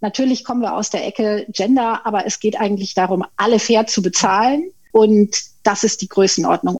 Natürlich 0.00 0.44
kommen 0.44 0.60
wir 0.60 0.74
aus 0.74 0.90
der 0.90 1.04
Ecke 1.04 1.44
Gender, 1.48 2.06
aber 2.06 2.24
es 2.24 2.38
geht 2.38 2.58
eigentlich 2.58 2.94
darum, 2.94 3.24
alle 3.36 3.58
fair 3.58 3.86
zu 3.88 4.00
bezahlen. 4.00 4.70
Und 4.92 5.36
das 5.64 5.82
ist 5.82 6.00
die 6.02 6.08
Größenordnung. 6.08 6.76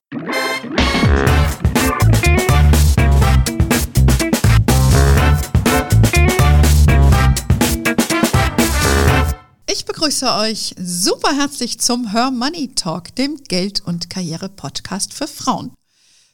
Ich 9.69 9.85
begrüße 9.85 10.33
euch 10.35 10.73
super 10.81 11.35
herzlich 11.35 11.79
zum 11.79 12.11
Her 12.11 12.31
Money 12.31 12.73
Talk, 12.73 13.13
dem 13.15 13.35
Geld- 13.49 13.81
und 13.85 14.09
Karriere-Podcast 14.09 15.13
für 15.13 15.27
Frauen. 15.27 15.73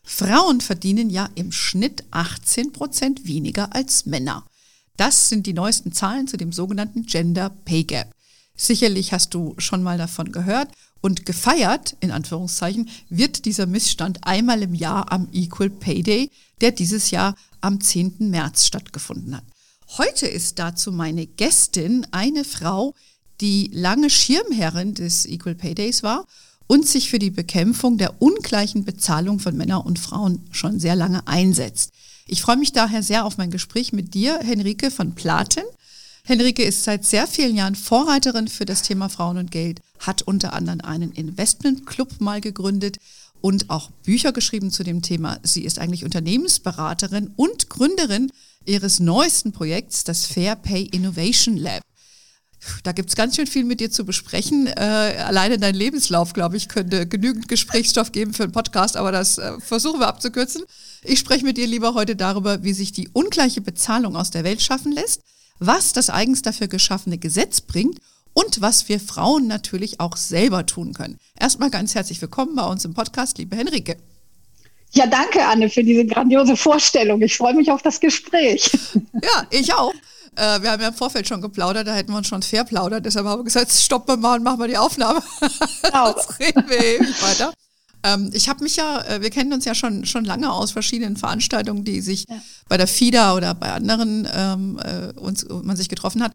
Frauen 0.04 0.62
verdienen 0.62 1.10
ja 1.10 1.30
im 1.34 1.52
Schnitt 1.52 2.04
18 2.12 2.72
Prozent 2.74 3.28
weniger 3.28 3.74
als 3.74 4.06
Männer. 4.06 4.46
Das 4.98 5.30
sind 5.30 5.46
die 5.46 5.54
neuesten 5.54 5.92
Zahlen 5.92 6.28
zu 6.28 6.38
dem 6.38 6.52
sogenannten 6.52 7.06
Gender 7.06 7.50
Pay 7.50 7.84
Gap. 7.84 8.12
Sicherlich 8.56 9.12
hast 9.12 9.34
du 9.34 9.56
schon 9.58 9.84
mal 9.84 9.98
davon 9.98 10.32
gehört 10.32 10.70
und 11.02 11.26
gefeiert, 11.26 11.98
in 12.00 12.12
Anführungszeichen, 12.12 12.90
wird 13.10 13.46
dieser 13.46 13.66
Missstand 13.66 14.26
einmal 14.26 14.64
im 14.64 14.74
Jahr 14.74 15.12
am 15.12 15.28
Equal 15.34 15.70
Pay 15.70 16.04
Day, 16.04 16.32
der 16.62 16.72
dieses 16.72 17.12
Jahr 17.12 17.36
am 17.62 17.82
10. 17.82 18.16
März 18.30 18.66
stattgefunden 18.66 19.36
hat. 19.36 19.44
Heute 19.98 20.28
ist 20.28 20.58
dazu 20.58 20.92
meine 20.92 21.28
Gästin 21.28 22.08
eine 22.12 22.44
Frau, 22.44 22.96
die 23.42 23.70
lange 23.74 24.10
Schirmherrin 24.10 24.94
des 24.94 25.26
Equal 25.26 25.56
Pay 25.56 25.76
Days 25.76 26.02
war 26.02 26.26
und 26.68 26.88
sich 26.88 27.10
für 27.10 27.20
die 27.20 27.30
Bekämpfung 27.30 27.98
der 27.98 28.22
ungleichen 28.22 28.86
Bezahlung 28.86 29.40
von 29.40 29.56
Männern 29.56 29.82
und 29.82 30.00
Frauen 30.00 30.48
schon 30.52 30.80
sehr 30.80 30.96
lange 30.96 31.28
einsetzt. 31.28 31.92
Ich 32.28 32.42
freue 32.42 32.58
mich 32.58 32.74
daher 32.74 33.04
sehr 33.04 33.26
auf 33.26 33.38
mein 33.38 33.52
Gespräch 33.52 33.94
mit 33.94 34.16
dir, 34.16 34.40
Henrike 34.42 34.90
von 34.90 35.14
Platen. 35.14 35.64
Henrike 36.24 36.64
ist 36.64 36.84
seit 36.84 37.06
sehr 37.06 37.28
vielen 37.28 37.56
Jahren 37.56 37.76
Vorreiterin 37.76 38.48
für 38.48 38.66
das 38.66 38.82
Thema 38.82 39.10
Frauen 39.10 39.38
und 39.38 39.52
Geld, 39.52 39.80
hat 40.00 40.24
unter 40.24 40.54
anderem 40.54 40.82
einen 40.82 41.12
Investmentclub 41.12 42.20
mal 42.22 42.42
gegründet 42.42 42.98
und 43.42 43.70
auch 43.70 43.92
Bücher 44.04 44.32
geschrieben 44.32 44.72
zu 44.72 44.84
dem 44.84 45.04
Thema. 45.04 45.38
Sie 45.44 45.66
ist 45.66 45.78
eigentlich 45.78 46.04
Unternehmensberaterin 46.04 47.32
und 47.36 47.70
Gründerin 47.70 48.32
ihres 48.66 49.00
neuesten 49.00 49.52
Projekts, 49.52 50.04
das 50.04 50.26
Fair 50.26 50.56
Pay 50.56 50.86
Innovation 50.86 51.58
Lab. 51.58 51.84
Da 52.84 52.92
gibt 52.92 53.10
es 53.10 53.16
ganz 53.16 53.36
schön 53.36 53.46
viel 53.46 53.64
mit 53.64 53.80
dir 53.80 53.92
zu 53.92 54.04
besprechen. 54.06 54.66
Äh, 54.66 54.72
alleine 54.72 55.60
dein 55.60 55.76
Lebenslauf, 55.76 56.34
glaube 56.34 56.58
ich, 56.58 56.70
könnte 56.70 57.06
genügend 57.06 57.48
Gesprächsstoff 57.48 58.12
geben 58.12 58.34
für 58.34 58.44
einen 58.44 58.52
Podcast, 58.52 58.98
aber 58.98 59.12
das 59.12 59.38
äh, 59.38 59.60
versuchen 59.60 60.00
wir 60.00 60.08
abzukürzen. 60.08 60.64
Ich 61.08 61.20
spreche 61.20 61.46
mit 61.46 61.58
dir 61.58 61.68
lieber 61.68 61.94
heute 61.94 62.16
darüber, 62.16 62.64
wie 62.64 62.74
sich 62.74 62.92
die 62.92 63.10
ungleiche 63.14 63.62
Bezahlung 63.62 64.16
aus 64.16 64.32
der 64.32 64.44
Welt 64.44 64.64
schaffen 64.64 64.92
lässt, 64.92 65.22
was 65.60 65.94
das 65.94 66.10
eigens 66.10 66.42
dafür 66.42 66.68
geschaffene 66.68 67.20
Gesetz 67.20 67.62
bringt 67.62 68.00
und 68.34 68.60
was 68.60 68.90
wir 68.90 69.00
Frauen 69.00 69.46
natürlich 69.46 70.00
auch 70.00 70.18
selber 70.18 70.66
tun 70.66 70.94
können. 70.94 71.20
Erstmal 71.40 71.70
ganz 71.70 71.94
herzlich 71.94 72.20
willkommen 72.22 72.56
bei 72.56 72.66
uns 72.66 72.86
im 72.86 72.96
Podcast, 72.96 73.38
liebe 73.38 73.56
Henrike. 73.56 73.98
Ja, 74.94 75.06
danke, 75.06 75.46
Anne, 75.46 75.70
für 75.70 75.84
diese 75.84 76.06
grandiose 76.08 76.58
Vorstellung. 76.58 77.22
Ich 77.22 77.38
freue 77.38 77.54
mich 77.54 77.70
auf 77.70 77.84
das 77.84 78.00
Gespräch. 78.00 78.72
Ja, 79.22 79.46
ich 79.52 79.74
auch. 79.74 79.94
Äh, 80.36 80.62
wir 80.62 80.72
haben 80.72 80.82
ja 80.82 80.88
im 80.88 80.94
Vorfeld 80.94 81.28
schon 81.28 81.42
geplaudert, 81.42 81.88
da 81.88 81.94
hätten 81.94 82.12
wir 82.12 82.18
uns 82.18 82.28
schon 82.28 82.42
fair 82.42 82.64
plaudert. 82.64 83.06
Deshalb 83.06 83.28
haben 83.28 83.42
wir 83.42 83.44
gesagt, 83.44 83.72
stoppen 83.72 84.08
wir 84.08 84.18
mal 84.18 84.38
und 84.38 84.44
machen 84.44 84.60
wir 84.60 84.68
die 84.68 84.78
Aufnahme. 84.78 85.22
Genau. 85.84 86.14
Sonst 86.14 86.40
reden 86.40 86.64
wir 86.68 86.84
ewig 86.84 87.22
weiter. 87.22 87.54
Ähm, 88.06 88.30
ich 88.34 88.48
habe 88.50 88.64
mich 88.64 88.76
ja, 88.76 89.02
äh, 89.02 89.22
wir 89.22 89.32
kennen 89.32 89.52
uns 89.52 89.66
ja 89.66 89.74
schon, 89.74 90.06
schon 90.06 90.26
lange 90.26 90.52
aus 90.52 90.72
verschiedenen 90.72 91.18
Veranstaltungen, 91.18 91.84
die 91.84 92.02
sich 92.02 92.26
ja. 92.30 92.40
bei 92.70 92.78
der 92.78 92.88
FIDA 92.88 93.36
oder 93.36 93.56
bei 93.56 93.72
anderen 93.74 94.28
ähm, 94.32 94.80
äh, 94.80 95.20
uns, 95.20 95.46
man 95.50 95.76
sich 95.76 95.90
getroffen 95.90 96.22
hat. 96.22 96.34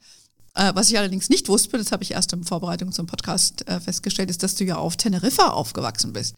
Äh, 0.56 0.72
was 0.74 0.90
ich 0.90 0.98
allerdings 0.98 1.28
nicht 1.28 1.48
wusste, 1.48 1.78
das 1.78 1.92
habe 1.92 2.02
ich 2.02 2.10
erst 2.10 2.32
in 2.32 2.42
Vorbereitung 2.42 2.90
zum 2.90 3.06
Podcast 3.06 3.68
äh, 3.68 3.78
festgestellt, 3.78 4.30
ist, 4.30 4.42
dass 4.42 4.56
du 4.56 4.64
ja 4.64 4.76
auf 4.76 4.96
Teneriffa 4.96 5.50
aufgewachsen 5.50 6.12
bist. 6.12 6.34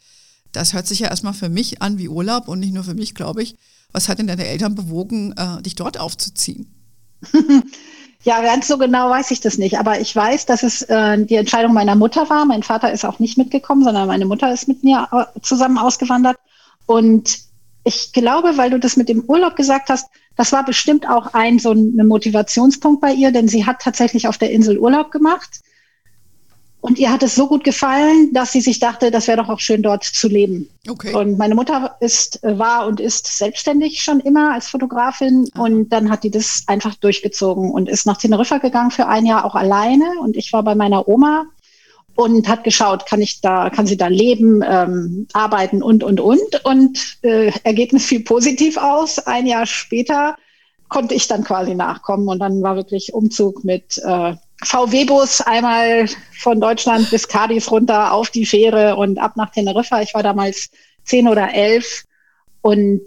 Das 0.53 0.75
hört 0.75 0.87
sich 0.87 0.99
ja 0.99 1.09
erstmal 1.09 1.33
für 1.33 1.49
mich 1.49 1.81
an 1.81 1.97
wie 1.97 2.11
Urlaub 2.11 2.47
und 2.47 2.61
nicht 2.61 2.75
nur 2.75 2.85
für 2.85 2.95
mich, 2.95 3.15
glaube 3.15 3.43
ich. 3.43 3.55
Was 3.93 4.09
hat 4.09 4.19
denn 4.19 4.27
deine 4.27 4.47
Eltern 4.47 4.75
bewogen, 4.75 5.33
äh, 5.33 5.63
dich 5.63 5.77
dort 5.77 5.99
aufzuziehen? 5.99 6.69
Ja, 8.25 8.41
ganz 8.41 8.69
so 8.69 8.79
genau 8.79 9.11
weiß 9.11 9.31
ich 9.33 9.41
das 9.41 9.59
nicht. 9.59 9.79
Aber 9.79 10.01
ich 10.01 10.15
weiß, 10.15 10.47
dass 10.47 10.63
es 10.63 10.83
äh, 10.83 11.25
die 11.25 11.35
Entscheidung 11.35 11.73
meiner 11.73 11.97
Mutter 11.97 12.31
war. 12.31 12.45
Mein 12.45 12.63
Vater 12.63 12.93
ist 12.93 13.05
auch 13.05 13.19
nicht 13.19 13.37
mitgekommen, 13.37 13.83
sondern 13.83 14.07
meine 14.07 14.27
Mutter 14.27 14.53
ist 14.53 14.69
mit 14.69 14.85
mir 14.85 15.09
äh, 15.11 15.41
zusammen 15.41 15.79
ausgewandert. 15.79 16.39
Und 16.87 17.41
ich 17.85 18.13
glaube, 18.13 18.57
weil 18.57 18.71
du 18.71 18.79
das 18.79 18.97
mit 18.97 19.09
dem 19.09 19.25
Urlaub 19.25 19.57
gesagt 19.57 19.89
hast, 19.89 20.09
das 20.37 20.53
war 20.53 20.65
bestimmt 20.65 21.09
auch 21.09 21.35
ein 21.35 21.59
so 21.59 21.73
ein 21.73 22.07
Motivationspunkt 22.07 23.01
bei 23.01 23.13
ihr, 23.13 23.33
denn 23.33 23.49
sie 23.49 23.67
hat 23.67 23.81
tatsächlich 23.81 24.29
auf 24.29 24.39
der 24.39 24.51
Insel 24.51 24.79
Urlaub 24.79 25.11
gemacht. 25.11 25.61
Und 26.83 26.99
ihr 26.99 27.13
hat 27.13 27.23
es 27.23 27.37
so 27.37 27.47
gut 27.47 27.63
gefallen, 27.63 28.33
dass 28.33 28.51
sie 28.51 28.61
sich 28.61 28.81
dachte, 28.81 29.13
das 29.13 29.29
wäre 29.29 29.41
doch 29.41 29.49
auch 29.49 29.61
schön, 29.61 29.85
dort 29.85 30.03
zu 30.03 30.27
leben. 30.27 30.69
Okay. 30.89 31.15
Und 31.15 31.39
meine 31.39 31.55
Mutter 31.55 31.97
ist, 32.01 32.43
äh, 32.43 32.59
war 32.59 32.89
und 32.89 32.99
ist 32.99 33.39
selbstständig 33.39 34.03
schon 34.03 34.19
immer 34.19 34.53
als 34.53 34.69
Fotografin. 34.69 35.49
Aha. 35.55 35.63
Und 35.63 35.91
dann 35.91 36.11
hat 36.11 36.25
die 36.25 36.33
das 36.33 36.65
einfach 36.67 36.97
durchgezogen 36.97 37.71
und 37.71 37.89
ist 37.89 38.05
nach 38.05 38.17
Teneriffa 38.17 38.59
gegangen 38.59 38.91
für 38.91 39.07
ein 39.07 39.27
Jahr 39.27 39.45
auch 39.45 39.55
alleine. 39.55 40.07
Und 40.21 40.37
ich 40.37 40.53
war 40.53 40.65
bei 40.65 40.75
meiner 40.75 41.07
Oma 41.07 41.47
und 42.17 42.49
hat 42.49 42.65
geschaut, 42.65 43.07
kann 43.07 43.21
ich 43.21 43.41
da, 43.41 43.71
kann 43.71 43.87
sie 43.87 43.97
da 43.97 44.09
leben, 44.09 44.61
ähm, 44.69 45.29
arbeiten 45.35 45.85
und, 45.85 46.03
und, 46.03 46.19
und. 46.19 46.65
Und 46.65 47.19
äh, 47.23 47.53
Ergebnis 47.63 48.07
fiel 48.07 48.25
positiv 48.25 48.77
aus. 48.77 49.21
Ein 49.21 49.47
Jahr 49.47 49.67
später 49.67 50.35
konnte 50.89 51.15
ich 51.15 51.29
dann 51.29 51.45
quasi 51.45 51.77
nachkommen 51.77 52.27
und 52.27 52.41
dann 52.41 52.61
war 52.61 52.75
wirklich 52.75 53.15
Umzug 53.15 53.63
mit 53.63 53.99
äh, 54.05 54.35
VW-Bus 54.65 55.41
einmal 55.43 56.07
von 56.39 56.61
Deutschland 56.61 57.11
bis 57.11 57.29
Cadiz 57.29 57.71
runter 57.71 58.13
auf 58.13 58.31
die 58.31 58.47
Fähre 58.47 58.97
und 58.97 59.19
ab 59.19 59.37
nach 59.37 59.51
Teneriffa. 59.51 60.03
Ich 60.03 60.15
war 60.15 60.23
damals 60.23 60.71
zehn 61.05 61.29
oder 61.29 61.53
elf 61.53 62.05
und 62.61 63.03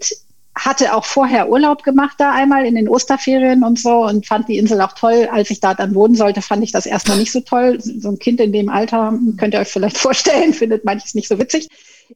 hatte 0.56 0.94
auch 0.94 1.04
vorher 1.04 1.50
Urlaub 1.50 1.82
gemacht 1.82 2.14
da 2.18 2.32
einmal 2.32 2.64
in 2.64 2.76
den 2.76 2.88
Osterferien 2.88 3.62
und 3.62 3.78
so 3.78 4.06
und 4.06 4.26
fand 4.26 4.48
die 4.48 4.56
Insel 4.56 4.80
auch 4.80 4.92
toll. 4.92 5.28
Als 5.30 5.50
ich 5.50 5.60
da 5.60 5.74
dann 5.74 5.94
wohnen 5.94 6.14
sollte, 6.14 6.40
fand 6.40 6.64
ich 6.64 6.72
das 6.72 6.86
erstmal 6.86 7.18
nicht 7.18 7.30
so 7.30 7.40
toll. 7.40 7.78
So 7.80 8.08
ein 8.08 8.18
Kind 8.18 8.40
in 8.40 8.52
dem 8.52 8.70
Alter, 8.70 9.18
könnt 9.36 9.52
ihr 9.52 9.60
euch 9.60 9.68
vielleicht 9.68 9.98
vorstellen, 9.98 10.54
findet 10.54 10.84
manches 10.84 11.14
nicht 11.14 11.28
so 11.28 11.38
witzig. 11.38 11.68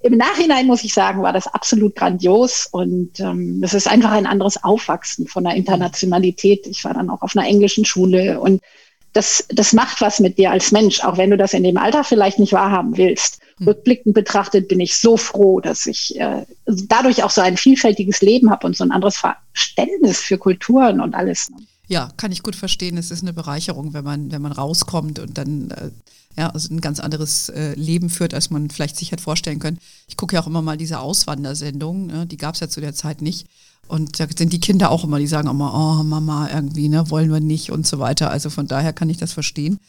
Im 0.02 0.16
Nachhinein 0.16 0.66
muss 0.66 0.84
ich 0.84 0.94
sagen, 0.94 1.22
war 1.22 1.32
das 1.32 1.48
absolut 1.48 1.96
grandios 1.96 2.68
und 2.70 3.20
ähm, 3.20 3.60
es 3.62 3.74
ist 3.74 3.88
einfach 3.88 4.12
ein 4.12 4.26
anderes 4.26 4.62
Aufwachsen 4.62 5.26
von 5.26 5.44
der 5.44 5.54
Internationalität. 5.54 6.66
Ich 6.66 6.84
war 6.84 6.94
dann 6.94 7.10
auch 7.10 7.22
auf 7.22 7.36
einer 7.36 7.46
englischen 7.46 7.84
Schule 7.84 8.40
und 8.40 8.62
das, 9.12 9.44
das 9.48 9.72
macht 9.72 10.00
was 10.00 10.20
mit 10.20 10.38
dir 10.38 10.50
als 10.50 10.72
Mensch, 10.72 11.02
auch 11.02 11.16
wenn 11.16 11.30
du 11.30 11.36
das 11.36 11.52
in 11.52 11.64
dem 11.64 11.76
Alter 11.76 12.04
vielleicht 12.04 12.38
nicht 12.38 12.52
wahrhaben 12.52 12.96
willst. 12.96 13.40
Mhm. 13.58 13.68
Rückblickend 13.68 14.14
betrachtet 14.14 14.68
bin 14.68 14.80
ich 14.80 14.96
so 14.96 15.16
froh, 15.16 15.60
dass 15.60 15.86
ich 15.86 16.18
äh, 16.18 16.44
dadurch 16.66 17.22
auch 17.22 17.30
so 17.30 17.40
ein 17.40 17.56
vielfältiges 17.56 18.20
Leben 18.20 18.50
habe 18.50 18.66
und 18.66 18.76
so 18.76 18.84
ein 18.84 18.92
anderes 18.92 19.16
Verständnis 19.16 20.20
für 20.20 20.38
Kulturen 20.38 21.00
und 21.00 21.14
alles. 21.14 21.50
Ne? 21.50 21.56
Ja, 21.88 22.10
kann 22.16 22.30
ich 22.30 22.42
gut 22.42 22.54
verstehen. 22.54 22.96
Es 22.96 23.10
ist 23.10 23.22
eine 23.22 23.32
Bereicherung, 23.32 23.94
wenn 23.94 24.04
man, 24.04 24.30
wenn 24.30 24.42
man 24.42 24.52
rauskommt 24.52 25.18
und 25.18 25.36
dann 25.36 25.70
äh, 25.72 25.90
ja, 26.36 26.50
also 26.50 26.72
ein 26.72 26.80
ganz 26.80 27.00
anderes 27.00 27.48
äh, 27.48 27.74
Leben 27.74 28.08
führt, 28.08 28.34
als 28.34 28.50
man 28.50 28.70
vielleicht 28.70 28.96
sich 28.96 29.10
hätte 29.10 29.22
vorstellen 29.22 29.58
können. 29.58 29.78
Ich 30.06 30.16
gucke 30.16 30.36
ja 30.36 30.42
auch 30.42 30.46
immer 30.46 30.62
mal 30.62 30.76
diese 30.76 31.00
Auswandersendungen, 31.00 32.06
ne? 32.06 32.26
die 32.26 32.36
gab 32.36 32.54
es 32.54 32.60
ja 32.60 32.68
zu 32.68 32.80
der 32.80 32.94
Zeit 32.94 33.20
nicht. 33.22 33.46
Und 33.90 34.20
da 34.20 34.26
sind 34.34 34.52
die 34.52 34.60
Kinder 34.60 34.90
auch 34.90 35.02
immer, 35.02 35.18
die 35.18 35.26
sagen 35.26 35.48
immer, 35.48 35.74
oh 35.74 36.04
Mama, 36.04 36.48
irgendwie, 36.54 36.88
ne, 36.88 37.10
wollen 37.10 37.32
wir 37.32 37.40
nicht 37.40 37.72
und 37.72 37.86
so 37.86 37.98
weiter. 37.98 38.30
Also 38.30 38.48
von 38.48 38.68
daher 38.68 38.92
kann 38.92 39.10
ich 39.10 39.18
das 39.18 39.32
verstehen. 39.32 39.80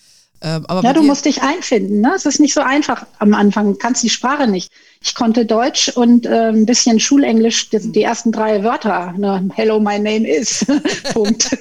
Ähm, 0.43 0.65
aber 0.67 0.81
ja, 0.81 0.93
du 0.93 1.03
musst 1.03 1.25
dich 1.25 1.43
einfinden. 1.43 2.01
Ne? 2.01 2.13
Es 2.15 2.25
ist 2.25 2.39
nicht 2.39 2.55
so 2.55 2.61
einfach 2.61 3.05
am 3.19 3.35
Anfang. 3.35 3.73
Du 3.73 3.77
kannst 3.77 4.01
die 4.01 4.09
Sprache 4.09 4.47
nicht. 4.47 4.71
Ich 5.03 5.13
konnte 5.13 5.45
Deutsch 5.45 5.89
und 5.89 6.25
äh, 6.25 6.49
ein 6.49 6.65
bisschen 6.65 6.99
Schulenglisch, 6.99 7.69
die, 7.69 7.91
die 7.91 8.01
ersten 8.01 8.31
drei 8.31 8.63
Wörter. 8.63 9.13
Ne? 9.15 9.47
Hello, 9.53 9.79
my 9.79 9.99
name 9.99 10.27
is. 10.27 10.65
Punkt. 11.13 11.55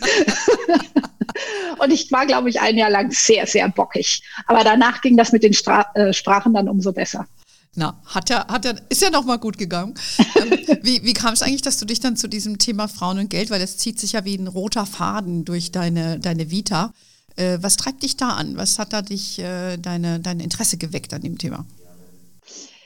und 1.79 1.93
ich 1.93 2.11
war, 2.11 2.25
glaube 2.25 2.49
ich, 2.49 2.59
ein 2.59 2.79
Jahr 2.79 2.91
lang 2.91 3.11
sehr, 3.11 3.47
sehr 3.47 3.69
bockig. 3.69 4.23
Aber 4.47 4.65
danach 4.65 5.03
ging 5.03 5.19
das 5.19 5.33
mit 5.33 5.43
den 5.43 5.53
Stra 5.53 5.85
äh, 5.95 6.15
Sprachen 6.15 6.55
dann 6.55 6.67
umso 6.67 6.91
besser. 6.93 7.27
Na, 7.77 8.01
hat 8.05 8.31
ja, 8.31 8.49
hat 8.49 8.65
ja, 8.65 8.73
ist 8.89 9.01
ja 9.01 9.11
nochmal 9.11 9.39
gut 9.39 9.57
gegangen. 9.57 9.95
ähm, 10.19 10.51
wie 10.83 11.05
wie 11.05 11.13
kam 11.13 11.35
es 11.35 11.43
eigentlich, 11.43 11.63
dass 11.63 11.79
du 11.79 11.85
dich 11.85 12.01
dann 12.01 12.17
zu 12.17 12.29
diesem 12.29 12.59
Thema 12.59 12.89
Frauen 12.89 13.19
und 13.19 13.31
Geld, 13.31 13.51
weil 13.51 13.61
das 13.61 13.77
zieht 13.77 14.01
sich 14.01 14.13
ja 14.13 14.25
wie 14.25 14.37
ein 14.37 14.49
roter 14.49 14.87
Faden 14.87 15.45
durch 15.45 15.71
deine, 15.71 16.19
deine 16.19 16.51
Vita. 16.51 16.93
Äh, 17.37 17.59
was 17.61 17.77
treibt 17.77 18.03
dich 18.03 18.17
da 18.17 18.31
an? 18.31 18.57
Was 18.57 18.79
hat 18.79 18.93
da 18.93 19.03
dich 19.03 19.39
äh, 19.39 19.77
deine, 19.77 20.19
dein 20.19 20.41
Interesse 20.41 20.79
geweckt 20.79 21.15
an 21.15 21.23
dem 21.23 21.39
Thema? 21.39 21.65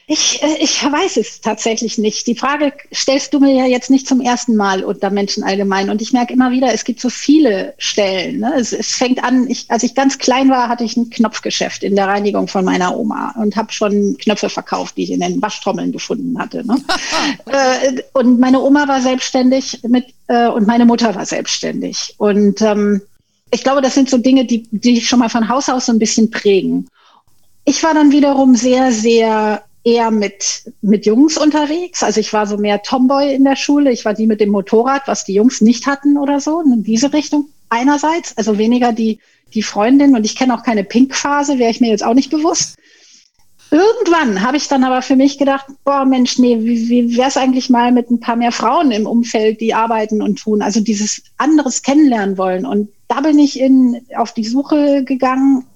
Ich, 0.07 0.43
äh, 0.43 0.59
ich 0.61 0.85
weiß 0.85 1.17
es 1.17 1.41
tatsächlich 1.41 1.97
nicht. 1.97 2.27
Die 2.27 2.35
Frage 2.35 2.73
stellst 2.93 3.33
du 3.33 3.41
mir 3.41 3.55
ja 3.55 3.67
jetzt 3.67 3.91
nicht 3.91 4.07
zum 4.07 4.21
ersten 4.21 4.55
Mal 4.55 4.85
unter 4.85 5.09
Menschen 5.09 5.43
allgemein. 5.43 5.89
Und 5.89 6.03
ich 6.03 6.13
merke 6.13 6.35
immer 6.35 6.51
wieder, 6.51 6.75
es 6.75 6.85
gibt 6.85 7.01
so 7.01 7.09
viele 7.09 7.73
Stellen. 7.79 8.41
Ne? 8.41 8.53
Es, 8.57 8.73
es, 8.73 8.93
fängt 8.93 9.25
an, 9.25 9.49
ich, 9.49 9.71
als 9.71 9.83
ich 9.83 9.95
ganz 9.95 10.19
klein 10.19 10.51
war, 10.51 10.69
hatte 10.69 10.85
ich 10.85 10.97
ein 10.97 11.09
Knopfgeschäft 11.09 11.83
in 11.83 11.97
der 11.97 12.07
Reinigung 12.07 12.49
von 12.49 12.67
meiner 12.67 12.97
Oma 12.97 13.35
und 13.39 13.57
habe 13.57 13.73
schon 13.73 14.19
Knöpfe 14.19 14.51
verkauft, 14.51 14.99
die 14.99 15.05
ich 15.05 15.11
in 15.11 15.21
den 15.21 15.41
Waschtrommeln 15.41 15.91
gefunden 15.91 16.39
hatte. 16.39 16.67
Ne? 16.67 16.77
äh, 17.47 18.03
und 18.13 18.39
meine 18.39 18.61
Oma 18.61 18.87
war 18.87 19.01
selbstständig 19.01 19.81
mit, 19.89 20.07
äh, 20.29 20.49
und 20.49 20.67
meine 20.67 20.85
Mutter 20.85 21.15
war 21.15 21.25
selbstständig. 21.25 22.15
Und 22.19 22.61
ähm, 22.61 23.01
ich 23.51 23.63
glaube, 23.63 23.81
das 23.81 23.95
sind 23.95 24.11
so 24.11 24.19
Dinge, 24.19 24.45
die, 24.45 24.69
die 24.71 25.01
schon 25.01 25.21
mal 25.21 25.31
von 25.31 25.49
Haus 25.49 25.71
aus 25.71 25.87
so 25.87 25.93
ein 25.93 25.99
bisschen 25.99 26.31
prägen. 26.31 26.89
Ich 27.65 27.83
war 27.83 27.95
dann 27.95 28.13
wiederum 28.13 28.55
sehr, 28.55 28.93
sehr 28.93 29.63
eher 29.85 30.11
mit, 30.11 30.73
mit 30.81 31.07
Jungs 31.07 31.37
unterwegs. 31.37 32.03
Also 32.03 32.19
ich 32.19 32.33
war 32.33 32.47
so 32.47 32.57
mehr 32.57 32.83
Tomboy 32.83 33.35
in 33.35 33.45
der 33.45 33.57
Schule. 33.57 33.93
Ich 33.93 34.05
war 34.05 34.15
die 34.15 34.27
mit 34.27 34.41
dem 34.41 34.51
Motorrad, 34.51 35.03
was 35.07 35.25
die 35.25 35.35
Jungs 35.35 35.61
nicht 35.61 35.87
hatten 35.87 36.17
oder 36.17 36.41
so. 36.41 36.63
In 36.63 36.83
diese 36.83 37.13
Richtung 37.13 37.49
einerseits. 37.69 38.37
Also 38.37 38.59
weniger 38.59 38.93
die, 38.93 39.21
die 39.53 39.63
Freundin. 39.63 40.17
Und 40.17 40.25
ich 40.25 40.37
kenne 40.37 40.55
auch 40.55 40.63
keine 40.63 40.85
Pink-Phase, 40.85 41.59
wäre 41.59 41.71
ich 41.71 41.81
mir 41.81 41.91
jetzt 41.91 42.05
auch 42.05 42.15
nicht 42.15 42.31
bewusst. 42.31 42.77
Irgendwann 43.71 44.43
habe 44.43 44.57
ich 44.57 44.69
dann 44.69 44.85
aber 44.85 45.03
für 45.03 45.17
mich 45.17 45.37
gedacht, 45.37 45.67
boah 45.85 46.05
Mensch, 46.05 46.39
nee, 46.39 46.59
wie, 46.61 46.89
wie 46.89 47.17
wäre 47.17 47.29
es 47.29 47.37
eigentlich 47.37 47.71
mal 47.71 47.91
mit 47.91 48.09
ein 48.09 48.21
paar 48.21 48.37
mehr 48.37 48.53
Frauen 48.53 48.93
im 48.93 49.07
Umfeld, 49.07 49.61
die 49.61 49.75
arbeiten 49.75 50.23
und 50.23 50.39
tun, 50.39 50.63
also 50.63 50.81
dieses 50.81 51.23
anderes 51.39 51.83
kennenlernen 51.83 52.39
wollen. 52.39 52.67
Und 52.67 52.91
da 53.09 53.21
bin 53.21 53.39
ich 53.39 53.59
in, 53.59 54.07
auf 54.17 54.33
die 54.33 54.45
Suche 54.45 55.03
gegangen, 55.03 55.67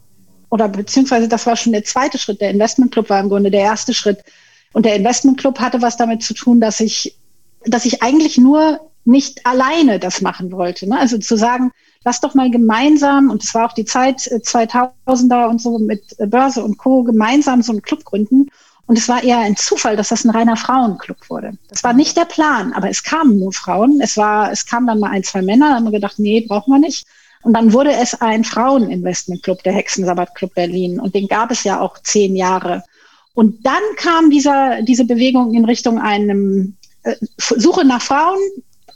oder 0.50 0.68
beziehungsweise 0.68 1.28
das 1.28 1.46
war 1.46 1.56
schon 1.56 1.72
der 1.72 1.84
zweite 1.84 2.18
Schritt. 2.18 2.40
Der 2.40 2.50
Investmentclub 2.50 3.10
war 3.10 3.20
im 3.20 3.28
Grunde 3.28 3.50
der 3.50 3.60
erste 3.60 3.94
Schritt. 3.94 4.24
Und 4.72 4.86
der 4.86 4.96
Investmentclub 4.96 5.58
hatte 5.60 5.82
was 5.82 5.96
damit 5.96 6.22
zu 6.22 6.34
tun, 6.34 6.60
dass 6.60 6.80
ich, 6.80 7.16
dass 7.64 7.84
ich 7.84 8.02
eigentlich 8.02 8.38
nur 8.38 8.80
nicht 9.04 9.46
alleine 9.46 9.98
das 9.98 10.20
machen 10.20 10.52
wollte. 10.52 10.88
Ne? 10.88 10.98
Also 10.98 11.18
zu 11.18 11.36
sagen, 11.36 11.72
lass 12.04 12.20
doch 12.20 12.34
mal 12.34 12.50
gemeinsam, 12.50 13.30
und 13.30 13.42
es 13.42 13.54
war 13.54 13.66
auch 13.66 13.72
die 13.72 13.84
Zeit 13.84 14.20
2000er 14.20 15.44
äh, 15.44 15.48
und 15.48 15.60
so 15.60 15.78
mit 15.78 16.02
Börse 16.18 16.62
und 16.62 16.78
Co., 16.78 17.02
gemeinsam 17.02 17.62
so 17.62 17.72
einen 17.72 17.82
Club 17.82 18.04
gründen. 18.04 18.48
Und 18.86 18.98
es 18.98 19.08
war 19.08 19.22
eher 19.22 19.38
ein 19.38 19.56
Zufall, 19.56 19.96
dass 19.96 20.08
das 20.08 20.24
ein 20.24 20.30
reiner 20.30 20.56
Frauenclub 20.56 21.28
wurde. 21.28 21.58
Das 21.68 21.84
war 21.84 21.92
nicht 21.92 22.16
der 22.16 22.24
Plan, 22.24 22.72
aber 22.72 22.88
es 22.88 23.02
kamen 23.02 23.38
nur 23.38 23.52
Frauen. 23.52 24.00
Es 24.00 24.16
war, 24.16 24.50
es 24.50 24.64
kamen 24.64 24.86
dann 24.86 24.98
mal 24.98 25.10
ein, 25.10 25.24
zwei 25.24 25.42
Männer, 25.42 25.68
da 25.68 25.74
haben 25.74 25.84
wir 25.84 25.92
gedacht, 25.92 26.18
nee, 26.18 26.40
brauchen 26.46 26.72
wir 26.72 26.78
nicht. 26.78 27.06
Und 27.48 27.54
dann 27.54 27.72
wurde 27.72 27.92
es 27.92 28.12
ein 28.20 28.44
Fraueninvestmentclub, 28.44 29.62
der 29.62 29.72
Hexensabbatclub 29.72 30.52
Berlin. 30.52 31.00
Und 31.00 31.14
den 31.14 31.28
gab 31.28 31.50
es 31.50 31.64
ja 31.64 31.80
auch 31.80 31.96
zehn 32.02 32.36
Jahre. 32.36 32.84
Und 33.32 33.64
dann 33.64 33.80
kam 33.96 34.28
dieser, 34.28 34.82
diese 34.82 35.06
Bewegung 35.06 35.54
in 35.54 35.64
Richtung 35.64 35.98
einem 35.98 36.76
äh, 37.04 37.14
Suche 37.38 37.86
nach 37.86 38.02
Frauen, 38.02 38.38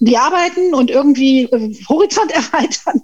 die 0.01 0.19
arbeiten 0.19 0.75
und 0.75 0.91
irgendwie 0.91 1.45
äh, 1.45 1.75
Horizont 1.89 2.31
erweitern. 2.35 3.01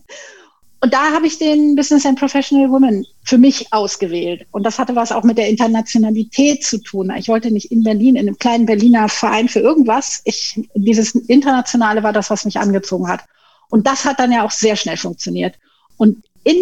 Und 0.83 0.93
da 0.93 1.15
habe 1.15 1.27
ich 1.27 1.39
den 1.39 1.75
Business 1.77 2.05
and 2.05 2.19
Professional 2.19 2.71
Women 2.71 3.07
für 3.25 3.39
mich 3.39 3.73
ausgewählt. 3.73 4.47
Und 4.51 4.65
das 4.65 4.79
hatte 4.79 4.97
was 4.97 5.13
auch 5.13 5.25
mit 5.25 5.39
der 5.39 5.49
Internationalität 5.49 6.63
zu 6.63 6.77
tun. 6.77 7.11
Ich 7.17 7.29
wollte 7.29 7.51
nicht 7.51 7.73
in 7.73 7.85
Berlin, 7.85 8.17
in 8.17 8.29
einem 8.29 8.39
kleinen 8.39 8.67
Berliner 8.67 9.09
Verein 9.09 9.49
für 9.49 9.61
irgendwas. 9.61 10.21
Ich, 10.25 10.61
dieses 10.75 11.15
Internationale 11.15 12.03
war 12.03 12.13
das, 12.13 12.29
was 12.29 12.45
mich 12.45 12.61
angezogen 12.61 13.09
hat. 13.09 13.23
Und 13.71 13.87
das 13.87 14.05
hat 14.05 14.19
dann 14.19 14.33
ja 14.33 14.45
auch 14.45 14.51
sehr 14.51 14.77
schnell 14.77 14.97
funktioniert. 14.97 15.55
Und 15.97 16.25
in 16.45 16.57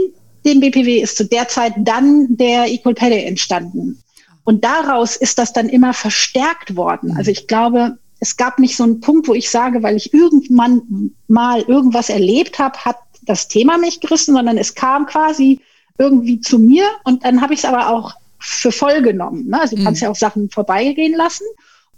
dem 0.45 0.61
BPW 0.61 1.01
ist 1.01 1.17
zu 1.17 1.25
der 1.25 1.49
Zeit 1.49 1.75
dann 1.77 2.37
der 2.37 2.67
Equal 2.67 2.95
Pay 2.95 3.25
entstanden. 3.25 4.03
Und 4.45 4.65
daraus 4.65 5.17
ist 5.17 5.39
das 5.39 5.53
dann 5.53 5.69
immer 5.69 5.93
verstärkt 5.93 6.77
worden. 6.77 7.17
Also 7.17 7.31
ich 7.31 7.49
glaube, 7.49 7.99
es 8.21 8.37
gab 8.37 8.59
nicht 8.59 8.77
so 8.77 8.85
einen 8.85 9.01
Punkt, 9.01 9.29
wo 9.29 9.35
ich 9.35 9.51
sage, 9.51 9.83
weil 9.83 9.97
ich 9.97 10.15
irgendwann 10.15 11.13
mal 11.29 11.63
irgendwas 11.63 12.09
erlebt 12.09 12.59
habe, 12.59 12.79
hat 12.79 12.97
das 13.23 13.49
Thema 13.49 13.77
mich 13.77 14.01
gerissen, 14.01 14.35
sondern 14.35 14.57
es 14.57 14.75
kam 14.75 15.07
quasi 15.07 15.61
irgendwie 15.99 16.41
zu 16.41 16.59
mir 16.59 16.87
und 17.05 17.25
dann 17.25 17.41
habe 17.41 17.55
ich 17.55 17.61
es 17.61 17.65
aber 17.65 17.91
auch 17.91 18.15
für 18.39 18.71
voll 18.71 19.03
genommen. 19.03 19.49
Ne? 19.49 19.61
Also 19.61 19.77
du 19.77 19.83
kannst 19.83 20.01
mhm. 20.01 20.07
ja 20.07 20.11
auch 20.13 20.17
Sachen 20.17 20.51
vorbeigehen 20.51 21.15
lassen. 21.15 21.45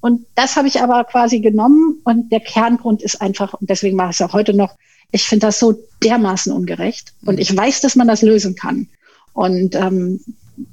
Und 0.01 0.27
das 0.37 0.57
habe 0.57 0.69
ich 0.69 0.81
aber 0.81 1.05
quasi 1.05 1.41
genommen 1.41 2.01
und 2.05 2.31
der 2.31 2.41
Kerngrund 2.41 3.03
ist 3.03 3.21
einfach, 3.21 3.55
und 3.55 3.69
deswegen 3.69 3.97
mache 3.97 4.11
ich 4.11 4.21
es 4.21 4.23
auch 4.23 4.33
heute 4.33 4.55
noch, 4.55 4.77
ich 5.13 5.23
finde 5.23 5.47
das 5.47 5.59
so 5.59 5.79
dermaßen 6.03 6.53
ungerecht 6.53 7.13
und 7.25 7.37
mhm. 7.37 7.41
ich 7.41 7.57
weiß, 7.57 7.81
dass 7.81 7.97
man 7.97 8.09
das 8.09 8.23
lösen 8.23 8.55
kann. 8.55 8.89
Und 9.33 9.75
ähm, 9.75 10.21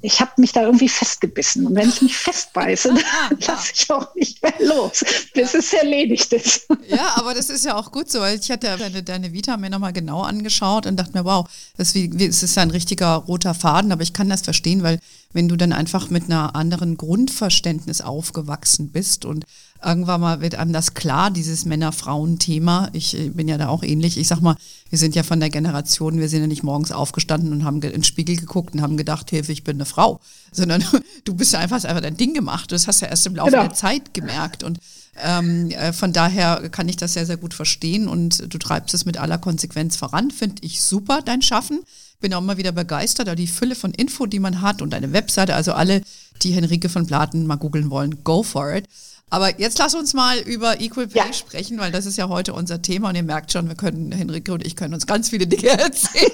ich 0.00 0.20
habe 0.20 0.32
mich 0.38 0.52
da 0.52 0.62
irgendwie 0.62 0.88
festgebissen. 0.88 1.66
Und 1.66 1.74
wenn 1.74 1.88
ich 1.88 2.02
mich 2.02 2.16
festbeiße, 2.16 2.88
dann 2.88 3.38
lasse 3.46 3.72
ich 3.74 3.90
auch 3.90 4.14
nicht 4.14 4.42
mehr 4.42 4.54
los, 4.60 5.04
bis 5.34 5.54
es 5.54 5.72
erledigt 5.72 6.32
ist. 6.32 6.66
Ja, 6.88 7.12
aber 7.16 7.34
das 7.34 7.50
ist 7.50 7.64
ja 7.64 7.76
auch 7.76 7.92
gut 7.92 8.10
so, 8.10 8.20
weil 8.20 8.38
ich 8.38 8.50
hatte 8.50 8.76
deine, 8.76 9.02
deine 9.02 9.32
Vita 9.32 9.56
mir 9.56 9.70
nochmal 9.70 9.92
genau 9.92 10.22
angeschaut 10.22 10.86
und 10.86 10.96
dachte 10.96 11.16
mir, 11.16 11.24
wow, 11.24 11.48
das 11.76 11.94
ist 11.94 12.56
ja 12.56 12.62
ein 12.62 12.70
richtiger 12.70 13.14
roter 13.14 13.54
Faden, 13.54 13.92
aber 13.92 14.02
ich 14.02 14.12
kann 14.12 14.28
das 14.28 14.42
verstehen, 14.42 14.82
weil 14.82 14.98
wenn 15.32 15.48
du 15.48 15.56
dann 15.56 15.72
einfach 15.72 16.10
mit 16.10 16.24
einer 16.24 16.56
anderen 16.56 16.96
Grundverständnis 16.96 18.00
aufgewachsen 18.00 18.90
bist 18.90 19.24
und 19.24 19.44
irgendwann 19.84 20.20
mal 20.20 20.40
wird 20.40 20.54
einem 20.54 20.72
das 20.72 20.94
klar, 20.94 21.30
dieses 21.30 21.64
Männer-Frauen-Thema. 21.64 22.90
Ich 22.92 23.18
äh, 23.18 23.28
bin 23.30 23.48
ja 23.48 23.58
da 23.58 23.68
auch 23.68 23.82
ähnlich. 23.82 24.18
Ich 24.18 24.28
sag 24.28 24.40
mal, 24.40 24.56
wir 24.90 24.98
sind 24.98 25.14
ja 25.14 25.22
von 25.22 25.40
der 25.40 25.50
Generation, 25.50 26.18
wir 26.18 26.28
sind 26.28 26.40
ja 26.40 26.46
nicht 26.46 26.62
morgens 26.62 26.92
aufgestanden 26.92 27.52
und 27.52 27.64
haben 27.64 27.82
in 27.82 27.92
den 27.92 28.04
Spiegel 28.04 28.36
geguckt 28.36 28.74
und 28.74 28.82
haben 28.82 28.96
gedacht, 28.96 29.30
Hilfe, 29.30 29.52
ich 29.52 29.64
bin 29.64 29.76
eine 29.76 29.86
Frau. 29.86 30.20
Sondern 30.52 30.84
du 31.24 31.34
bist 31.34 31.52
ja 31.52 31.58
einfach, 31.58 31.76
hast 31.76 31.86
einfach 31.86 32.02
dein 32.02 32.16
Ding 32.16 32.34
gemacht. 32.34 32.72
Das 32.72 32.86
hast 32.86 33.00
du 33.00 33.06
ja 33.06 33.10
erst 33.10 33.26
im 33.26 33.36
Laufe 33.36 33.50
genau. 33.50 33.64
der 33.64 33.74
Zeit 33.74 34.14
gemerkt. 34.14 34.62
Und 34.62 34.78
ähm, 35.22 35.70
äh, 35.70 35.92
von 35.92 36.12
daher 36.12 36.68
kann 36.70 36.88
ich 36.88 36.96
das 36.96 37.14
sehr, 37.14 37.26
sehr 37.26 37.36
gut 37.36 37.54
verstehen 37.54 38.08
und 38.08 38.52
du 38.52 38.58
treibst 38.58 38.94
es 38.94 39.04
mit 39.04 39.16
aller 39.18 39.38
Konsequenz 39.38 39.96
voran. 39.96 40.30
Finde 40.30 40.56
ich 40.62 40.82
super, 40.82 41.20
dein 41.24 41.42
Schaffen. 41.42 41.80
Bin 42.20 42.32
auch 42.32 42.40
immer 42.40 42.56
wieder 42.56 42.72
begeistert, 42.72 43.28
aber 43.28 43.36
die 43.36 43.46
Fülle 43.46 43.74
von 43.74 43.92
Info, 43.92 44.26
die 44.26 44.38
man 44.38 44.62
hat 44.62 44.80
und 44.80 44.94
eine 44.94 45.12
Webseite, 45.12 45.54
also 45.54 45.72
alle, 45.72 46.02
die 46.42 46.52
Henrike 46.52 46.88
von 46.88 47.06
Platen 47.06 47.46
mal 47.46 47.56
googeln 47.56 47.90
wollen, 47.90 48.24
go 48.24 48.42
for 48.42 48.74
it. 48.74 48.86
Aber 49.28 49.58
jetzt 49.58 49.76
lass 49.80 49.96
uns 49.96 50.14
mal 50.14 50.38
über 50.38 50.80
Equal 50.80 51.08
Pay 51.08 51.18
ja. 51.18 51.32
sprechen, 51.32 51.80
weil 51.80 51.90
das 51.90 52.06
ist 52.06 52.16
ja 52.16 52.28
heute 52.28 52.52
unser 52.52 52.80
Thema 52.80 53.08
und 53.08 53.16
ihr 53.16 53.24
merkt 53.24 53.50
schon, 53.50 53.66
wir 53.66 53.74
können, 53.74 54.12
Henrike 54.12 54.52
und 54.52 54.64
ich 54.64 54.76
können 54.76 54.94
uns 54.94 55.04
ganz 55.04 55.30
viele 55.30 55.48
Dinge 55.48 55.66
erzählen. 55.80 56.30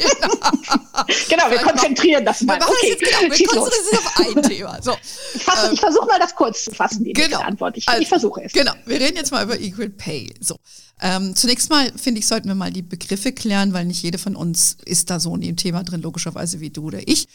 genau, 1.30 1.50
wir 1.50 1.58
konzentrieren 1.60 2.22
das 2.26 2.42
mal. 2.42 2.60
Wir, 2.60 2.68
okay. 2.68 2.88
jetzt, 2.90 3.00
genau, 3.00 3.34
wir 3.34 3.46
konzentrieren 3.46 3.62
uns 3.62 3.92
auf 3.92 4.36
ein 4.36 4.42
Thema. 4.48 4.82
So. 4.82 4.94
Ich, 5.34 5.40
ähm, 5.40 5.72
ich 5.72 5.80
versuche 5.80 6.04
mal 6.04 6.18
das 6.18 6.34
kurz 6.34 6.64
zu 6.64 6.70
fassen, 6.72 7.02
die 7.02 7.14
genau. 7.14 7.40
Antwort. 7.40 7.78
Ich, 7.78 7.88
also, 7.88 8.02
ich 8.02 8.08
versuche 8.08 8.42
es. 8.44 8.52
Genau, 8.52 8.74
wir 8.84 9.00
reden 9.00 9.16
jetzt 9.16 9.32
mal 9.32 9.42
über 9.42 9.58
Equal 9.58 9.88
Pay. 9.88 10.34
So. 10.40 10.56
Ähm, 11.00 11.34
zunächst 11.34 11.70
mal, 11.70 11.90
finde 11.96 12.18
ich, 12.18 12.28
sollten 12.28 12.48
wir 12.48 12.54
mal 12.54 12.70
die 12.70 12.82
Begriffe 12.82 13.32
klären, 13.32 13.72
weil 13.72 13.86
nicht 13.86 14.02
jede 14.02 14.18
von 14.18 14.36
uns 14.36 14.76
ist 14.84 15.08
da 15.08 15.18
so 15.18 15.34
in 15.34 15.40
dem 15.40 15.56
Thema 15.56 15.82
drin, 15.82 16.02
logischerweise 16.02 16.60
wie 16.60 16.68
du 16.68 16.88
oder 16.88 17.08
ich. 17.08 17.26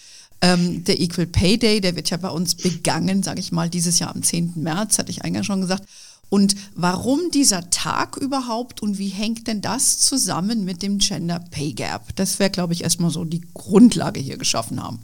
Ähm, 0.42 0.84
der 0.84 1.00
Equal 1.00 1.26
Pay 1.26 1.58
Day, 1.58 1.82
der 1.82 1.96
wird 1.96 2.10
ja 2.10 2.18
bei 2.18 2.30
uns 2.30 2.56
begangen, 2.56 3.24
sage 3.24 3.40
ich 3.40 3.52
mal, 3.52 3.70
dieses 3.70 4.00
Jahr 4.00 4.14
am 4.14 4.22
10. 4.22 4.54
März, 4.56 5.00
hatte 5.00 5.10
ich 5.12 5.24
eingangs 5.24 5.48
schon 5.48 5.62
gesagt. 5.62 5.84
Und 6.30 6.56
warum 6.76 7.32
dieser 7.32 7.70
Tag 7.70 8.18
überhaupt 8.18 8.82
und 8.82 8.98
wie 8.98 9.08
hängt 9.08 9.48
denn 9.48 9.62
das 9.62 10.00
zusammen 10.00 10.66
mit 10.66 10.84
dem 10.84 11.00
Gender 11.00 11.40
Pay 11.52 11.74
Gap? 11.74 12.16
Das 12.16 12.38
wäre, 12.40 12.50
glaube 12.50 12.74
ich, 12.74 12.84
erstmal 12.84 13.12
so 13.12 13.24
die 13.24 13.42
Grundlage 13.54 14.20
hier 14.20 14.38
geschaffen 14.38 14.84
haben. 14.84 15.00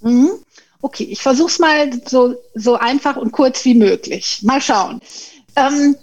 Mhm. 0.00 0.30
Okay, 0.80 1.04
ich 1.04 1.20
versuche 1.20 1.50
es 1.50 1.58
mal 1.58 1.90
so, 2.08 2.34
so 2.54 2.76
einfach 2.76 3.16
und 3.16 3.32
kurz 3.32 3.64
wie 3.64 3.74
möglich. 3.74 4.40
Mal 4.42 4.62
schauen. 4.62 5.00
Ähm, 5.56 5.96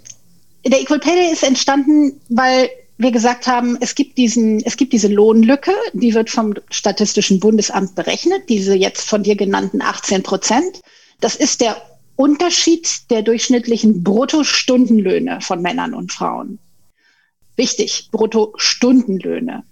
der 0.64 0.80
Equal 0.80 1.00
Pay 1.00 1.14
Day 1.14 1.32
ist 1.32 1.42
entstanden, 1.42 2.20
weil 2.28 2.68
wir 2.98 3.12
gesagt 3.12 3.46
haben, 3.46 3.78
es 3.80 3.94
gibt 3.94 4.18
diesen, 4.18 4.60
es 4.64 4.76
gibt 4.76 4.92
diese 4.92 5.08
Lohnlücke, 5.08 5.72
die 5.92 6.14
wird 6.14 6.30
vom 6.30 6.54
Statistischen 6.70 7.38
Bundesamt 7.38 7.94
berechnet, 7.94 8.48
diese 8.48 8.74
jetzt 8.74 9.08
von 9.08 9.22
dir 9.22 9.36
genannten 9.36 9.80
18 9.80 10.24
Prozent. 10.24 10.80
Das 11.20 11.36
ist 11.36 11.60
der 11.60 11.80
Unterschied 12.16 13.08
der 13.10 13.22
durchschnittlichen 13.22 14.02
Bruttostundenlöhne 14.02 15.40
von 15.40 15.62
Männern 15.62 15.94
und 15.94 16.12
Frauen. 16.12 16.58
Wichtig, 17.54 18.08
Bruttostundenlöhne. 18.10 19.62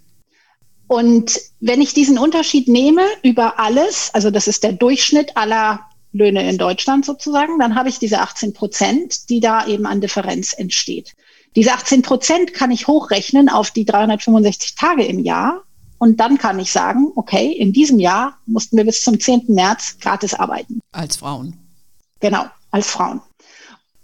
Und 0.87 1.41
wenn 1.59 1.83
ich 1.83 1.95
diesen 1.95 2.19
Unterschied 2.19 2.69
nehme 2.69 3.03
über 3.25 3.59
alles, 3.59 4.11
also 4.13 4.31
das 4.31 4.47
ist 4.47 4.63
der 4.63 4.73
Durchschnitt 4.73 5.37
aller 5.37 5.81
Löhne 6.13 6.49
in 6.49 6.59
Deutschland 6.59 7.05
sozusagen, 7.05 7.59
dann 7.59 7.75
habe 7.75 7.89
ich 7.89 7.99
diese 7.99 8.21
18 8.21 8.53
Prozent, 8.53 9.29
die 9.29 9.41
da 9.41 9.67
eben 9.67 9.85
an 9.85 10.01
Differenz 10.01 10.53
entsteht. 10.53 11.17
Diese 11.57 11.73
18 11.73 12.03
Prozent 12.03 12.53
kann 12.53 12.71
ich 12.71 12.87
hochrechnen 12.87 13.49
auf 13.49 13.71
die 13.71 13.87
365 13.87 14.75
Tage 14.75 15.05
im 15.05 15.21
Jahr. 15.21 15.63
Und 15.99 16.21
dann 16.21 16.37
kann 16.37 16.59
ich 16.59 16.71
sagen, 16.71 17.11
okay, 17.17 17.51
in 17.51 17.73
diesem 17.73 17.99
Jahr 17.99 18.39
mussten 18.45 18.77
wir 18.77 18.85
bis 18.85 19.03
zum 19.03 19.19
10. 19.19 19.47
März 19.49 19.97
gratis 19.99 20.35
arbeiten. 20.35 20.81
Als 20.93 21.17
Frauen. 21.17 21.57
Genau, 22.21 22.45
als 22.71 22.89
Frauen. 22.89 23.23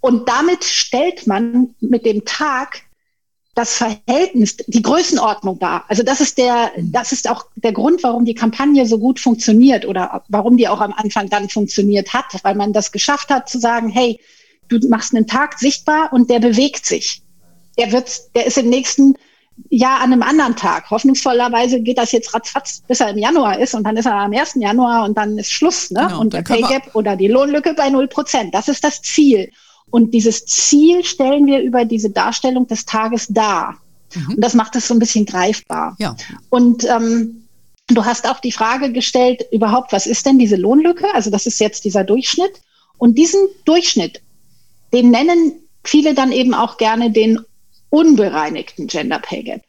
Und 0.00 0.26
damit 0.28 0.64
stellt 0.64 1.26
man 1.26 1.74
mit 1.80 2.06
dem 2.06 2.24
Tag 2.24 2.82
das 3.54 3.74
Verhältnis, 3.74 4.56
die 4.66 4.80
Größenordnung 4.80 5.58
dar. 5.58 5.84
Also 5.88 6.02
das 6.02 6.22
ist 6.22 6.38
der, 6.38 6.72
das 6.78 7.12
ist 7.12 7.28
auch 7.28 7.44
der 7.56 7.72
Grund, 7.74 8.02
warum 8.02 8.24
die 8.24 8.34
Kampagne 8.34 8.86
so 8.86 8.98
gut 8.98 9.20
funktioniert 9.20 9.84
oder 9.84 10.24
warum 10.28 10.56
die 10.56 10.68
auch 10.68 10.80
am 10.80 10.94
Anfang 10.94 11.28
dann 11.28 11.50
funktioniert 11.50 12.14
hat, 12.14 12.24
weil 12.42 12.54
man 12.54 12.72
das 12.72 12.92
geschafft 12.92 13.28
hat 13.28 13.50
zu 13.50 13.58
sagen, 13.58 13.90
hey, 13.90 14.18
du 14.68 14.78
machst 14.88 15.14
einen 15.14 15.26
Tag 15.26 15.58
sichtbar 15.58 16.14
und 16.14 16.30
der 16.30 16.40
bewegt 16.40 16.86
sich 16.86 17.21
der 17.78 17.92
wird, 17.92 18.34
der 18.34 18.46
ist 18.46 18.58
im 18.58 18.68
nächsten 18.68 19.14
Jahr 19.70 20.00
an 20.00 20.12
einem 20.12 20.22
anderen 20.22 20.56
Tag. 20.56 20.90
Hoffnungsvollerweise 20.90 21.80
geht 21.80 21.98
das 21.98 22.12
jetzt 22.12 22.34
ratzfatz, 22.34 22.82
bis 22.86 23.00
er 23.00 23.10
im 23.10 23.18
Januar 23.18 23.58
ist 23.58 23.74
und 23.74 23.84
dann 23.84 23.96
ist 23.96 24.06
er 24.06 24.14
am 24.14 24.32
1. 24.32 24.54
Januar 24.56 25.04
und 25.04 25.16
dann 25.16 25.38
ist 25.38 25.50
Schluss. 25.50 25.90
Ne? 25.90 26.06
Genau, 26.06 26.20
und 26.20 26.32
der 26.32 26.42
Pay 26.42 26.62
Gap 26.62 26.94
oder 26.94 27.16
die 27.16 27.28
Lohnlücke 27.28 27.74
bei 27.74 27.88
0 27.88 28.08
Prozent. 28.08 28.54
Das 28.54 28.68
ist 28.68 28.82
das 28.84 29.02
Ziel. 29.02 29.50
Und 29.90 30.12
dieses 30.14 30.46
Ziel 30.46 31.04
stellen 31.04 31.46
wir 31.46 31.60
über 31.60 31.84
diese 31.84 32.10
Darstellung 32.10 32.66
des 32.66 32.86
Tages 32.86 33.26
dar. 33.28 33.76
Mhm. 34.14 34.34
Und 34.34 34.40
das 34.40 34.54
macht 34.54 34.74
es 34.76 34.88
so 34.88 34.94
ein 34.94 34.98
bisschen 34.98 35.26
greifbar. 35.26 35.96
Ja. 35.98 36.16
Und 36.48 36.84
ähm, 36.84 37.46
du 37.88 38.04
hast 38.04 38.28
auch 38.28 38.40
die 38.40 38.52
Frage 38.52 38.92
gestellt, 38.92 39.44
überhaupt, 39.52 39.92
was 39.92 40.06
ist 40.06 40.24
denn 40.24 40.38
diese 40.38 40.56
Lohnlücke? 40.56 41.06
Also 41.14 41.30
das 41.30 41.46
ist 41.46 41.60
jetzt 41.60 41.84
dieser 41.84 42.04
Durchschnitt. 42.04 42.62
Und 42.96 43.18
diesen 43.18 43.40
Durchschnitt, 43.64 44.22
den 44.92 45.10
nennen 45.10 45.52
viele 45.84 46.14
dann 46.14 46.32
eben 46.32 46.54
auch 46.54 46.78
gerne 46.78 47.10
den 47.10 47.40
unbereinigten 47.92 48.86
Gender 48.86 49.18
Pay 49.18 49.42
Gap. 49.42 49.62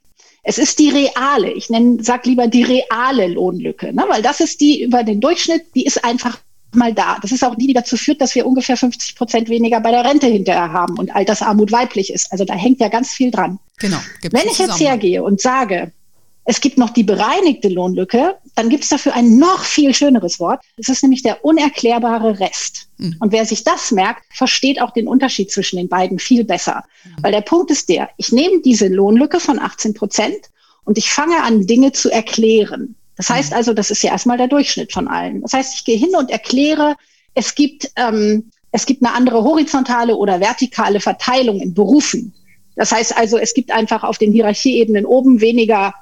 Es 0.43 0.57
ist 0.57 0.79
die 0.79 0.89
reale, 0.89 1.51
ich 1.51 1.69
nenne, 1.69 2.03
sag 2.03 2.25
lieber 2.25 2.47
die 2.47 2.63
reale 2.63 3.27
Lohnlücke, 3.27 3.93
ne? 3.93 4.05
weil 4.09 4.21
das 4.21 4.39
ist 4.39 4.59
die 4.61 4.81
über 4.81 5.03
den 5.03 5.21
Durchschnitt, 5.21 5.63
die 5.75 5.85
ist 5.85 6.03
einfach 6.03 6.37
mal 6.73 6.93
da. 6.93 7.17
Das 7.21 7.31
ist 7.31 7.43
auch 7.43 7.55
die, 7.55 7.67
die 7.67 7.73
dazu 7.73 7.97
führt, 7.97 8.19
dass 8.19 8.33
wir 8.35 8.45
ungefähr 8.45 8.75
50 8.75 9.15
Prozent 9.15 9.49
weniger 9.49 9.79
bei 9.79 9.91
der 9.91 10.05
Rente 10.05 10.27
hinterher 10.27 10.71
haben 10.71 10.97
und 10.97 11.15
Altersarmut 11.15 11.71
weiblich 11.71 12.11
ist. 12.11 12.31
Also 12.31 12.45
da 12.45 12.55
hängt 12.55 12.79
ja 12.79 12.87
ganz 12.87 13.11
viel 13.11 13.29
dran. 13.29 13.59
Genau. 13.77 13.99
Wenn 14.31 14.47
ich 14.47 14.57
jetzt 14.57 14.79
hergehe 14.79 15.23
und 15.23 15.39
sage, 15.39 15.91
es 16.45 16.61
gibt 16.61 16.77
noch 16.77 16.89
die 16.89 17.03
bereinigte 17.03 17.69
Lohnlücke, 17.69 18.35
dann 18.55 18.69
gibt 18.69 18.83
es 18.83 18.89
dafür 18.89 19.15
ein 19.15 19.37
noch 19.37 19.63
viel 19.63 19.93
schöneres 19.93 20.39
Wort. 20.39 20.61
Es 20.77 20.89
ist 20.89 21.01
nämlich 21.01 21.23
der 21.23 21.43
unerklärbare 21.43 22.39
Rest. 22.39 22.87
Mhm. 22.97 23.15
Und 23.19 23.31
wer 23.31 23.45
sich 23.45 23.63
das 23.63 23.91
merkt, 23.91 24.23
versteht 24.31 24.81
auch 24.81 24.91
den 24.91 25.07
Unterschied 25.07 25.51
zwischen 25.51 25.77
den 25.77 25.89
beiden 25.89 26.19
viel 26.19 26.43
besser. 26.43 26.83
Mhm. 27.03 27.23
Weil 27.23 27.31
der 27.31 27.41
Punkt 27.41 27.71
ist 27.71 27.89
der, 27.89 28.09
ich 28.17 28.31
nehme 28.31 28.61
diese 28.61 28.87
Lohnlücke 28.87 29.39
von 29.39 29.59
18 29.59 29.93
Prozent 29.93 30.49
und 30.85 30.97
ich 30.97 31.09
fange 31.09 31.41
an, 31.41 31.65
Dinge 31.65 31.93
zu 31.93 32.11
erklären. 32.11 32.95
Das 33.15 33.29
heißt 33.29 33.51
mhm. 33.51 33.57
also, 33.57 33.73
das 33.73 33.89
ist 33.89 34.03
ja 34.03 34.11
erstmal 34.11 34.37
der 34.37 34.47
Durchschnitt 34.47 34.91
von 34.91 35.07
allen. 35.07 35.41
Das 35.41 35.53
heißt, 35.53 35.75
ich 35.75 35.85
gehe 35.85 35.97
hin 35.97 36.15
und 36.15 36.29
erkläre, 36.29 36.95
es 37.33 37.55
gibt, 37.55 37.91
ähm, 37.95 38.51
es 38.71 38.85
gibt 38.85 39.03
eine 39.03 39.15
andere 39.15 39.43
horizontale 39.43 40.15
oder 40.15 40.39
vertikale 40.39 40.99
Verteilung 40.99 41.59
in 41.59 41.73
Berufen. 41.73 42.33
Das 42.75 42.91
heißt 42.91 43.15
also, 43.17 43.37
es 43.37 43.53
gibt 43.53 43.71
einfach 43.71 44.03
auf 44.03 44.17
den 44.17 44.31
Hierarchieebenen 44.31 45.05
oben 45.05 45.41
weniger 45.41 45.93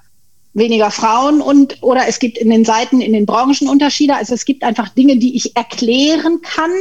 weniger 0.53 0.91
Frauen 0.91 1.41
und 1.41 1.81
oder 1.81 2.07
es 2.07 2.19
gibt 2.19 2.37
in 2.37 2.49
den 2.49 2.65
Seiten, 2.65 3.01
in 3.01 3.13
den 3.13 3.25
Branchen 3.25 3.69
Unterschiede. 3.69 4.15
Also 4.15 4.33
es 4.33 4.45
gibt 4.45 4.63
einfach 4.63 4.89
Dinge, 4.89 5.17
die 5.17 5.35
ich 5.35 5.55
erklären 5.55 6.41
kann 6.41 6.71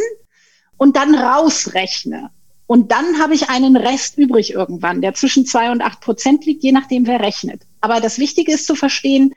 und 0.76 0.96
dann 0.96 1.14
rausrechne. 1.14 2.30
Und 2.66 2.92
dann 2.92 3.18
habe 3.20 3.34
ich 3.34 3.48
einen 3.48 3.76
Rest 3.76 4.16
übrig 4.16 4.52
irgendwann, 4.52 5.00
der 5.00 5.14
zwischen 5.14 5.44
zwei 5.44 5.70
und 5.72 5.82
acht 5.82 6.00
Prozent 6.00 6.46
liegt, 6.46 6.62
je 6.62 6.72
nachdem, 6.72 7.06
wer 7.06 7.20
rechnet. 7.20 7.62
Aber 7.80 8.00
das 8.00 8.18
Wichtige 8.18 8.52
ist 8.52 8.66
zu 8.66 8.76
verstehen, 8.76 9.34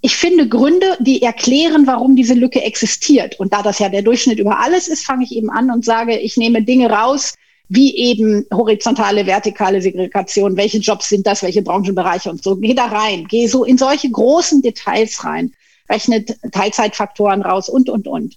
ich 0.00 0.16
finde 0.16 0.48
Gründe, 0.48 0.96
die 1.00 1.22
erklären, 1.22 1.86
warum 1.86 2.16
diese 2.16 2.34
Lücke 2.34 2.62
existiert. 2.62 3.38
Und 3.38 3.52
da 3.52 3.62
das 3.62 3.78
ja 3.78 3.88
der 3.88 4.02
Durchschnitt 4.02 4.38
über 4.38 4.58
alles 4.58 4.88
ist, 4.88 5.04
fange 5.04 5.24
ich 5.24 5.32
eben 5.32 5.50
an 5.50 5.70
und 5.70 5.84
sage, 5.84 6.18
ich 6.18 6.36
nehme 6.36 6.62
Dinge 6.62 6.90
raus, 6.90 7.34
wie 7.74 7.96
eben 7.96 8.44
horizontale, 8.52 9.24
vertikale 9.24 9.80
Segregation, 9.80 10.58
welche 10.58 10.76
Jobs 10.76 11.08
sind 11.08 11.26
das, 11.26 11.42
welche 11.42 11.62
Branchenbereiche 11.62 12.28
und 12.28 12.42
so. 12.42 12.56
Geh 12.56 12.74
da 12.74 12.84
rein, 12.84 13.26
geh 13.26 13.46
so 13.46 13.64
in 13.64 13.78
solche 13.78 14.10
großen 14.10 14.60
Details 14.60 15.24
rein, 15.24 15.54
rechnet 15.88 16.36
Teilzeitfaktoren 16.52 17.40
raus 17.40 17.70
und, 17.70 17.88
und, 17.88 18.06
und. 18.06 18.36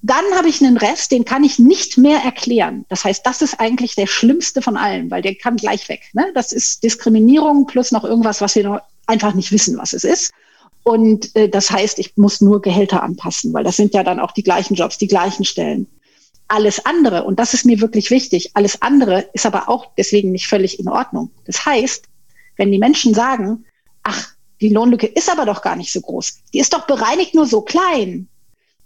Dann 0.00 0.24
habe 0.34 0.48
ich 0.48 0.62
einen 0.62 0.78
Rest, 0.78 1.12
den 1.12 1.26
kann 1.26 1.44
ich 1.44 1.58
nicht 1.58 1.98
mehr 1.98 2.20
erklären. 2.20 2.86
Das 2.88 3.04
heißt, 3.04 3.26
das 3.26 3.42
ist 3.42 3.60
eigentlich 3.60 3.96
der 3.96 4.06
schlimmste 4.06 4.62
von 4.62 4.78
allen, 4.78 5.10
weil 5.10 5.20
der 5.20 5.34
kann 5.34 5.58
gleich 5.58 5.86
weg. 5.90 6.04
Ne? 6.14 6.30
Das 6.34 6.52
ist 6.52 6.82
Diskriminierung 6.82 7.66
plus 7.66 7.92
noch 7.92 8.04
irgendwas, 8.04 8.40
was 8.40 8.54
wir 8.54 8.64
noch 8.64 8.80
einfach 9.06 9.34
nicht 9.34 9.52
wissen, 9.52 9.76
was 9.76 9.92
es 9.92 10.04
ist. 10.04 10.32
Und 10.84 11.36
äh, 11.36 11.50
das 11.50 11.70
heißt, 11.70 11.98
ich 11.98 12.16
muss 12.16 12.40
nur 12.40 12.62
Gehälter 12.62 13.02
anpassen, 13.02 13.52
weil 13.52 13.64
das 13.64 13.76
sind 13.76 13.92
ja 13.92 14.02
dann 14.02 14.20
auch 14.20 14.32
die 14.32 14.44
gleichen 14.44 14.74
Jobs, 14.74 14.96
die 14.96 15.08
gleichen 15.08 15.44
Stellen. 15.44 15.86
Alles 16.48 16.84
andere, 16.86 17.24
und 17.24 17.38
das 17.38 17.54
ist 17.54 17.66
mir 17.66 17.80
wirklich 17.80 18.10
wichtig, 18.10 18.50
alles 18.54 18.80
andere 18.80 19.28
ist 19.34 19.46
aber 19.46 19.68
auch 19.68 19.92
deswegen 19.96 20.32
nicht 20.32 20.46
völlig 20.46 20.80
in 20.80 20.88
Ordnung. 20.88 21.30
Das 21.44 21.66
heißt, 21.66 22.04
wenn 22.56 22.72
die 22.72 22.78
Menschen 22.78 23.14
sagen, 23.14 23.64
ach, 24.02 24.30
die 24.60 24.70
Lohnlücke 24.70 25.06
ist 25.06 25.30
aber 25.30 25.44
doch 25.44 25.62
gar 25.62 25.76
nicht 25.76 25.92
so 25.92 26.00
groß, 26.00 26.40
die 26.52 26.58
ist 26.58 26.72
doch 26.72 26.86
bereinigt 26.86 27.34
nur 27.34 27.46
so 27.46 27.60
klein, 27.60 28.28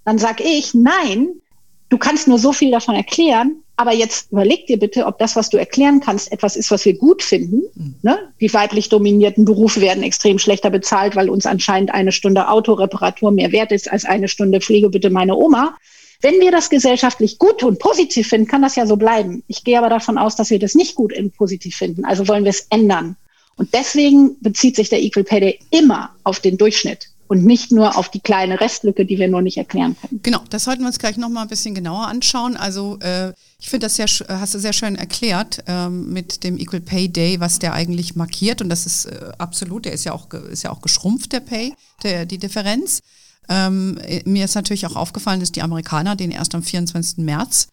dann 0.05 0.19
sage 0.19 0.43
ich, 0.43 0.75
nein, 0.75 1.41
du 1.89 1.99
kannst 1.99 2.27
nur 2.27 2.39
so 2.39 2.53
viel 2.53 2.73
davon 2.73 2.97
erklären, 2.97 3.63
aber 3.77 3.93
jetzt 3.93 4.31
überleg 4.31 4.67
dir 4.67 4.79
bitte, 4.79 5.07
ob 5.07 5.19
das, 5.19 5.35
was 5.35 5.51
du 5.51 5.57
erklären 5.57 6.01
kannst, 6.01 6.31
etwas 6.31 6.57
ist, 6.57 6.71
was 6.71 6.85
wir 6.85 6.97
gut 6.97 7.23
finden. 7.23 7.63
Mhm. 7.75 7.95
Ne? 8.03 8.19
Die 8.41 8.53
weiblich 8.53 8.89
dominierten 8.89 9.45
Berufe 9.45 9.81
werden 9.81 10.03
extrem 10.03 10.39
schlechter 10.39 10.71
bezahlt, 10.71 11.17
weil 11.17 11.31
uns 11.31 11.47
anscheinend 11.47 11.93
eine 11.93 12.13
Stunde 12.13 12.49
Autoreparatur 12.49 13.31
mehr 13.31 13.53
wert 13.53 13.73
ist 13.73 13.91
als 13.91 14.05
eine 14.05 14.29
Stunde 14.29 14.61
Pflege 14.61 14.91
bitte 14.91 15.11
meine 15.11 15.37
Oma. 15.37 15.77
Wenn 16.23 16.41
wir 16.41 16.53
das 16.53 16.71
gesellschaftlich 16.71 17.39
gut 17.39 17.63
und 17.65 17.79
positiv 17.81 18.29
finden, 18.29 18.47
kann 18.47 18.63
das 18.63 18.77
ja 18.77 18.87
so 18.87 18.97
bleiben. 18.97 19.43
Ich 19.49 19.65
gehe 19.65 19.77
aber 19.77 19.91
davon 19.91 20.19
aus, 20.19 20.37
dass 20.37 20.51
wir 20.51 20.59
das 20.61 20.75
nicht 20.75 20.95
gut 20.95 21.17
und 21.17 21.37
positiv 21.37 21.77
finden. 21.77 22.05
Also 22.05 22.29
wollen 22.29 22.45
wir 22.45 22.51
es 22.51 22.67
ändern. 22.71 23.17
Und 23.57 23.75
deswegen 23.75 24.41
bezieht 24.41 24.77
sich 24.77 24.89
der 24.89 25.03
Equal 25.03 25.25
Pay 25.25 25.41
Day 25.41 25.59
immer 25.71 26.11
auf 26.25 26.41
den 26.41 26.57
Durchschnitt 26.57 27.09
und 27.33 27.45
nicht 27.45 27.73
nur 27.73 27.97
auf 27.97 28.11
die 28.11 28.21
kleine 28.21 28.61
Restlücke, 28.61 29.05
die 29.05 29.19
wir 29.19 29.27
nur 29.27 29.43
nicht 29.43 29.57
erklären 29.57 29.97
können. 30.01 30.21
Genau, 30.23 30.41
das 30.51 30.65
sollten 30.65 30.83
wir 30.83 30.89
uns 30.89 30.99
gleich 30.99 31.17
nochmal 31.17 31.45
ein 31.45 31.49
bisschen 31.49 31.75
genauer 31.75 32.07
anschauen. 32.07 32.57
Also 32.57 32.99
äh, 33.01 33.33
ich 33.59 33.71
finde 33.71 33.87
das 33.87 33.97
sehr, 33.97 34.07
hast 34.29 34.55
du 34.55 34.59
sehr 34.59 34.73
schön 34.73 34.97
erklärt 34.97 35.65
ähm, 35.67 36.13
mit 36.13 36.45
dem 36.45 36.59
Equal 36.59 36.81
Pay 36.81 37.09
Day, 37.09 37.41
was 37.41 37.59
der 37.59 37.73
eigentlich 37.73 38.17
markiert. 38.17 38.61
Und 38.61 38.69
das 38.69 38.87
ist 38.87 39.07
äh, 39.07 39.33
absolut, 39.39 39.87
der 39.87 39.93
ist 39.93 40.05
ja 40.05 40.13
auch, 40.13 40.33
ist 40.33 40.63
ja 40.63 40.71
auch 40.71 40.83
geschrumpft, 40.83 41.33
der 41.33 41.41
Pay, 41.41 41.75
der, 42.03 42.27
die 42.27 42.39
Differenz. 42.39 43.01
Ähm, 43.49 43.99
mir 44.25 44.45
ist 44.45 44.55
natürlich 44.55 44.87
auch 44.87 44.97
aufgefallen, 44.97 45.41
dass 45.41 45.53
die 45.53 45.63
Amerikaner 45.63 46.17
den 46.17 46.31
erst 46.31 46.55
am 46.55 46.63
24. 46.63 47.19
März 47.19 47.69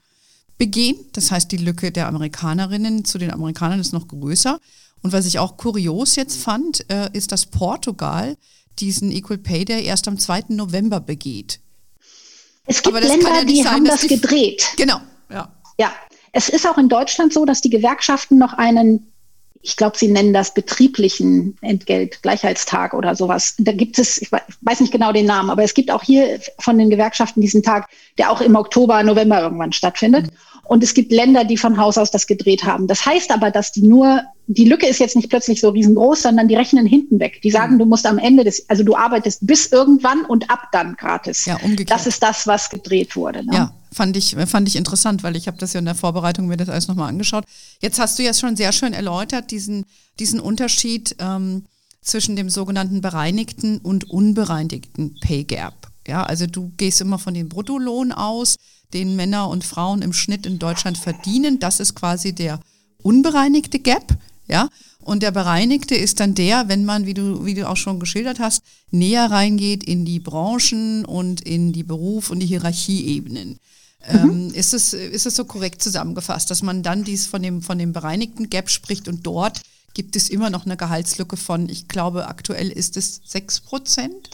begehen. 0.58 0.98
Das 1.14 1.32
heißt, 1.32 1.52
die 1.52 1.58
Lücke 1.58 1.92
der 1.92 2.08
Amerikanerinnen 2.08 3.06
zu 3.06 3.18
den 3.18 3.32
Amerikanern 3.32 3.80
ist 3.80 3.94
noch 3.94 4.08
größer. 4.08 4.60
Und 5.02 5.14
was 5.14 5.26
ich 5.26 5.40
auch 5.40 5.58
kurios 5.58 6.16
jetzt 6.16 6.38
fand, 6.42 6.90
äh, 6.92 7.10
ist, 7.14 7.32
dass 7.32 7.46
Portugal 7.46 8.36
diesen 8.80 9.12
Equal 9.12 9.38
Pay 9.38 9.66
Day 9.66 9.86
erst 9.86 10.08
am 10.08 10.18
2. 10.18 10.46
November 10.50 11.00
begeht. 11.00 11.60
Es 12.66 12.84
gibt 12.84 13.00
Länder, 13.00 13.34
ja 13.34 13.44
die 13.44 13.64
sein, 13.64 13.74
haben 13.74 13.86
das 13.86 14.02
die 14.02 14.08
gedreht. 14.08 14.64
Genau, 14.78 15.00
ja. 15.32 15.52
Ja, 15.80 15.92
es 16.34 16.50
ist 16.50 16.68
auch 16.68 16.78
in 16.78 16.90
Deutschland 16.90 17.34
so, 17.34 17.46
dass 17.46 17.62
die 17.62 17.70
Gewerkschaften 17.70 18.38
noch 18.38 18.54
einen 18.54 19.09
ich 19.62 19.76
glaube, 19.76 19.98
sie 19.98 20.08
nennen 20.08 20.34
das 20.34 20.54
betrieblichen 20.54 21.58
Entgelt, 21.62 22.22
Gleichheitstag 22.22 22.94
oder 22.94 23.16
sowas. 23.16 23.56
Da 23.58 23.74
gibt 23.74 24.00
es, 24.00 24.22
ich 24.22 24.32
weiß 24.32 24.80
nicht 24.80 24.92
genau 24.92 25.12
den 25.12 25.26
Namen, 25.26 25.50
aber 25.50 25.64
es 25.64 25.74
gibt 25.74 25.92
auch 25.92 26.04
hier 26.04 26.40
von 26.60 26.78
den 26.78 26.90
Gewerkschaften 26.90 27.42
diesen 27.42 27.62
Tag, 27.62 27.90
der 28.18 28.32
auch 28.32 28.42
im 28.42 28.56
Oktober, 28.56 29.04
November 29.04 29.42
irgendwann 29.42 29.74
stattfindet. 29.74 30.28
Mhm. 30.28 30.38
Und 30.64 30.84
es 30.84 30.94
gibt 30.94 31.12
Länder, 31.12 31.44
die 31.44 31.58
von 31.58 31.78
Haus 31.78 31.98
aus 31.98 32.12
das 32.12 32.28
gedreht 32.28 32.64
haben. 32.64 32.88
Das 32.88 33.06
heißt 33.06 33.32
aber, 33.32 33.52
dass 33.52 33.72
die 33.72 33.82
nur, 33.82 34.24
die 34.52 34.66
Lücke 34.66 34.88
ist 34.88 35.00
jetzt 35.00 35.16
nicht 35.16 35.30
plötzlich 35.30 35.62
so 35.62 35.70
riesengroß, 35.70 36.24
sondern 36.24 36.48
die 36.48 36.56
rechnen 36.56 36.88
hinten 36.88 37.20
weg. 37.20 37.40
Die 37.44 37.52
sagen, 37.52 37.76
mhm. 37.76 37.80
du 37.80 37.86
musst 37.86 38.08
am 38.08 38.18
Ende 38.18 38.44
des, 38.44 38.68
also 38.68 38.84
du 38.84 38.96
arbeitest 38.96 39.46
bis 39.46 39.68
irgendwann 39.68 40.26
und 40.26 40.50
ab 40.50 40.70
dann 40.72 40.96
gratis. 40.96 41.46
Ja, 41.46 41.58
umgekehrt. 41.58 41.92
Das 41.92 42.08
ist 42.08 42.24
das, 42.24 42.48
was 42.48 42.72
gedreht 42.72 43.16
wurde. 43.16 43.46
Ne? 43.46 43.54
Ja, 43.54 43.74
fand 43.94 44.18
ich, 44.18 44.36
fand 44.48 44.68
ich 44.68 44.76
interessant, 44.76 45.22
weil 45.22 45.36
ich 45.36 45.46
habe 45.46 45.58
das 45.58 45.74
ja 45.74 45.80
in 45.80 45.86
der 45.86 45.94
Vorbereitung 45.94 46.48
mir 46.48 46.58
das 46.58 46.68
alles 46.68 46.88
nochmal 46.88 47.10
angeschaut. 47.10 47.44
Jetzt 47.80 48.00
hast 48.00 48.18
du 48.18 48.24
ja 48.24 48.34
schon 48.34 48.56
sehr 48.56 48.72
schön 48.72 48.94
erläutert, 48.94 49.52
diesen, 49.52 49.86
diesen 50.18 50.40
Unterschied 50.40 51.16
ähm, 51.20 51.66
zwischen 52.02 52.36
dem 52.36 52.50
sogenannten 52.50 53.02
bereinigten 53.02 53.78
und 53.78 54.10
unbereinigten 54.10 55.16
Pay 55.22 55.44
Gap. 55.44 55.76
Ja, 56.08 56.24
also 56.24 56.48
du 56.48 56.72
gehst 56.76 57.02
immer 57.02 57.20
von 57.20 57.36
dem 57.36 57.50
Bruttolohn 57.50 58.12
aus 58.12 58.56
den 58.96 59.16
Männer 59.16 59.48
und 59.48 59.64
Frauen 59.64 60.02
im 60.02 60.12
Schnitt 60.12 60.48
in 60.48 60.58
Deutschland 60.58 60.98
verdienen. 60.98 61.60
Das 61.60 61.80
ist 61.80 61.94
quasi 61.94 62.34
der 62.34 62.60
unbereinigte 63.04 63.78
Gap. 63.78 64.18
Ja, 64.50 64.70
und 65.02 65.24
der 65.24 65.32
bereinigte 65.32 65.96
ist 65.96 66.20
dann 66.20 66.36
der, 66.36 66.68
wenn 66.68 66.84
man, 66.84 67.06
wie 67.06 67.14
du, 67.14 67.46
wie 67.46 67.54
du 67.54 67.70
auch 67.70 67.78
schon 67.78 68.00
geschildert 68.00 68.40
hast, 68.40 68.64
näher 68.92 69.30
reingeht 69.30 69.84
in 69.84 70.06
die 70.06 70.20
Branchen 70.20 71.06
und 71.06 71.42
in 71.42 71.72
die 71.72 71.84
Beruf- 71.84 72.30
und 72.30 72.40
die 72.40 72.48
Hierarchieebenen. 72.48 73.60
Mhm. 74.12 74.30
Ähm, 74.30 74.54
ist, 74.54 74.74
es, 74.74 74.94
ist 74.94 75.26
es 75.26 75.36
so 75.36 75.46
korrekt 75.46 75.84
zusammengefasst, 75.84 76.50
dass 76.50 76.64
man 76.64 76.84
dann 76.84 77.04
dies 77.04 77.28
von 77.28 77.42
dem, 77.42 77.62
von 77.62 77.78
dem 77.78 77.94
bereinigten 77.94 78.50
Gap 78.50 78.70
spricht 78.70 79.08
und 79.08 79.26
dort 79.26 79.62
gibt 79.94 80.16
es 80.16 80.30
immer 80.30 80.50
noch 80.50 80.66
eine 80.66 80.78
Gehaltslücke 80.78 81.38
von, 81.38 81.70
ich 81.70 81.88
glaube, 81.88 82.28
aktuell 82.28 82.70
ist 82.70 82.98
es 82.98 83.22
6 83.26 83.62
Prozent? 83.62 84.30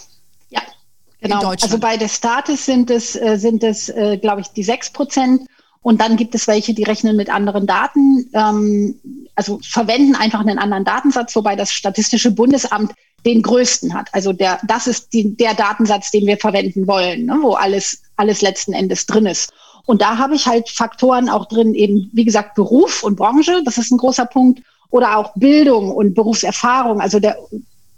Genau. 1.26 1.50
Also 1.50 1.80
bei 1.80 1.98
der 1.98 2.08
Status 2.08 2.66
sind 2.66 2.92
es, 2.92 3.16
äh, 3.16 3.38
sind 3.38 3.64
es 3.64 3.90
äh, 3.90 4.18
glaube 4.18 4.42
ich, 4.42 4.48
die 4.50 4.64
6 4.64 4.92
Prozent. 4.92 5.48
Und 5.86 6.02
dann 6.02 6.18
gibt 6.18 6.34
es 6.34 6.48
welche, 6.48 6.74
die 6.74 6.82
rechnen 6.82 7.16
mit 7.16 7.30
anderen 7.30 7.68
Daten, 7.68 8.28
ähm, 8.34 8.96
also 9.36 9.60
verwenden 9.62 10.16
einfach 10.16 10.40
einen 10.40 10.58
anderen 10.58 10.84
Datensatz, 10.84 11.36
wobei 11.36 11.56
das 11.56 11.72
Statistische 11.72 12.32
Bundesamt 12.32 12.94
den 13.24 13.44
größten 13.44 13.94
hat. 13.94 14.10
Also 14.12 14.34
der, 14.34 14.58
das 14.66 14.88
ist 14.88 15.14
die, 15.14 15.38
der 15.38 15.54
Datensatz, 15.54 16.10
den 16.10 16.26
wir 16.26 16.38
verwenden 16.38 16.88
wollen, 16.88 17.28
ne, 17.28 17.38
wo 17.40 17.52
alles, 17.52 18.02
alles 18.16 18.42
letzten 18.42 18.74
Endes 18.74 19.06
drin 19.06 19.28
ist. 19.28 19.54
Und 19.86 20.02
da 20.02 20.18
habe 20.18 20.34
ich 20.34 20.48
halt 20.48 20.70
Faktoren 20.70 21.30
auch 21.30 21.46
drin, 21.46 21.76
eben, 21.76 22.10
wie 22.14 22.26
gesagt, 22.26 22.56
Beruf 22.56 23.04
und 23.04 23.16
Branche, 23.16 23.62
das 23.64 23.78
ist 23.78 23.92
ein 23.92 24.00
großer 24.00 24.26
Punkt, 24.26 24.64
oder 24.90 25.18
auch 25.18 25.34
Bildung 25.36 25.92
und 25.92 26.16
Berufserfahrung, 26.16 27.00
also 27.00 27.20
der 27.20 27.38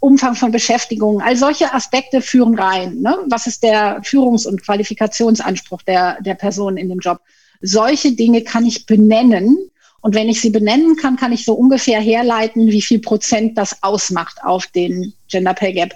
Umfang 0.01 0.35
von 0.35 0.51
Beschäftigung, 0.51 1.21
all 1.21 1.37
solche 1.37 1.73
Aspekte 1.73 2.21
führen 2.21 2.59
rein. 2.59 2.99
Ne? 2.99 3.17
Was 3.29 3.47
ist 3.47 3.63
der 3.63 4.01
Führungs- 4.03 4.45
und 4.45 4.61
Qualifikationsanspruch 4.61 5.83
der, 5.83 6.21
der 6.21 6.35
Person 6.35 6.75
in 6.75 6.89
dem 6.89 6.99
Job? 6.99 7.21
Solche 7.61 8.13
Dinge 8.13 8.43
kann 8.43 8.65
ich 8.65 8.85
benennen. 8.85 9.57
Und 10.01 10.15
wenn 10.15 10.29
ich 10.29 10.41
sie 10.41 10.51
benennen 10.51 10.95
kann, 10.95 11.17
kann 11.17 11.33
ich 11.33 11.43
so 11.43 11.53
ungefähr 11.53 11.99
herleiten, 11.99 12.67
wie 12.67 12.81
viel 12.81 12.99
Prozent 12.99 13.57
das 13.57 13.83
ausmacht 13.83 14.37
auf 14.43 14.67
den 14.67 15.13
Gender 15.27 15.53
Pay 15.53 15.73
Gap. 15.73 15.95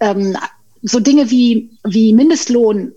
Ähm, 0.00 0.36
so 0.82 0.98
Dinge 0.98 1.30
wie, 1.30 1.70
wie 1.84 2.12
Mindestlohn 2.12 2.92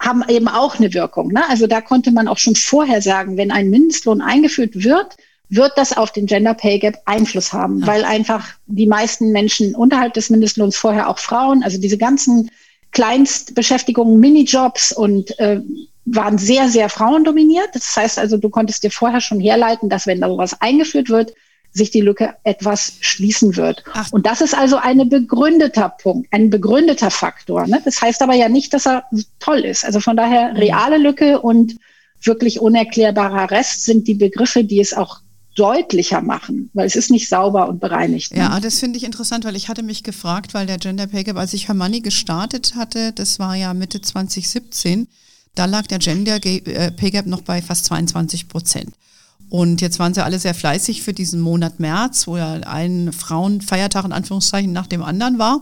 haben 0.00 0.24
eben 0.28 0.48
auch 0.48 0.78
eine 0.78 0.92
Wirkung. 0.92 1.32
Ne? 1.32 1.48
Also 1.48 1.66
da 1.66 1.80
konnte 1.80 2.10
man 2.10 2.28
auch 2.28 2.38
schon 2.38 2.56
vorher 2.56 3.00
sagen, 3.00 3.36
wenn 3.36 3.50
ein 3.50 3.70
Mindestlohn 3.70 4.20
eingeführt 4.20 4.82
wird, 4.82 5.16
wird 5.48 5.72
das 5.76 5.96
auf 5.96 6.12
den 6.12 6.26
Gender 6.26 6.54
Pay 6.54 6.78
Gap 6.78 6.96
Einfluss 7.04 7.52
haben, 7.52 7.80
ja. 7.80 7.86
weil 7.86 8.04
einfach 8.04 8.48
die 8.66 8.86
meisten 8.86 9.30
Menschen 9.30 9.74
unterhalb 9.74 10.14
des 10.14 10.30
Mindestlohns 10.30 10.76
vorher 10.76 11.08
auch 11.08 11.18
Frauen, 11.18 11.62
also 11.62 11.80
diese 11.80 11.98
ganzen 11.98 12.50
Kleinstbeschäftigungen, 12.92 14.18
Minijobs 14.20 14.92
und 14.92 15.38
äh, 15.38 15.60
waren 16.04 16.38
sehr, 16.38 16.68
sehr 16.68 16.88
frauendominiert. 16.88 17.68
Das 17.72 17.96
heißt 17.96 18.18
also, 18.18 18.36
du 18.36 18.50
konntest 18.50 18.82
dir 18.82 18.90
vorher 18.90 19.20
schon 19.20 19.40
herleiten, 19.40 19.88
dass 19.88 20.06
wenn 20.06 20.20
da 20.20 20.28
sowas 20.28 20.60
eingeführt 20.60 21.08
wird, 21.08 21.32
sich 21.72 21.90
die 21.90 22.00
Lücke 22.00 22.36
etwas 22.44 22.94
schließen 23.00 23.56
wird. 23.56 23.82
Ach. 23.92 24.08
Und 24.12 24.26
das 24.26 24.40
ist 24.40 24.56
also 24.56 24.76
ein 24.76 25.08
begründeter 25.08 25.88
Punkt, 25.88 26.28
ein 26.32 26.48
begründeter 26.48 27.10
Faktor. 27.10 27.66
Ne? 27.66 27.82
Das 27.84 28.00
heißt 28.00 28.22
aber 28.22 28.34
ja 28.34 28.48
nicht, 28.48 28.72
dass 28.72 28.86
er 28.86 29.04
toll 29.40 29.64
ist. 29.64 29.84
Also 29.84 29.98
von 29.98 30.16
daher 30.16 30.52
mhm. 30.52 30.58
reale 30.58 30.98
Lücke 30.98 31.40
und 31.40 31.76
wirklich 32.22 32.60
unerklärbarer 32.60 33.50
Rest 33.50 33.84
sind 33.84 34.06
die 34.06 34.14
Begriffe, 34.14 34.64
die 34.64 34.80
es 34.80 34.94
auch 34.94 35.20
deutlicher 35.56 36.20
machen, 36.20 36.70
weil 36.74 36.86
es 36.86 36.96
ist 36.96 37.10
nicht 37.10 37.28
sauber 37.28 37.68
und 37.68 37.80
bereinigt. 37.80 38.32
Ne? 38.32 38.40
Ja, 38.40 38.60
das 38.60 38.80
finde 38.80 38.96
ich 38.96 39.04
interessant, 39.04 39.44
weil 39.44 39.56
ich 39.56 39.68
hatte 39.68 39.82
mich 39.82 40.02
gefragt, 40.02 40.54
weil 40.54 40.66
der 40.66 40.78
Gender 40.78 41.06
Pay 41.06 41.24
Gap, 41.24 41.36
als 41.36 41.52
ich 41.52 41.68
Hermanni 41.68 42.00
gestartet 42.00 42.74
hatte, 42.76 43.12
das 43.12 43.38
war 43.38 43.54
ja 43.54 43.72
Mitte 43.74 44.00
2017, 44.00 45.06
da 45.54 45.66
lag 45.66 45.86
der 45.86 45.98
Gender 45.98 46.44
äh, 46.44 46.90
Pay 46.90 47.10
Gap 47.10 47.26
noch 47.26 47.42
bei 47.42 47.62
fast 47.62 47.84
22 47.86 48.48
Prozent. 48.48 48.92
Und 49.50 49.80
jetzt 49.80 49.98
waren 49.98 50.14
sie 50.14 50.24
alle 50.24 50.38
sehr 50.38 50.54
fleißig 50.54 51.02
für 51.02 51.12
diesen 51.12 51.40
Monat 51.40 51.78
März, 51.78 52.26
wo 52.26 52.36
ja 52.36 52.54
ein 52.54 53.12
Frauenfeiertag 53.12 54.04
in 54.04 54.12
Anführungszeichen 54.12 54.72
nach 54.72 54.86
dem 54.86 55.02
anderen 55.02 55.38
war. 55.38 55.60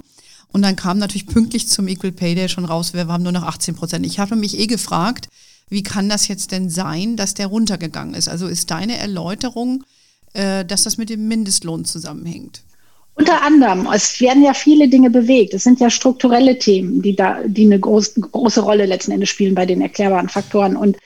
Und 0.53 0.63
dann 0.63 0.77
kam 0.77 0.99
natürlich 0.99 1.27
pünktlich 1.27 1.69
zum 1.69 1.89
Equal 1.89 2.13
Pay 2.13 2.35
Day 2.35 2.49
schon 2.49 2.65
raus, 2.65 2.95
wir 2.95 3.07
haben 3.07 3.23
nur 3.23 3.33
noch 3.33 3.43
18 3.43 3.75
Prozent. 3.75 4.07
Ich 4.07 4.19
habe 4.19 4.37
mich 4.37 4.59
eh 4.59 4.67
gefragt, 4.67 5.29
wie 5.69 5.83
kann 5.83 6.09
das 6.09 6.29
jetzt 6.29 6.53
denn 6.53 6.69
sein, 6.69 7.17
dass 7.17 7.35
der 7.35 7.47
runtergegangen 7.47 8.15
ist? 8.15 8.29
Also 8.29 8.47
ist 8.47 8.71
deine 8.71 8.99
Erläuterung, 8.99 9.85
äh, 10.35 10.65
dass 10.65 10.85
das 10.85 10.99
mit 10.99 11.09
dem 11.09 11.29
Mindestlohn 11.29 11.85
zusammenhängt? 11.85 12.63
Unter 13.15 13.43
anderem, 13.43 13.89
es 13.93 14.21
werden 14.21 14.43
ja 14.43 14.55
viele 14.55 14.89
Dinge 14.89 15.11
bewegt. 15.11 15.53
Es 15.53 15.65
sind 15.65 15.81
ja 15.81 15.91
strukturelle 15.91 16.59
Themen, 16.59 17.03
die 17.03 17.15
da, 17.15 17.41
die 17.45 17.67
eine 17.67 17.79
groß, 17.79 18.15
große 18.15 18.63
Rolle 18.63 18.87
letzten 18.87 19.13
Endes 19.13 19.29
spielen 19.29 19.55
bei 19.55 19.67
den 19.67 19.83
erklärbaren 19.83 20.29
Faktoren. 20.29 20.77
Und 20.77 20.97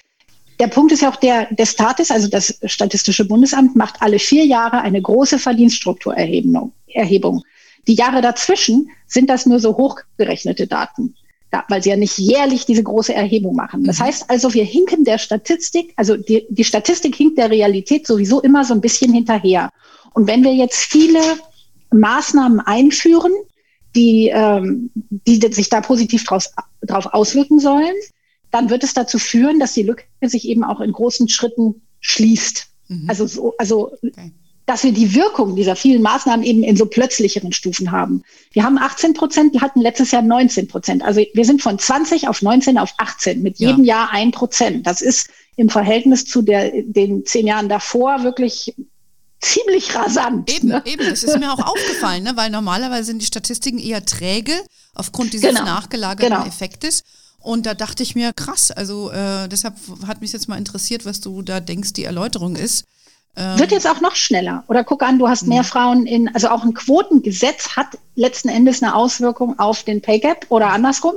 der 0.60 0.68
Punkt 0.68 0.92
ist 0.92 1.02
ja 1.02 1.10
auch 1.10 1.16
der, 1.16 1.52
der 1.52 1.66
Status, 1.66 2.10
also 2.10 2.28
das 2.28 2.58
Statistische 2.64 3.24
Bundesamt 3.24 3.74
macht 3.74 4.00
alle 4.00 4.18
vier 4.18 4.46
Jahre 4.46 4.80
eine 4.80 5.02
große 5.02 5.38
Verdienststrukturerhebung. 5.38 6.72
Erhebung. 6.86 7.42
Die 7.86 7.94
Jahre 7.94 8.20
dazwischen 8.20 8.90
sind 9.06 9.30
das 9.30 9.46
nur 9.46 9.60
so 9.60 9.76
hochgerechnete 9.76 10.66
Daten, 10.66 11.14
ja, 11.52 11.64
weil 11.68 11.82
sie 11.82 11.90
ja 11.90 11.96
nicht 11.96 12.18
jährlich 12.18 12.66
diese 12.66 12.82
große 12.82 13.14
Erhebung 13.14 13.54
machen. 13.54 13.84
Das 13.84 13.98
mhm. 13.98 14.04
heißt 14.04 14.30
also, 14.30 14.52
wir 14.54 14.64
hinken 14.64 15.04
der 15.04 15.18
Statistik, 15.18 15.92
also 15.96 16.16
die, 16.16 16.46
die 16.48 16.64
Statistik 16.64 17.14
hinkt 17.14 17.38
der 17.38 17.50
Realität 17.50 18.06
sowieso 18.06 18.40
immer 18.40 18.64
so 18.64 18.74
ein 18.74 18.80
bisschen 18.80 19.12
hinterher. 19.12 19.70
Und 20.14 20.26
wenn 20.26 20.42
wir 20.42 20.54
jetzt 20.54 20.78
viele 20.78 21.20
Maßnahmen 21.90 22.60
einführen, 22.60 23.32
die, 23.94 24.30
ähm, 24.32 24.90
die 24.94 25.40
sich 25.52 25.68
da 25.68 25.80
positiv 25.80 26.24
draus, 26.24 26.52
drauf 26.82 27.06
auswirken 27.06 27.58
sollen, 27.58 27.94
dann 28.50 28.70
wird 28.70 28.84
es 28.84 28.94
dazu 28.94 29.18
führen, 29.18 29.58
dass 29.58 29.74
die 29.74 29.82
Lücke 29.82 30.04
sich 30.22 30.48
eben 30.48 30.64
auch 30.64 30.80
in 30.80 30.92
großen 30.92 31.28
Schritten 31.28 31.82
schließt. 32.00 32.66
Mhm. 32.88 33.04
Also, 33.08 33.26
so, 33.26 33.54
also 33.58 33.92
okay. 34.02 34.32
dass 34.66 34.84
wir 34.84 34.92
die 34.92 35.14
Wirkung 35.14 35.56
dieser 35.56 35.76
vielen 35.76 36.02
Maßnahmen 36.02 36.44
eben 36.44 36.62
in 36.62 36.76
so 36.76 36.86
plötzlicheren 36.86 37.52
Stufen 37.52 37.90
haben. 37.90 38.22
Wir 38.52 38.64
haben 38.64 38.78
18 38.78 39.14
Prozent, 39.14 39.54
die 39.54 39.60
hatten 39.60 39.80
letztes 39.80 40.10
Jahr 40.10 40.22
19 40.22 40.68
Prozent. 40.68 41.02
Also 41.02 41.22
wir 41.32 41.44
sind 41.44 41.62
von 41.62 41.78
20 41.78 42.28
auf 42.28 42.42
19 42.42 42.78
auf 42.78 42.94
18, 42.98 43.42
mit 43.42 43.58
jedem 43.58 43.84
ja. 43.84 43.96
Jahr 43.96 44.12
ein 44.12 44.30
Prozent. 44.30 44.86
Das 44.86 45.00
ist 45.00 45.28
im 45.56 45.68
Verhältnis 45.68 46.26
zu 46.26 46.42
der, 46.42 46.70
den 46.82 47.24
zehn 47.24 47.46
Jahren 47.46 47.68
davor 47.68 48.22
wirklich 48.22 48.74
ziemlich 49.46 49.94
rasant. 49.94 50.50
Eben, 50.50 50.68
ne? 50.68 50.82
eben. 50.84 51.08
Das 51.08 51.22
ist 51.22 51.38
mir 51.38 51.52
auch 51.52 51.66
aufgefallen, 51.66 52.24
ne? 52.24 52.32
weil 52.36 52.50
normalerweise 52.50 53.04
sind 53.04 53.22
die 53.22 53.26
Statistiken 53.26 53.78
eher 53.78 54.04
träge 54.04 54.52
aufgrund 54.94 55.32
dieses 55.32 55.50
genau. 55.50 55.64
nachgelagerten 55.64 56.36
genau. 56.36 56.46
Effektes. 56.46 57.02
Und 57.38 57.64
da 57.64 57.74
dachte 57.74 58.02
ich 58.02 58.16
mir, 58.16 58.32
krass, 58.32 58.72
also 58.72 59.10
äh, 59.12 59.48
deshalb 59.48 59.74
hat 60.06 60.20
mich 60.20 60.32
jetzt 60.32 60.48
mal 60.48 60.58
interessiert, 60.58 61.06
was 61.06 61.20
du 61.20 61.42
da 61.42 61.60
denkst, 61.60 61.92
die 61.92 62.04
Erläuterung 62.04 62.56
ist. 62.56 62.84
Ähm 63.36 63.58
Wird 63.58 63.70
jetzt 63.70 63.86
auch 63.86 64.00
noch 64.00 64.16
schneller. 64.16 64.64
Oder 64.66 64.82
guck 64.82 65.02
an, 65.04 65.18
du 65.18 65.28
hast 65.28 65.46
mehr 65.46 65.62
mhm. 65.62 65.66
Frauen 65.66 66.06
in, 66.06 66.34
also 66.34 66.48
auch 66.48 66.64
ein 66.64 66.74
Quotengesetz 66.74 67.76
hat 67.76 67.98
letzten 68.16 68.48
Endes 68.48 68.82
eine 68.82 68.94
Auswirkung 68.94 69.58
auf 69.60 69.84
den 69.84 70.02
Pay 70.02 70.18
Gap 70.18 70.46
oder 70.48 70.70
andersrum, 70.70 71.14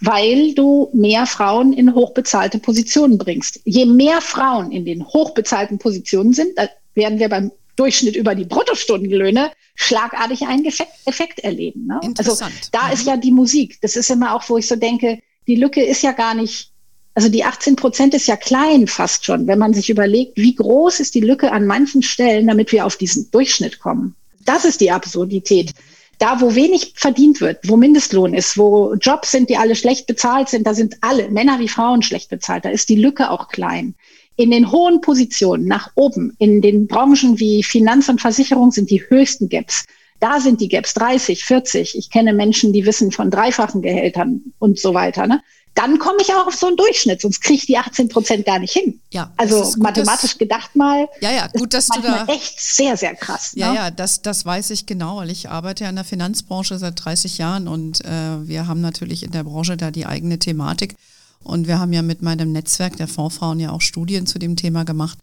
weil 0.00 0.54
du 0.54 0.90
mehr 0.92 1.26
Frauen 1.26 1.72
in 1.72 1.94
hochbezahlte 1.94 2.58
Positionen 2.58 3.16
bringst. 3.18 3.60
Je 3.64 3.84
mehr 3.84 4.20
Frauen 4.20 4.72
in 4.72 4.84
den 4.84 5.06
hochbezahlten 5.06 5.78
Positionen 5.78 6.32
sind, 6.32 6.56
da 6.56 6.68
werden 6.94 7.18
wir 7.20 7.28
beim 7.28 7.52
Durchschnitt 7.80 8.14
über 8.14 8.34
die 8.34 8.44
Bruttostundenlöhne 8.44 9.52
schlagartig 9.74 10.42
einen 10.42 10.66
Effekt, 10.66 10.92
Effekt 11.06 11.38
erleben. 11.40 11.86
Ne? 11.86 11.98
Also 12.18 12.36
da 12.72 12.88
mhm. 12.88 12.92
ist 12.92 13.06
ja 13.06 13.16
die 13.16 13.32
Musik. 13.32 13.78
Das 13.80 13.96
ist 13.96 14.10
immer 14.10 14.34
auch, 14.34 14.46
wo 14.50 14.58
ich 14.58 14.68
so 14.68 14.76
denke, 14.76 15.20
die 15.46 15.56
Lücke 15.56 15.82
ist 15.82 16.02
ja 16.02 16.12
gar 16.12 16.34
nicht, 16.34 16.72
also 17.14 17.30
die 17.30 17.42
18 17.42 17.76
Prozent 17.76 18.12
ist 18.12 18.26
ja 18.26 18.36
klein 18.36 18.86
fast 18.86 19.24
schon, 19.24 19.46
wenn 19.46 19.58
man 19.58 19.72
sich 19.72 19.88
überlegt, 19.88 20.36
wie 20.36 20.54
groß 20.54 21.00
ist 21.00 21.14
die 21.14 21.22
Lücke 21.22 21.52
an 21.52 21.66
manchen 21.66 22.02
Stellen, 22.02 22.48
damit 22.48 22.70
wir 22.70 22.84
auf 22.84 22.96
diesen 22.96 23.30
Durchschnitt 23.30 23.80
kommen. 23.80 24.14
Das 24.44 24.66
ist 24.66 24.82
die 24.82 24.90
Absurdität. 24.90 25.72
Da, 26.18 26.42
wo 26.42 26.54
wenig 26.54 26.92
verdient 26.96 27.40
wird, 27.40 27.66
wo 27.66 27.78
Mindestlohn 27.78 28.34
ist, 28.34 28.58
wo 28.58 28.92
Jobs 29.00 29.30
sind, 29.30 29.48
die 29.48 29.56
alle 29.56 29.74
schlecht 29.74 30.06
bezahlt 30.06 30.50
sind, 30.50 30.66
da 30.66 30.74
sind 30.74 30.98
alle, 31.00 31.30
Männer 31.30 31.58
wie 31.60 31.68
Frauen, 31.68 32.02
schlecht 32.02 32.28
bezahlt. 32.28 32.66
Da 32.66 32.68
ist 32.68 32.90
die 32.90 32.96
Lücke 32.96 33.30
auch 33.30 33.48
klein. 33.48 33.94
In 34.40 34.52
den 34.52 34.72
hohen 34.72 35.02
Positionen 35.02 35.66
nach 35.66 35.90
oben, 35.96 36.34
in 36.38 36.62
den 36.62 36.86
Branchen 36.86 37.38
wie 37.38 37.62
Finanz 37.62 38.08
und 38.08 38.22
Versicherung 38.22 38.70
sind 38.70 38.88
die 38.88 39.02
höchsten 39.06 39.50
Gaps. 39.50 39.84
Da 40.18 40.40
sind 40.40 40.62
die 40.62 40.68
Gaps 40.68 40.94
30, 40.94 41.44
40. 41.44 41.94
Ich 41.98 42.08
kenne 42.08 42.32
Menschen, 42.32 42.72
die 42.72 42.86
wissen 42.86 43.12
von 43.12 43.30
dreifachen 43.30 43.82
Gehältern 43.82 44.40
und 44.58 44.78
so 44.78 44.94
weiter. 44.94 45.26
Ne? 45.26 45.42
Dann 45.74 45.98
komme 45.98 46.22
ich 46.22 46.32
auch 46.32 46.46
auf 46.46 46.54
so 46.54 46.68
einen 46.68 46.78
Durchschnitt, 46.78 47.20
sonst 47.20 47.42
kriege 47.42 47.58
ich 47.58 47.66
die 47.66 47.76
18 47.76 48.08
Prozent 48.08 48.46
gar 48.46 48.58
nicht 48.58 48.72
hin. 48.72 48.98
Ja, 49.12 49.30
also 49.36 49.62
gut, 49.62 49.76
mathematisch 49.76 50.38
gedacht 50.38 50.74
mal. 50.74 51.06
Ja, 51.20 51.32
ja, 51.32 51.46
gut, 51.48 51.74
dass 51.74 51.88
du 51.88 52.00
da. 52.00 52.24
echt 52.24 52.58
sehr, 52.58 52.96
sehr 52.96 53.14
krass. 53.14 53.52
Ja, 53.54 53.72
ne? 53.72 53.76
ja, 53.76 53.90
das, 53.90 54.22
das 54.22 54.46
weiß 54.46 54.70
ich 54.70 54.86
genau, 54.86 55.18
weil 55.18 55.30
ich 55.30 55.50
arbeite 55.50 55.84
ja 55.84 55.90
in 55.90 55.96
der 55.96 56.06
Finanzbranche 56.06 56.78
seit 56.78 57.04
30 57.04 57.36
Jahren 57.36 57.68
und 57.68 58.02
äh, 58.06 58.08
wir 58.48 58.68
haben 58.68 58.80
natürlich 58.80 59.22
in 59.22 59.32
der 59.32 59.44
Branche 59.44 59.76
da 59.76 59.90
die 59.90 60.06
eigene 60.06 60.38
Thematik. 60.38 60.96
Und 61.42 61.66
wir 61.66 61.78
haben 61.78 61.92
ja 61.92 62.02
mit 62.02 62.22
meinem 62.22 62.52
Netzwerk 62.52 62.96
der 62.96 63.08
Fondsfrauen 63.08 63.60
ja 63.60 63.70
auch 63.70 63.80
Studien 63.80 64.26
zu 64.26 64.38
dem 64.38 64.56
Thema 64.56 64.84
gemacht 64.84 65.18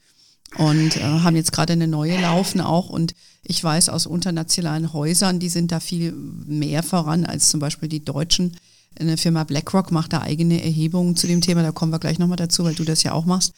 und 0.56 0.96
äh, 0.98 1.02
haben 1.02 1.36
jetzt 1.36 1.52
gerade 1.52 1.74
eine 1.74 1.88
neue 1.88 2.20
laufen 2.20 2.62
auch. 2.62 2.90
Und 2.90 3.14
ich 3.44 3.64
weiß 3.64 3.90
aus 3.90 4.06
internationalen 4.06 4.94
Häusern, 4.94 5.40
die 5.40 5.50
sind 5.50 5.72
da 5.72 5.80
viel 5.80 6.14
mehr 6.14 6.84
voran 6.84 7.26
als 7.26 7.50
zum 7.50 7.60
Beispiel 7.60 7.90
die 7.90 8.04
Deutschen. 8.04 8.56
Eine 9.00 9.18
Firma 9.18 9.44
BlackRock 9.44 9.92
macht 9.92 10.14
da 10.14 10.22
eigene 10.22 10.64
Erhebungen 10.64 11.16
zu 11.16 11.28
dem 11.28 11.42
Thema. 11.42 11.62
Da 11.62 11.72
kommen 11.72 11.92
wir 11.92 12.00
gleich 12.00 12.18
nochmal 12.18 12.38
dazu, 12.38 12.64
weil 12.64 12.76
du 12.76 12.84
das 12.84 13.04
ja 13.04 13.12
auch 13.12 13.26
machst. 13.26 13.54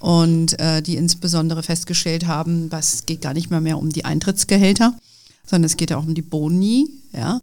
Und 0.00 0.58
äh, 0.58 0.82
die 0.82 0.96
insbesondere 0.96 1.62
festgestellt 1.62 2.26
haben, 2.26 2.70
es 2.72 3.04
geht 3.04 3.20
gar 3.20 3.34
nicht 3.34 3.50
mehr 3.50 3.60
mehr 3.60 3.78
um 3.78 3.90
die 3.90 4.06
Eintrittsgehälter, 4.06 4.94
sondern 5.46 5.66
es 5.66 5.76
geht 5.76 5.90
ja 5.90 5.98
auch 5.98 6.06
um 6.06 6.14
die 6.14 6.22
Boni. 6.22 6.88
Ja? 7.12 7.40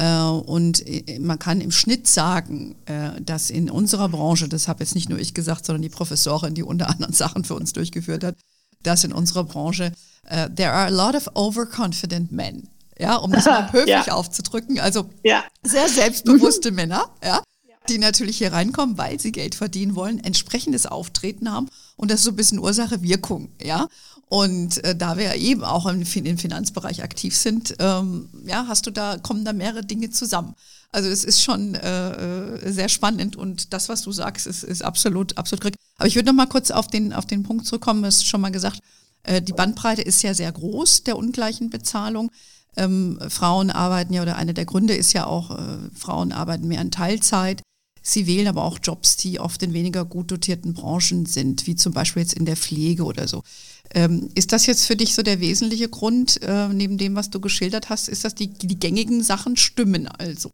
Äh, 0.00 0.22
und 0.22 0.86
äh, 0.86 1.18
man 1.18 1.38
kann 1.38 1.60
im 1.60 1.70
Schnitt 1.70 2.08
sagen, 2.08 2.74
äh, 2.86 3.20
dass 3.20 3.50
in 3.50 3.68
unserer 3.68 4.08
Branche, 4.08 4.48
das 4.48 4.66
habe 4.66 4.82
jetzt 4.82 4.94
nicht 4.94 5.10
nur 5.10 5.18
ich 5.18 5.34
gesagt, 5.34 5.66
sondern 5.66 5.82
die 5.82 5.90
Professorin, 5.90 6.54
die 6.54 6.62
unter 6.62 6.88
anderem 6.88 7.12
Sachen 7.12 7.44
für 7.44 7.54
uns 7.54 7.74
durchgeführt 7.74 8.24
hat, 8.24 8.36
dass 8.82 9.04
in 9.04 9.12
unserer 9.12 9.44
Branche 9.44 9.92
uh, 10.24 10.48
there 10.54 10.72
are 10.72 10.86
a 10.86 10.88
lot 10.88 11.14
of 11.14 11.28
overconfident 11.34 12.32
men. 12.32 12.68
Ja, 12.98 13.16
um 13.16 13.30
das 13.30 13.44
mal 13.44 13.70
höflich 13.72 14.06
ja. 14.06 14.14
auszudrücken. 14.14 14.80
Also 14.80 15.10
ja. 15.22 15.44
sehr 15.62 15.88
selbstbewusste 15.88 16.70
Männer, 16.72 17.10
ja, 17.22 17.42
die 17.90 17.98
natürlich 17.98 18.38
hier 18.38 18.54
reinkommen, 18.54 18.96
weil 18.96 19.20
sie 19.20 19.32
Geld 19.32 19.54
verdienen 19.54 19.96
wollen, 19.96 20.18
entsprechendes 20.18 20.86
Auftreten 20.86 21.52
haben 21.52 21.68
und 21.96 22.10
das 22.10 22.20
ist 22.20 22.24
so 22.24 22.30
ein 22.30 22.36
bisschen 22.36 22.58
Ursache-Wirkung, 22.58 23.50
ja. 23.62 23.86
Und 24.30 24.84
äh, 24.84 24.94
da 24.94 25.18
wir 25.18 25.34
eben 25.34 25.64
auch 25.64 25.86
im, 25.86 26.02
im 26.02 26.38
Finanzbereich 26.38 27.02
aktiv 27.02 27.36
sind, 27.36 27.74
ähm, 27.80 28.28
ja, 28.46 28.64
hast 28.68 28.86
du 28.86 28.92
da, 28.92 29.18
kommen 29.18 29.44
da 29.44 29.52
mehrere 29.52 29.84
Dinge 29.84 30.10
zusammen. 30.10 30.54
Also 30.92 31.08
es 31.08 31.24
ist 31.24 31.42
schon 31.42 31.74
äh, 31.74 32.10
äh 32.12 32.72
sehr 32.72 32.88
spannend 32.88 33.34
und 33.34 33.72
das, 33.72 33.88
was 33.88 34.02
du 34.02 34.12
sagst, 34.12 34.46
ist, 34.46 34.62
ist 34.62 34.82
absolut, 34.82 35.36
absolut 35.36 35.62
korrekt. 35.62 35.78
Aber 35.98 36.06
ich 36.06 36.14
würde 36.14 36.26
noch 36.26 36.34
mal 36.34 36.46
kurz 36.46 36.70
auf 36.70 36.86
den, 36.86 37.12
auf 37.12 37.26
den 37.26 37.42
Punkt 37.42 37.66
zurückkommen, 37.66 38.04
das 38.04 38.18
ist 38.18 38.28
schon 38.28 38.40
mal 38.40 38.52
gesagt, 38.52 38.78
äh, 39.24 39.42
die 39.42 39.52
Bandbreite 39.52 40.02
ist 40.02 40.22
ja 40.22 40.32
sehr 40.32 40.52
groß 40.52 41.02
der 41.02 41.18
ungleichen 41.18 41.68
Bezahlung. 41.68 42.30
Ähm, 42.76 43.18
Frauen 43.28 43.70
arbeiten 43.70 44.14
ja, 44.14 44.22
oder 44.22 44.36
einer 44.36 44.52
der 44.52 44.64
Gründe 44.64 44.94
ist 44.94 45.12
ja 45.12 45.26
auch, 45.26 45.50
äh, 45.50 45.78
Frauen 45.98 46.30
arbeiten 46.30 46.68
mehr 46.68 46.80
in 46.80 46.92
Teilzeit. 46.92 47.62
Sie 48.00 48.26
wählen 48.26 48.46
aber 48.46 48.64
auch 48.64 48.78
Jobs, 48.82 49.16
die 49.16 49.40
oft 49.40 49.62
in 49.62 49.72
weniger 49.72 50.04
gut 50.04 50.30
dotierten 50.30 50.72
Branchen 50.72 51.26
sind, 51.26 51.66
wie 51.66 51.74
zum 51.74 51.92
Beispiel 51.92 52.22
jetzt 52.22 52.34
in 52.34 52.46
der 52.46 52.56
Pflege 52.56 53.02
oder 53.04 53.28
so. 53.28 53.42
Ähm, 53.92 54.30
ist 54.34 54.52
das 54.52 54.66
jetzt 54.66 54.86
für 54.86 54.96
dich 54.96 55.14
so 55.14 55.22
der 55.22 55.40
wesentliche 55.40 55.88
Grund, 55.88 56.40
äh, 56.42 56.68
neben 56.68 56.96
dem, 56.96 57.16
was 57.16 57.30
du 57.30 57.40
geschildert 57.40 57.90
hast? 57.90 58.08
Ist 58.08 58.24
das 58.24 58.34
die, 58.34 58.48
die 58.48 58.78
gängigen 58.78 59.22
Sachen 59.22 59.56
stimmen 59.56 60.08
also? 60.18 60.52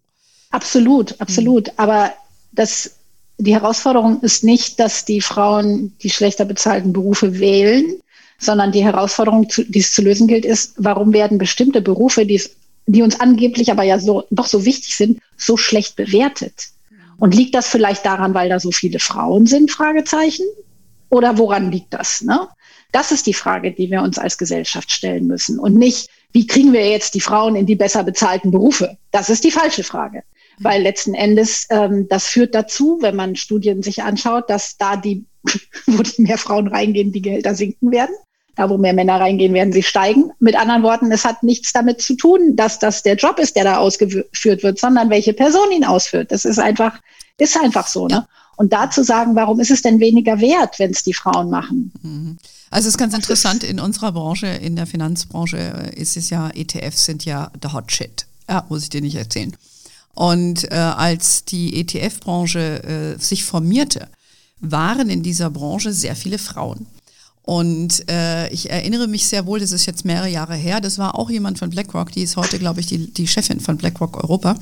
Absolut, 0.50 1.20
absolut. 1.20 1.66
Mhm. 1.68 1.72
Aber 1.76 2.12
das, 2.52 2.92
die 3.38 3.54
Herausforderung 3.54 4.20
ist 4.22 4.42
nicht, 4.42 4.80
dass 4.80 5.04
die 5.04 5.20
Frauen 5.20 5.94
die 6.02 6.10
schlechter 6.10 6.46
bezahlten 6.46 6.92
Berufe 6.92 7.38
wählen, 7.38 7.84
sondern 8.38 8.72
die 8.72 8.84
Herausforderung, 8.84 9.48
die 9.48 9.78
es 9.78 9.92
zu 9.92 10.02
lösen 10.02 10.26
gilt, 10.26 10.44
ist, 10.44 10.74
warum 10.76 11.12
werden 11.12 11.38
bestimmte 11.38 11.82
Berufe, 11.82 12.24
die, 12.26 12.42
die 12.86 13.02
uns 13.02 13.20
angeblich 13.20 13.70
aber 13.70 13.82
ja 13.82 13.98
so, 13.98 14.24
doch 14.30 14.46
so 14.46 14.64
wichtig 14.64 14.96
sind, 14.96 15.20
so 15.36 15.56
schlecht 15.56 15.96
bewertet? 15.96 16.68
Und 17.18 17.34
liegt 17.34 17.54
das 17.54 17.68
vielleicht 17.68 18.04
daran, 18.04 18.34
weil 18.34 18.48
da 18.48 18.60
so 18.60 18.70
viele 18.70 18.98
Frauen 18.98 19.46
sind? 19.46 19.70
Fragezeichen. 19.70 20.44
Oder 21.08 21.38
woran 21.38 21.70
liegt 21.70 21.94
das? 21.94 22.22
Ne? 22.22 22.46
Das 22.92 23.12
ist 23.12 23.26
die 23.26 23.34
Frage, 23.34 23.72
die 23.72 23.90
wir 23.90 24.02
uns 24.02 24.18
als 24.18 24.38
Gesellschaft 24.38 24.90
stellen 24.90 25.26
müssen. 25.26 25.58
Und 25.58 25.74
nicht, 25.74 26.08
wie 26.32 26.46
kriegen 26.46 26.72
wir 26.72 26.88
jetzt 26.88 27.14
die 27.14 27.20
Frauen 27.20 27.56
in 27.56 27.66
die 27.66 27.76
besser 27.76 28.04
bezahlten 28.04 28.50
Berufe? 28.50 28.96
Das 29.10 29.28
ist 29.28 29.44
die 29.44 29.50
falsche 29.50 29.84
Frage. 29.84 30.22
Weil 30.58 30.82
letzten 30.82 31.14
Endes, 31.14 31.66
ähm, 31.70 32.08
das 32.08 32.26
führt 32.26 32.54
dazu, 32.54 32.98
wenn 33.00 33.16
man 33.16 33.36
Studien 33.36 33.82
sich 33.82 34.02
anschaut, 34.02 34.48
dass 34.48 34.76
da 34.78 34.96
die, 34.96 35.26
wo 35.86 36.02
die 36.02 36.22
mehr 36.22 36.38
Frauen 36.38 36.68
reingehen, 36.68 37.12
die 37.12 37.22
Gehälter 37.22 37.54
sinken 37.54 37.90
werden. 37.90 38.14
Da, 38.54 38.70
wo 38.70 38.78
mehr 38.78 38.94
Männer 38.94 39.20
reingehen, 39.20 39.52
werden 39.52 39.74
sie 39.74 39.82
steigen. 39.82 40.30
Mit 40.38 40.56
anderen 40.56 40.82
Worten, 40.82 41.12
es 41.12 41.26
hat 41.26 41.42
nichts 41.42 41.74
damit 41.74 42.00
zu 42.00 42.16
tun, 42.16 42.56
dass 42.56 42.78
das 42.78 43.02
der 43.02 43.16
Job 43.16 43.38
ist, 43.38 43.54
der 43.54 43.64
da 43.64 43.76
ausgeführt 43.76 44.62
wird, 44.62 44.78
sondern 44.78 45.10
welche 45.10 45.34
Person 45.34 45.70
ihn 45.72 45.84
ausführt. 45.84 46.32
Das 46.32 46.46
ist 46.46 46.58
einfach, 46.58 46.98
ist 47.36 47.58
einfach 47.58 47.86
so. 47.86 48.08
Ne? 48.08 48.26
Und 48.56 48.72
da 48.72 48.90
zu 48.90 49.04
sagen, 49.04 49.36
warum 49.36 49.60
ist 49.60 49.70
es 49.70 49.82
denn 49.82 50.00
weniger 50.00 50.40
wert, 50.40 50.78
wenn 50.78 50.90
es 50.90 51.02
die 51.02 51.12
Frauen 51.12 51.50
machen? 51.50 51.92
Mhm. 52.02 52.38
Also 52.70 52.88
es 52.88 52.94
ist 52.94 52.98
ganz 52.98 53.14
interessant, 53.14 53.62
in 53.62 53.80
unserer 53.80 54.12
Branche, 54.12 54.46
in 54.46 54.76
der 54.76 54.86
Finanzbranche 54.86 55.56
äh, 55.56 56.00
ist 56.00 56.16
es 56.16 56.30
ja, 56.30 56.50
ETFs 56.50 57.04
sind 57.04 57.24
ja 57.24 57.50
the 57.62 57.72
hot 57.72 57.92
shit. 57.92 58.26
Ja, 58.48 58.64
muss 58.68 58.82
ich 58.82 58.90
dir 58.90 59.00
nicht 59.00 59.16
erzählen. 59.16 59.56
Und 60.14 60.70
äh, 60.72 60.76
als 60.76 61.44
die 61.44 61.78
ETF-Branche 61.80 62.82
äh, 62.82 63.18
sich 63.18 63.44
formierte, 63.44 64.08
waren 64.60 65.10
in 65.10 65.22
dieser 65.22 65.50
Branche 65.50 65.92
sehr 65.92 66.16
viele 66.16 66.38
Frauen. 66.38 66.86
Und 67.42 68.08
äh, 68.10 68.48
ich 68.48 68.70
erinnere 68.70 69.06
mich 69.06 69.28
sehr 69.28 69.46
wohl, 69.46 69.60
das 69.60 69.72
ist 69.72 69.86
jetzt 69.86 70.04
mehrere 70.04 70.28
Jahre 70.28 70.56
her, 70.56 70.80
das 70.80 70.98
war 70.98 71.16
auch 71.16 71.30
jemand 71.30 71.58
von 71.58 71.70
BlackRock, 71.70 72.10
die 72.10 72.22
ist 72.22 72.36
heute, 72.36 72.58
glaube 72.58 72.80
ich, 72.80 72.86
die, 72.86 73.12
die 73.12 73.28
Chefin 73.28 73.60
von 73.60 73.76
BlackRock 73.76 74.16
Europa. 74.16 74.58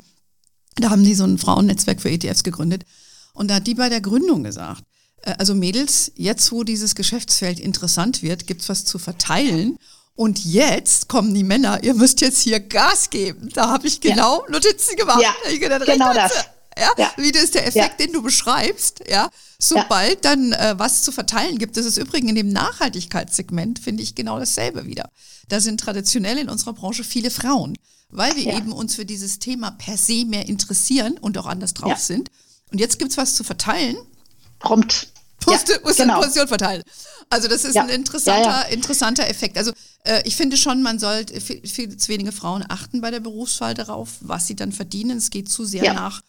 Da 0.75 0.91
haben 0.91 1.03
die 1.03 1.15
so 1.15 1.23
ein 1.23 1.37
Frauennetzwerk 1.37 2.01
für 2.01 2.11
ETFs 2.11 2.43
gegründet. 2.43 2.85
Und 3.33 3.49
da 3.49 3.55
hat 3.55 3.67
die 3.67 3.75
bei 3.75 3.89
der 3.89 4.01
Gründung 4.01 4.43
gesagt, 4.43 4.83
also 5.23 5.55
Mädels, 5.55 6.11
jetzt 6.15 6.51
wo 6.51 6.63
dieses 6.63 6.95
Geschäftsfeld 6.95 7.59
interessant 7.59 8.21
wird, 8.21 8.47
gibt's 8.47 8.69
was 8.69 8.85
zu 8.85 8.99
verteilen. 8.99 9.77
Und 10.15 10.45
jetzt 10.45 11.09
kommen 11.09 11.33
die 11.33 11.43
Männer, 11.43 11.83
ihr 11.83 11.93
müsst 11.93 12.21
jetzt 12.21 12.41
hier 12.41 12.61
Gas 12.61 13.09
geben. 13.09 13.49
Da 13.53 13.69
habe 13.69 13.87
ich 13.87 13.99
genau 13.99 14.43
ja. 14.45 14.51
Notizen 14.51 14.95
gemacht. 14.95 15.21
Ja, 15.21 15.33
genau 15.57 16.13
das. 16.13 16.45
Ja? 16.77 16.91
ja? 16.97 17.11
Wie 17.17 17.31
das 17.31 17.43
ist 17.43 17.55
der 17.55 17.67
Effekt, 17.67 17.99
ja. 17.99 18.05
den 18.05 18.13
du 18.13 18.21
beschreibst, 18.21 19.01
ja. 19.09 19.29
Sobald 19.59 20.23
dann 20.25 20.51
äh, 20.51 20.75
was 20.77 21.03
zu 21.03 21.11
verteilen 21.11 21.57
gibt, 21.57 21.77
das 21.77 21.85
ist 21.85 21.97
übrigens 21.97 22.29
in 22.29 22.35
dem 22.35 22.49
Nachhaltigkeitssegment, 22.49 23.79
finde 23.79 24.03
ich 24.03 24.15
genau 24.15 24.37
dasselbe 24.39 24.85
wieder. 24.85 25.09
Da 25.47 25.59
sind 25.59 25.79
traditionell 25.79 26.37
in 26.37 26.49
unserer 26.49 26.73
Branche 26.73 27.03
viele 27.03 27.31
Frauen, 27.31 27.77
weil 28.09 28.35
wir 28.35 28.53
eben 28.53 28.71
uns 28.71 28.95
für 28.95 29.05
dieses 29.05 29.39
Thema 29.39 29.71
per 29.71 29.97
se 29.97 30.25
mehr 30.25 30.47
interessieren 30.47 31.17
und 31.19 31.37
auch 31.37 31.45
anders 31.45 31.73
drauf 31.73 31.99
sind. 31.99 32.29
Und 32.71 32.79
jetzt 32.79 32.99
gibt 32.99 33.11
es 33.11 33.17
was 33.17 33.35
zu 33.35 33.43
verteilen. 33.43 33.95
Prompt. 34.65 35.07
Musste, 35.47 35.73
ja, 35.73 35.79
musste 35.83 36.03
genau. 36.03 36.19
Position 36.21 36.47
verteilen. 36.47 36.83
Also 37.29 37.47
das 37.47 37.65
ist 37.65 37.75
ja. 37.75 37.83
ein 37.83 37.89
interessanter, 37.89 38.49
ja, 38.49 38.61
interessanter 38.63 39.27
Effekt. 39.27 39.57
Also 39.57 39.71
äh, 40.03 40.21
ich 40.25 40.35
finde 40.35 40.57
schon, 40.57 40.81
man 40.81 40.97
sollte 40.97 41.39
viel, 41.39 41.61
viel 41.67 41.95
zu 41.97 42.07
wenige 42.09 42.31
Frauen 42.31 42.65
achten 42.67 43.01
bei 43.01 43.11
der 43.11 43.19
Berufswahl 43.19 43.73
darauf, 43.73 44.09
was 44.21 44.47
sie 44.47 44.55
dann 44.55 44.71
verdienen. 44.71 45.17
Es 45.17 45.29
geht 45.29 45.49
zu 45.49 45.65
sehr 45.65 45.93
nach 45.93 46.21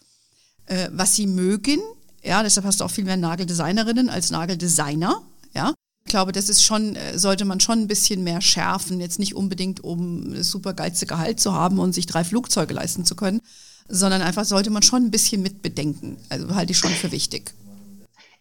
äh, 0.66 0.88
was 0.92 1.14
sie 1.14 1.27
mögen. 1.27 1.81
Ja, 2.22 2.42
deshalb 2.42 2.66
hast 2.66 2.81
du 2.81 2.85
auch 2.85 2.90
viel 2.90 3.05
mehr 3.05 3.16
Nageldesignerinnen 3.16 4.09
als 4.09 4.31
Nageldesigner. 4.31 5.22
Ja, 5.55 5.72
ich 6.05 6.11
glaube, 6.11 6.33
das 6.33 6.49
ist 6.49 6.62
schon, 6.62 6.96
äh, 6.96 7.18
sollte 7.18 7.44
man 7.44 7.61
schon 7.61 7.81
ein 7.81 7.88
bisschen 7.88 8.25
mehr 8.25 8.40
schärfen. 8.40 9.01
Jetzt 9.01 9.18
nicht 9.18 9.35
unbedingt, 9.35 9.83
um 9.83 10.35
das 10.35 10.51
super 10.51 10.75
geilste 10.75 11.07
Gehalt 11.07 11.40
zu 11.40 11.53
haben 11.53 11.79
und 11.79 11.92
sich 11.92 12.07
drei 12.07 12.25
Flugzeuge 12.25 12.75
leisten 12.75 13.05
zu 13.05 13.14
können, 13.14 13.40
sondern 13.88 14.22
einfach 14.22 14.44
sollte 14.44 14.70
man 14.70 14.83
schon 14.83 15.05
ein 15.05 15.11
bisschen 15.11 15.42
mit 15.42 15.62
bedenken. 15.62 16.16
Also 16.29 16.55
halte 16.55 16.72
ich 16.72 16.79
schon 16.79 16.92
für 16.92 17.12
wichtig. 17.12 17.55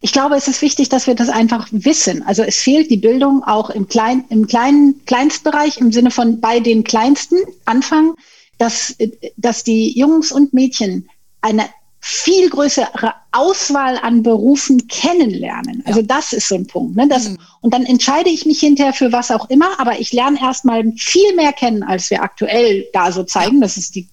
Ich 0.00 0.12
glaube, 0.12 0.36
es 0.36 0.46
ist 0.46 0.62
wichtig, 0.62 0.88
dass 0.88 1.06
wir 1.06 1.14
das 1.14 1.28
einfach 1.28 1.68
wissen. 1.70 2.22
Also 2.22 2.42
es 2.42 2.56
fehlt 2.56 2.90
die 2.90 2.98
Bildung 2.98 3.42
auch 3.42 3.70
im, 3.70 3.88
Klein, 3.88 4.24
im 4.28 4.46
kleinen 4.46 5.04
Kleinstbereich, 5.06 5.78
im 5.78 5.90
Sinne 5.90 6.10
von 6.10 6.40
bei 6.40 6.60
den 6.60 6.84
Kleinsten 6.84 7.38
anfangen, 7.64 8.14
dass, 8.58 8.94
dass 9.36 9.64
die 9.64 9.98
Jungs 9.98 10.32
und 10.32 10.52
Mädchen 10.52 11.08
eine 11.40 11.64
viel 12.08 12.48
größere 12.50 13.14
Auswahl 13.32 13.98
an 13.98 14.22
Berufen 14.22 14.86
kennenlernen. 14.86 15.82
Also 15.86 16.00
ja. 16.00 16.06
das 16.06 16.32
ist 16.32 16.46
so 16.46 16.54
ein 16.54 16.66
Punkt. 16.66 16.94
Ne? 16.94 17.08
Das, 17.08 17.30
mhm. 17.30 17.38
Und 17.60 17.74
dann 17.74 17.84
entscheide 17.84 18.30
ich 18.30 18.46
mich 18.46 18.60
hinterher 18.60 18.92
für 18.92 19.10
was 19.10 19.32
auch 19.32 19.50
immer, 19.50 19.80
aber 19.80 19.98
ich 19.98 20.12
lerne 20.12 20.40
erstmal 20.40 20.84
viel 20.96 21.34
mehr 21.34 21.52
kennen, 21.52 21.82
als 21.82 22.08
wir 22.10 22.22
aktuell 22.22 22.86
da 22.92 23.10
so 23.10 23.24
zeigen. 23.24 23.56
Ja. 23.56 23.62
Das 23.62 23.76
ist 23.76 23.96
die, 23.96 24.06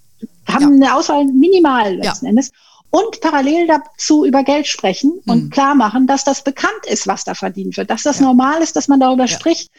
haben 0.47 0.81
ja. 0.81 0.87
eine 0.87 0.95
Auswahl 0.95 1.25
minimal 1.25 1.97
letzten 1.97 2.25
Endes. 2.25 2.51
Und 2.95 3.21
parallel 3.21 3.65
dazu 3.65 4.23
über 4.23 4.43
Geld 4.43 4.67
sprechen 4.67 5.19
und 5.25 5.45
mhm. 5.45 5.49
klar 5.49 5.73
machen, 5.73 6.05
dass 6.05 6.23
das 6.23 6.43
bekannt 6.43 6.85
ist, 6.85 7.07
was 7.07 7.23
da 7.23 7.33
verdient 7.33 7.75
wird, 7.75 7.89
dass 7.89 8.03
das 8.03 8.19
normal 8.19 8.61
ist, 8.61 8.75
dass 8.75 8.87
man 8.87 8.99
darüber 8.99 9.27
spricht. 9.27 9.71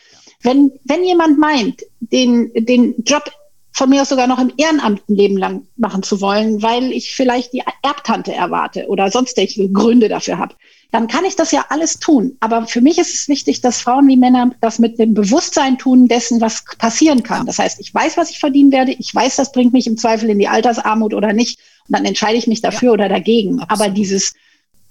Wenn, 0.43 0.73
wenn 0.83 1.05
jemand 1.05 1.39
meint, 1.39 1.83
den, 2.01 2.51
den 2.55 2.97
Job 3.05 3.31
von 3.71 3.89
mir 3.89 4.03
aus 4.03 4.09
sogar 4.09 4.27
noch 4.27 4.41
im 4.41 4.53
Ehrenamt 4.57 5.09
ein 5.09 5.15
Leben 5.15 5.37
lang 5.37 5.69
machen 5.77 6.03
zu 6.03 6.21
wollen, 6.21 6.61
weil 6.61 6.91
ich 6.91 7.15
vielleicht 7.15 7.53
die 7.53 7.63
Erbtante 7.83 8.35
erwarte 8.35 8.89
oder 8.89 9.09
sonstige 9.13 9.69
Gründe 9.71 10.09
dafür 10.09 10.39
habe, 10.39 10.57
dann 10.91 11.07
kann 11.07 11.25
ich 11.25 11.37
das 11.37 11.53
ja 11.53 11.67
alles 11.69 12.01
tun. 12.01 12.37
Aber 12.41 12.67
für 12.67 12.81
mich 12.81 12.99
ist 12.99 13.15
es 13.15 13.29
wichtig, 13.29 13.61
dass 13.61 13.81
Frauen 13.81 14.09
wie 14.09 14.17
Männer 14.17 14.51
das 14.61 14.81
mit 14.81 14.99
dem 14.99 15.15
Bewusstsein 15.15 15.79
tun 15.79 16.09
dessen, 16.09 16.41
was 16.41 16.65
passieren 16.79 17.23
kann. 17.23 17.47
Das 17.47 17.61
heißt, 17.61 17.79
ich 17.79 17.95
weiß, 17.95 18.17
was 18.17 18.31
ich 18.31 18.41
verdienen 18.41 18.73
werde. 18.73 18.91
Ich 18.93 19.15
weiß, 19.15 19.37
das 19.37 19.53
bringt 19.53 19.73
mich 19.73 19.87
im 19.87 19.99
Zweifel 19.99 20.31
in 20.31 20.41
die 20.41 20.49
Altersarmut 20.49 21.15
oder 21.15 21.33
nicht. 21.33 21.61
Und 21.89 21.97
dann 21.97 22.05
entscheide 22.05 22.39
ich 22.39 22.47
mich 22.47 22.61
dafür 22.61 22.89
ja. 22.89 22.93
oder 22.95 23.09
dagegen. 23.09 23.61
Absolut. 23.61 23.71
Aber 23.71 23.89
dieses 23.91 24.35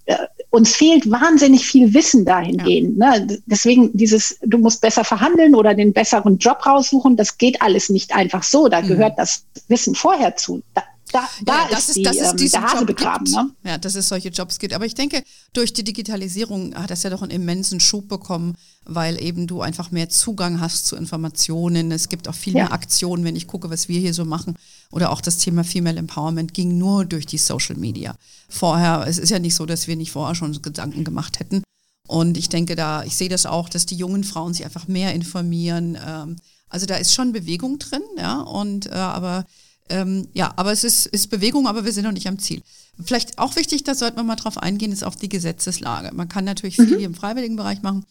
äh, 0.05 0.17
uns 0.49 0.75
fehlt 0.75 1.09
wahnsinnig 1.09 1.65
viel 1.65 1.93
Wissen 1.93 2.25
dahingehend. 2.25 2.99
Ja. 2.99 3.17
Ne? 3.17 3.39
Deswegen 3.47 3.89
dieses, 3.97 4.37
du 4.43 4.57
musst 4.59 4.81
besser 4.81 5.03
verhandeln 5.03 5.55
oder 5.55 5.73
den 5.73 5.93
besseren 5.93 6.37
Job 6.37 6.65
raussuchen, 6.65 7.15
das 7.15 7.37
geht 7.37 7.61
alles 7.61 7.89
nicht 7.89 8.13
einfach 8.13 8.43
so. 8.43 8.67
Da 8.67 8.81
mhm. 8.81 8.87
gehört 8.87 9.17
das 9.17 9.45
Wissen 9.67 9.95
vorher 9.95 10.35
zu. 10.35 10.61
Da, 10.75 10.83
da, 11.13 11.29
da 11.43 11.53
ja, 11.53 11.67
das 11.69 11.89
ist, 11.89 11.97
die, 11.97 12.03
das 12.03 12.17
ist 12.17 12.53
ähm, 12.55 12.61
Hase 12.63 12.77
Job 12.77 12.87
begraben. 12.87 13.31
Ne? 13.31 13.51
Ja, 13.63 13.77
dass 13.77 13.95
es 13.95 14.09
solche 14.09 14.29
Jobs 14.29 14.59
gibt. 14.59 14.73
Aber 14.73 14.85
ich 14.85 14.95
denke, 14.95 15.23
durch 15.53 15.71
die 15.71 15.83
Digitalisierung 15.83 16.75
hat 16.75 16.89
das 16.89 17.03
ja 17.03 17.09
doch 17.09 17.21
einen 17.21 17.31
immensen 17.31 17.79
Schub 17.79 18.07
bekommen, 18.07 18.55
weil 18.83 19.21
eben 19.21 19.47
du 19.47 19.61
einfach 19.61 19.91
mehr 19.91 20.09
Zugang 20.09 20.59
hast 20.59 20.87
zu 20.87 20.95
Informationen. 20.95 21.91
Es 21.91 22.09
gibt 22.09 22.27
auch 22.27 22.35
viel 22.35 22.53
ja. 22.53 22.63
mehr 22.63 22.73
Aktionen, 22.73 23.23
wenn 23.23 23.35
ich 23.35 23.47
gucke, 23.47 23.69
was 23.69 23.87
wir 23.87 23.99
hier 23.99 24.13
so 24.13 24.25
machen. 24.25 24.55
Oder 24.91 25.11
auch 25.11 25.21
das 25.21 25.37
Thema 25.37 25.63
Female 25.63 25.97
Empowerment 25.97 26.53
ging 26.53 26.77
nur 26.77 27.05
durch 27.05 27.25
die 27.25 27.37
Social 27.37 27.75
Media. 27.75 28.15
Vorher, 28.49 29.05
es 29.07 29.19
ist 29.19 29.29
ja 29.29 29.39
nicht 29.39 29.55
so, 29.55 29.65
dass 29.65 29.87
wir 29.87 29.95
nicht 29.95 30.11
vorher 30.11 30.35
schon 30.35 30.61
Gedanken 30.61 31.03
gemacht 31.03 31.39
hätten. 31.39 31.63
Und 32.07 32.37
ich 32.37 32.49
denke 32.49 32.75
da, 32.75 33.03
ich 33.03 33.15
sehe 33.15 33.29
das 33.29 33.45
auch, 33.45 33.69
dass 33.69 33.85
die 33.85 33.95
jungen 33.95 34.23
Frauen 34.23 34.53
sich 34.53 34.65
einfach 34.65 34.87
mehr 34.87 35.13
informieren. 35.13 35.97
Ähm, 36.05 36.35
also 36.69 36.85
da 36.85 36.95
ist 36.95 37.13
schon 37.13 37.33
Bewegung 37.33 37.77
drin, 37.79 38.01
ja. 38.17 38.41
Und 38.41 38.87
äh, 38.87 38.93
aber 38.93 39.45
ähm, 39.93 40.27
ja, 40.33 40.51
aber 40.55 40.71
es 40.71 40.83
ist, 40.83 41.05
ist 41.05 41.29
Bewegung, 41.29 41.67
aber 41.67 41.85
wir 41.85 41.93
sind 41.93 42.05
noch 42.05 42.11
nicht 42.11 42.27
am 42.27 42.39
Ziel. 42.39 42.63
Vielleicht 43.05 43.37
auch 43.37 43.55
wichtig, 43.55 43.83
da 43.83 43.93
sollten 43.93 44.17
wir 44.17 44.23
mal 44.23 44.35
drauf 44.35 44.57
eingehen, 44.57 44.91
ist 44.91 45.03
auf 45.03 45.15
die 45.15 45.29
Gesetzeslage. 45.29 46.09
Man 46.15 46.29
kann 46.29 46.45
natürlich 46.45 46.77
viel 46.77 46.97
mhm. 46.97 47.03
im 47.03 47.13
freiwilligen 47.13 47.57
Bereich 47.57 47.83
machen, 47.83 48.03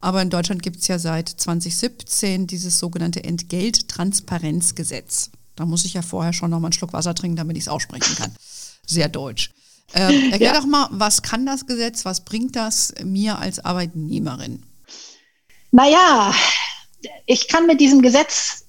aber 0.00 0.22
in 0.22 0.30
Deutschland 0.30 0.62
gibt 0.62 0.78
es 0.78 0.88
ja 0.88 0.98
seit 0.98 1.28
2017 1.28 2.46
dieses 2.46 2.78
sogenannte 2.78 3.22
Entgelttransparenzgesetz. 3.22 5.28
Da 5.56 5.66
muss 5.66 5.84
ich 5.84 5.92
ja 5.92 6.00
vorher 6.00 6.32
schon 6.32 6.48
noch 6.50 6.58
mal 6.58 6.68
einen 6.68 6.72
Schluck 6.72 6.94
Wasser 6.94 7.14
trinken, 7.14 7.36
damit 7.36 7.58
ich 7.58 7.64
es 7.64 7.68
aussprechen 7.68 8.16
kann. 8.16 8.34
Sehr 8.86 9.10
deutsch. 9.10 9.50
Ähm, 9.92 10.22
erklär 10.32 10.54
ja. 10.54 10.58
doch 10.58 10.66
mal, 10.66 10.88
was 10.90 11.20
kann 11.20 11.44
das 11.44 11.66
Gesetz, 11.66 12.06
was 12.06 12.24
bringt 12.24 12.56
das 12.56 12.94
mir 13.04 13.38
als 13.38 13.62
Arbeitnehmerin? 13.62 14.62
Naja, 15.70 16.34
ich 17.26 17.46
kann 17.48 17.66
mit 17.66 17.78
diesem 17.80 18.00
Gesetz 18.00 18.65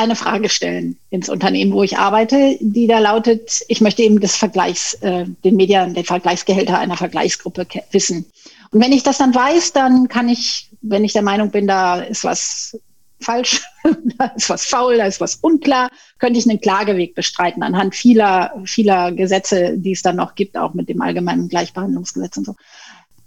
eine 0.00 0.16
Frage 0.16 0.48
stellen 0.48 0.98
ins 1.10 1.28
Unternehmen, 1.28 1.72
wo 1.72 1.82
ich 1.82 1.98
arbeite, 1.98 2.56
die 2.60 2.86
da 2.86 2.98
lautet, 2.98 3.60
ich 3.68 3.80
möchte 3.80 4.02
eben 4.02 4.20
das 4.20 4.36
Vergleichs, 4.36 4.94
äh, 4.94 5.26
den 5.44 5.56
Medien, 5.56 5.94
den 5.94 6.04
Vergleichsgehälter 6.04 6.78
einer 6.78 6.96
Vergleichsgruppe 6.96 7.66
wissen. 7.92 8.26
Und 8.70 8.80
wenn 8.80 8.92
ich 8.92 9.02
das 9.02 9.18
dann 9.18 9.34
weiß, 9.34 9.72
dann 9.72 10.08
kann 10.08 10.28
ich, 10.28 10.70
wenn 10.80 11.04
ich 11.04 11.12
der 11.12 11.22
Meinung 11.22 11.50
bin, 11.50 11.66
da 11.66 12.00
ist 12.00 12.24
was 12.24 12.78
falsch, 13.20 13.62
da 14.18 14.26
ist 14.36 14.48
was 14.48 14.64
faul, 14.64 14.96
da 14.96 15.04
ist 15.04 15.20
was 15.20 15.36
unklar, 15.36 15.90
könnte 16.18 16.38
ich 16.38 16.48
einen 16.48 16.60
Klageweg 16.60 17.14
bestreiten 17.14 17.62
anhand 17.62 17.94
vieler, 17.94 18.54
vieler 18.64 19.12
Gesetze, 19.12 19.76
die 19.76 19.92
es 19.92 20.02
dann 20.02 20.16
noch 20.16 20.34
gibt, 20.34 20.56
auch 20.56 20.74
mit 20.74 20.88
dem 20.88 21.02
allgemeinen 21.02 21.48
Gleichbehandlungsgesetz 21.48 22.36
und 22.38 22.46
so. 22.46 22.54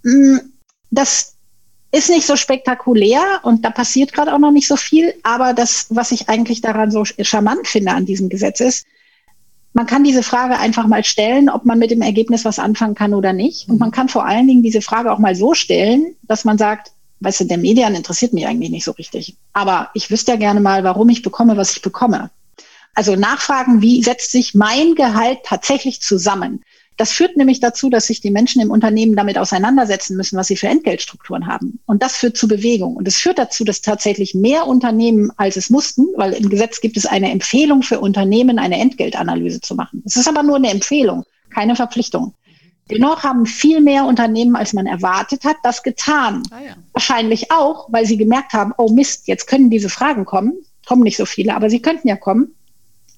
Mm, 0.04 0.40
das 0.90 1.33
ist 1.94 2.10
nicht 2.10 2.26
so 2.26 2.36
spektakulär 2.36 3.22
und 3.44 3.64
da 3.64 3.70
passiert 3.70 4.14
gerade 4.14 4.34
auch 4.34 4.40
noch 4.40 4.52
nicht 4.52 4.68
so 4.68 4.76
viel. 4.76 5.14
Aber 5.22 5.54
das, 5.54 5.86
was 5.90 6.12
ich 6.12 6.28
eigentlich 6.28 6.60
daran 6.60 6.90
so 6.90 7.06
charmant 7.06 7.68
finde 7.68 7.92
an 7.92 8.06
diesem 8.06 8.30
Gesetz 8.30 8.60
ist, 8.62 8.88
man 9.74 9.86
kann 9.86 10.04
diese 10.04 10.24
Frage 10.24 10.58
einfach 10.58 10.88
mal 10.88 11.04
stellen, 11.04 11.50
ob 11.50 11.66
man 11.66 11.78
mit 11.78 11.92
dem 11.92 12.02
Ergebnis 12.02 12.46
was 12.46 12.58
anfangen 12.58 12.96
kann 12.96 13.14
oder 13.14 13.32
nicht. 13.32 13.70
Und 13.70 13.80
man 13.80 13.92
kann 13.92 14.10
vor 14.10 14.26
allen 14.26 14.48
Dingen 14.48 14.64
diese 14.64 14.82
Frage 14.82 15.12
auch 15.12 15.20
mal 15.20 15.36
so 15.36 15.54
stellen, 15.54 16.16
dass 16.24 16.46
man 16.46 16.58
sagt, 16.58 16.92
weißt 17.20 17.42
du, 17.42 17.46
der 17.46 17.60
Medien 17.60 17.94
interessiert 17.94 18.34
mich 18.34 18.48
eigentlich 18.48 18.72
nicht 18.72 18.86
so 18.86 18.92
richtig. 18.92 19.38
Aber 19.54 19.92
ich 19.94 20.10
wüsste 20.10 20.32
ja 20.32 20.38
gerne 20.38 20.62
mal, 20.62 20.84
warum 20.84 21.10
ich 21.10 21.22
bekomme, 21.22 21.58
was 21.58 21.76
ich 21.76 21.84
bekomme. 21.84 22.32
Also 22.96 23.16
nachfragen, 23.16 23.84
wie 23.84 24.02
setzt 24.02 24.32
sich 24.32 24.56
mein 24.56 24.96
Gehalt 24.96 25.40
tatsächlich 25.44 26.02
zusammen? 26.02 26.64
Das 26.98 27.12
führt 27.12 27.38
nämlich 27.38 27.60
dazu, 27.60 27.90
dass 27.90 28.08
sich 28.08 28.22
die 28.22 28.30
Menschen 28.30 28.62
im 28.62 28.72
Unternehmen 28.72 29.16
damit 29.16 29.38
auseinandersetzen 29.38 30.16
müssen, 30.16 30.38
was 30.38 30.48
sie 30.48 30.56
für 30.56 30.68
Entgeltstrukturen 30.68 31.48
haben. 31.48 31.80
Und 31.86 32.04
das 32.04 32.18
führt 32.18 32.38
zu 32.38 32.48
Bewegung. 32.48 32.96
Und 32.96 33.08
es 33.08 33.18
führt 33.18 33.40
dazu, 33.40 33.64
dass 33.64 33.82
tatsächlich 33.82 34.36
mehr 34.36 34.68
Unternehmen, 34.68 35.32
als 35.38 35.58
es 35.58 35.70
mussten, 35.70 36.06
weil 36.16 36.34
im 36.34 36.50
Gesetz 36.50 36.82
gibt 36.82 36.98
es 36.98 37.06
eine 37.06 37.32
Empfehlung 37.32 37.82
für 37.82 38.00
Unternehmen, 38.00 38.60
eine 38.60 38.80
Entgeltanalyse 38.80 39.62
zu 39.62 39.76
machen. 39.76 40.04
Es 40.06 40.16
ist 40.16 40.28
aber 40.28 40.44
nur 40.44 40.58
eine 40.58 40.70
Empfehlung, 40.70 41.24
keine 41.50 41.76
Verpflichtung. 41.76 42.34
Dennoch 42.92 43.24
haben 43.24 43.46
viel 43.46 43.80
mehr 43.80 44.06
Unternehmen, 44.06 44.56
als 44.56 44.74
man 44.74 44.86
erwartet 44.86 45.46
hat, 45.46 45.56
das 45.64 45.84
getan. 45.84 46.44
Ah 46.52 46.60
ja. 46.60 46.76
Wahrscheinlich 46.92 47.50
auch, 47.50 47.88
weil 47.92 48.06
sie 48.06 48.18
gemerkt 48.18 48.54
haben, 48.54 48.74
oh 48.78 48.90
Mist, 48.90 49.28
jetzt 49.28 49.48
können 49.48 49.70
diese 49.70 49.90
Fragen 49.90 50.26
kommen. 50.26 50.54
Kommen 50.86 51.04
nicht 51.04 51.16
so 51.16 51.26
viele, 51.26 51.56
aber 51.56 51.70
sie 51.70 51.82
könnten 51.82 52.10
ja 52.10 52.18
kommen 52.18 52.54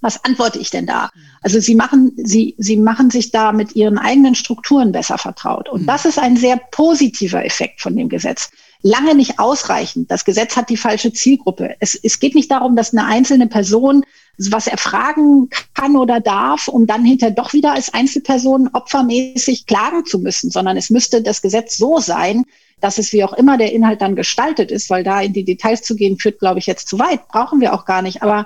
was 0.06 0.24
antworte 0.24 0.60
ich 0.60 0.70
denn 0.70 0.86
da? 0.86 1.10
Also 1.42 1.60
sie 1.60 1.74
machen, 1.74 2.14
sie, 2.16 2.54
sie 2.60 2.78
machen 2.78 3.10
sich 3.10 3.32
da 3.32 3.52
mit 3.52 3.76
ihren 3.76 3.98
eigenen 3.98 4.36
Strukturen 4.36 4.92
besser 4.92 5.18
vertraut. 5.18 5.68
Und 5.68 5.82
mhm. 5.82 5.88
das 5.88 6.06
ist 6.06 6.20
ein 6.20 6.38
sehr 6.38 6.58
positiver 6.70 7.44
Effekt 7.44 7.82
von 7.82 7.96
dem 7.96 8.08
Gesetz. 8.08 8.52
Lange 8.84 9.16
nicht 9.16 9.40
ausreichend. 9.40 10.12
Das 10.12 10.24
Gesetz 10.24 10.56
hat 10.56 10.70
die 10.70 10.78
falsche 10.78 11.12
Zielgruppe. 11.12 11.76
Es, 11.80 11.96
es 11.96 12.20
geht 12.20 12.36
nicht 12.36 12.52
darum, 12.52 12.76
dass 12.76 12.94
eine 12.94 13.06
einzelne 13.08 13.48
Person 13.48 14.06
was 14.38 14.68
erfragen 14.68 15.50
kann 15.74 15.96
oder 15.96 16.20
darf, 16.20 16.68
um 16.68 16.86
dann 16.86 17.04
hinterher 17.04 17.34
doch 17.34 17.54
wieder 17.54 17.74
als 17.74 17.92
Einzelperson 17.92 18.70
opfermäßig 18.74 19.66
klagen 19.66 20.06
zu 20.06 20.20
müssen, 20.20 20.52
sondern 20.52 20.78
es 20.78 20.92
müsste 20.92 21.24
das 21.24 21.42
Gesetz 21.42 21.78
so 21.78 22.00
sein, 22.00 22.44
dass 22.80 23.00
es 23.00 23.12
wie 23.12 23.24
auch 23.24 23.34
immer 23.34 23.58
der 23.58 23.72
Inhalt 23.72 24.02
dann 24.02 24.16
gestaltet 24.16 24.70
ist, 24.70 24.92
weil 24.92 25.04
da 25.04 25.20
in 25.22 25.34
die 25.34 25.46
Details 25.46 25.82
zu 25.82 25.96
gehen 25.96 26.20
führt, 26.20 26.38
glaube 26.38 26.60
ich, 26.60 26.68
jetzt 26.68 26.90
zu 26.90 27.00
weit, 27.00 27.28
brauchen 27.28 27.60
wir 27.60 27.74
auch 27.74 27.86
gar 27.86 28.04
nicht. 28.04 28.22
Aber 28.22 28.46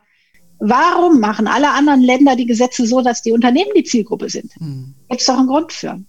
Warum 0.60 1.20
machen 1.20 1.48
alle 1.48 1.72
anderen 1.72 2.02
Länder 2.02 2.36
die 2.36 2.46
Gesetze 2.46 2.86
so, 2.86 3.02
dass 3.02 3.22
die 3.22 3.32
Unternehmen 3.32 3.72
die 3.76 3.84
Zielgruppe 3.84 4.30
sind? 4.30 4.54
Hm. 4.60 4.94
Gibt 5.10 5.22
es 5.22 5.28
doch 5.28 5.38
einen 5.38 5.48
Grund 5.48 5.72
für. 5.72 6.00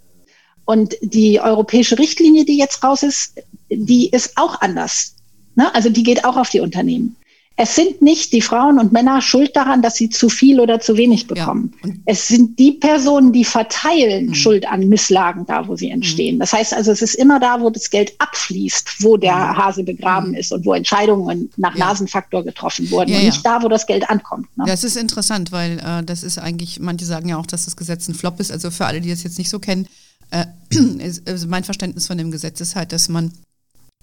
Und 0.64 0.96
die 1.02 1.40
europäische 1.40 1.98
Richtlinie, 1.98 2.44
die 2.44 2.58
jetzt 2.58 2.82
raus 2.82 3.02
ist, 3.02 3.40
die 3.70 4.10
ist 4.10 4.36
auch 4.36 4.60
anders. 4.60 5.14
Ne? 5.54 5.72
Also 5.74 5.88
die 5.88 6.02
geht 6.02 6.24
auch 6.24 6.36
auf 6.36 6.50
die 6.50 6.60
Unternehmen. 6.60 7.16
Es 7.62 7.74
sind 7.74 8.00
nicht 8.00 8.32
die 8.32 8.40
Frauen 8.40 8.78
und 8.78 8.90
Männer 8.90 9.20
schuld 9.20 9.54
daran, 9.54 9.82
dass 9.82 9.96
sie 9.96 10.08
zu 10.08 10.30
viel 10.30 10.60
oder 10.60 10.80
zu 10.80 10.96
wenig 10.96 11.26
bekommen. 11.26 11.74
Ja. 11.84 11.92
Es 12.06 12.26
sind 12.26 12.58
die 12.58 12.72
Personen, 12.72 13.34
die 13.34 13.44
verteilen 13.44 14.28
mhm. 14.28 14.34
Schuld 14.34 14.66
an 14.66 14.88
Misslagen 14.88 15.44
da, 15.44 15.68
wo 15.68 15.76
sie 15.76 15.88
hm. 15.88 15.96
entstehen. 15.96 16.36
Mhm. 16.36 16.40
Das 16.40 16.54
heißt 16.54 16.72
also, 16.72 16.90
es 16.90 17.02
ist 17.02 17.16
immer 17.16 17.38
da, 17.38 17.60
wo 17.60 17.68
das 17.68 17.90
Geld 17.90 18.14
abfließt, 18.16 19.02
wo 19.04 19.18
der 19.18 19.34
mhm. 19.34 19.56
Hase 19.58 19.84
begraben 19.84 20.28
hm. 20.28 20.36
ist 20.36 20.52
und 20.52 20.64
wo 20.64 20.72
Entscheidungen 20.72 21.50
nach 21.58 21.76
ja. 21.76 21.84
Nasenfaktor 21.84 22.42
getroffen 22.44 22.90
wurden 22.90 23.10
ja, 23.10 23.18
und 23.18 23.24
nicht 23.26 23.44
da, 23.44 23.62
wo 23.62 23.68
das 23.68 23.86
Geld 23.86 24.08
ankommt. 24.08 24.46
Ne? 24.56 24.64
Das 24.66 24.82
ist 24.82 24.96
interessant, 24.96 25.52
weil 25.52 25.80
äh, 25.80 26.02
das 26.02 26.22
ist 26.22 26.38
eigentlich, 26.38 26.80
manche 26.80 27.04
sagen 27.04 27.28
ja 27.28 27.36
auch, 27.36 27.46
dass 27.46 27.66
das 27.66 27.76
Gesetz 27.76 28.08
ein 28.08 28.14
Flop 28.14 28.40
ist. 28.40 28.50
Also 28.50 28.70
für 28.70 28.86
alle, 28.86 29.02
die 29.02 29.10
das 29.10 29.22
jetzt 29.22 29.36
nicht 29.36 29.50
so 29.50 29.58
kennen, 29.58 29.86
äh, 30.30 30.46
ist, 30.98 31.28
also 31.28 31.46
mein 31.46 31.64
Verständnis 31.64 32.06
von 32.06 32.16
dem 32.16 32.30
Gesetz 32.30 32.58
ist 32.62 32.74
halt, 32.74 32.92
dass 32.92 33.10
man 33.10 33.32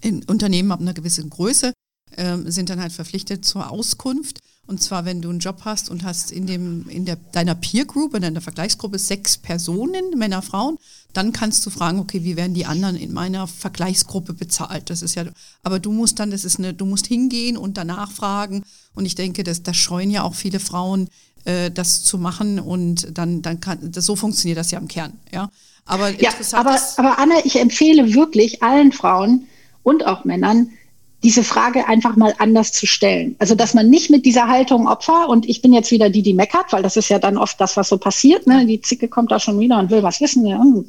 in 0.00 0.22
Unternehmen 0.22 0.70
ab 0.70 0.80
einer 0.80 0.94
gewissen 0.94 1.28
Größe 1.28 1.72
ähm, 2.18 2.50
sind 2.50 2.68
dann 2.68 2.80
halt 2.80 2.92
verpflichtet 2.92 3.44
zur 3.44 3.70
Auskunft. 3.70 4.40
Und 4.66 4.82
zwar, 4.82 5.06
wenn 5.06 5.22
du 5.22 5.30
einen 5.30 5.38
Job 5.38 5.62
hast 5.64 5.88
und 5.88 6.04
hast 6.04 6.30
in, 6.30 6.46
dem, 6.46 6.86
in 6.90 7.06
der, 7.06 7.16
deiner 7.32 7.54
Peer 7.54 7.86
Group, 7.86 8.14
in 8.14 8.20
deiner 8.20 8.42
Vergleichsgruppe 8.42 8.98
sechs 8.98 9.38
Personen, 9.38 10.18
Männer, 10.18 10.42
Frauen, 10.42 10.76
dann 11.14 11.32
kannst 11.32 11.64
du 11.64 11.70
fragen, 11.70 11.98
okay, 11.98 12.22
wie 12.22 12.36
werden 12.36 12.52
die 12.52 12.66
anderen 12.66 12.94
in 12.94 13.14
meiner 13.14 13.46
Vergleichsgruppe 13.46 14.34
bezahlt? 14.34 14.90
Das 14.90 15.00
ist 15.00 15.14
ja, 15.14 15.24
aber 15.62 15.78
du 15.78 15.90
musst 15.90 16.20
dann, 16.20 16.30
das 16.30 16.44
ist 16.44 16.58
eine, 16.58 16.74
du 16.74 16.84
musst 16.84 17.06
hingehen 17.06 17.56
und 17.56 17.78
danach 17.78 18.12
fragen. 18.12 18.62
Und 18.94 19.06
ich 19.06 19.14
denke, 19.14 19.42
das, 19.42 19.62
das 19.62 19.76
scheuen 19.78 20.10
ja 20.10 20.22
auch 20.22 20.34
viele 20.34 20.60
Frauen, 20.60 21.08
äh, 21.46 21.70
das 21.70 22.04
zu 22.04 22.18
machen. 22.18 22.60
Und 22.60 23.16
dann, 23.16 23.40
dann 23.40 23.60
kann, 23.60 23.78
das, 23.90 24.04
so 24.04 24.16
funktioniert 24.16 24.58
das 24.58 24.70
ja 24.70 24.78
im 24.78 24.88
Kern, 24.88 25.14
ja. 25.32 25.50
Aber, 25.86 26.10
ja, 26.10 26.30
aber, 26.52 26.78
aber 26.98 27.18
Anna, 27.18 27.36
ich 27.44 27.58
empfehle 27.58 28.12
wirklich 28.12 28.62
allen 28.62 28.92
Frauen 28.92 29.46
und 29.82 30.06
auch 30.06 30.26
Männern, 30.26 30.72
diese 31.22 31.42
Frage 31.42 31.88
einfach 31.88 32.16
mal 32.16 32.34
anders 32.38 32.72
zu 32.72 32.86
stellen. 32.86 33.34
Also, 33.38 33.54
dass 33.54 33.74
man 33.74 33.90
nicht 33.90 34.08
mit 34.08 34.24
dieser 34.24 34.46
Haltung 34.46 34.86
Opfer 34.86 35.28
und 35.28 35.48
ich 35.48 35.62
bin 35.62 35.72
jetzt 35.72 35.90
wieder 35.90 36.10
die, 36.10 36.22
die 36.22 36.34
meckert, 36.34 36.72
weil 36.72 36.82
das 36.82 36.96
ist 36.96 37.08
ja 37.08 37.18
dann 37.18 37.36
oft 37.36 37.60
das, 37.60 37.76
was 37.76 37.88
so 37.88 37.98
passiert. 37.98 38.46
Ne? 38.46 38.66
Die 38.66 38.80
Zicke 38.80 39.08
kommt 39.08 39.32
da 39.32 39.40
schon 39.40 39.58
wieder 39.58 39.78
und 39.78 39.90
will 39.90 40.02
was 40.02 40.20
wissen. 40.20 40.44
Mhm. 40.44 40.84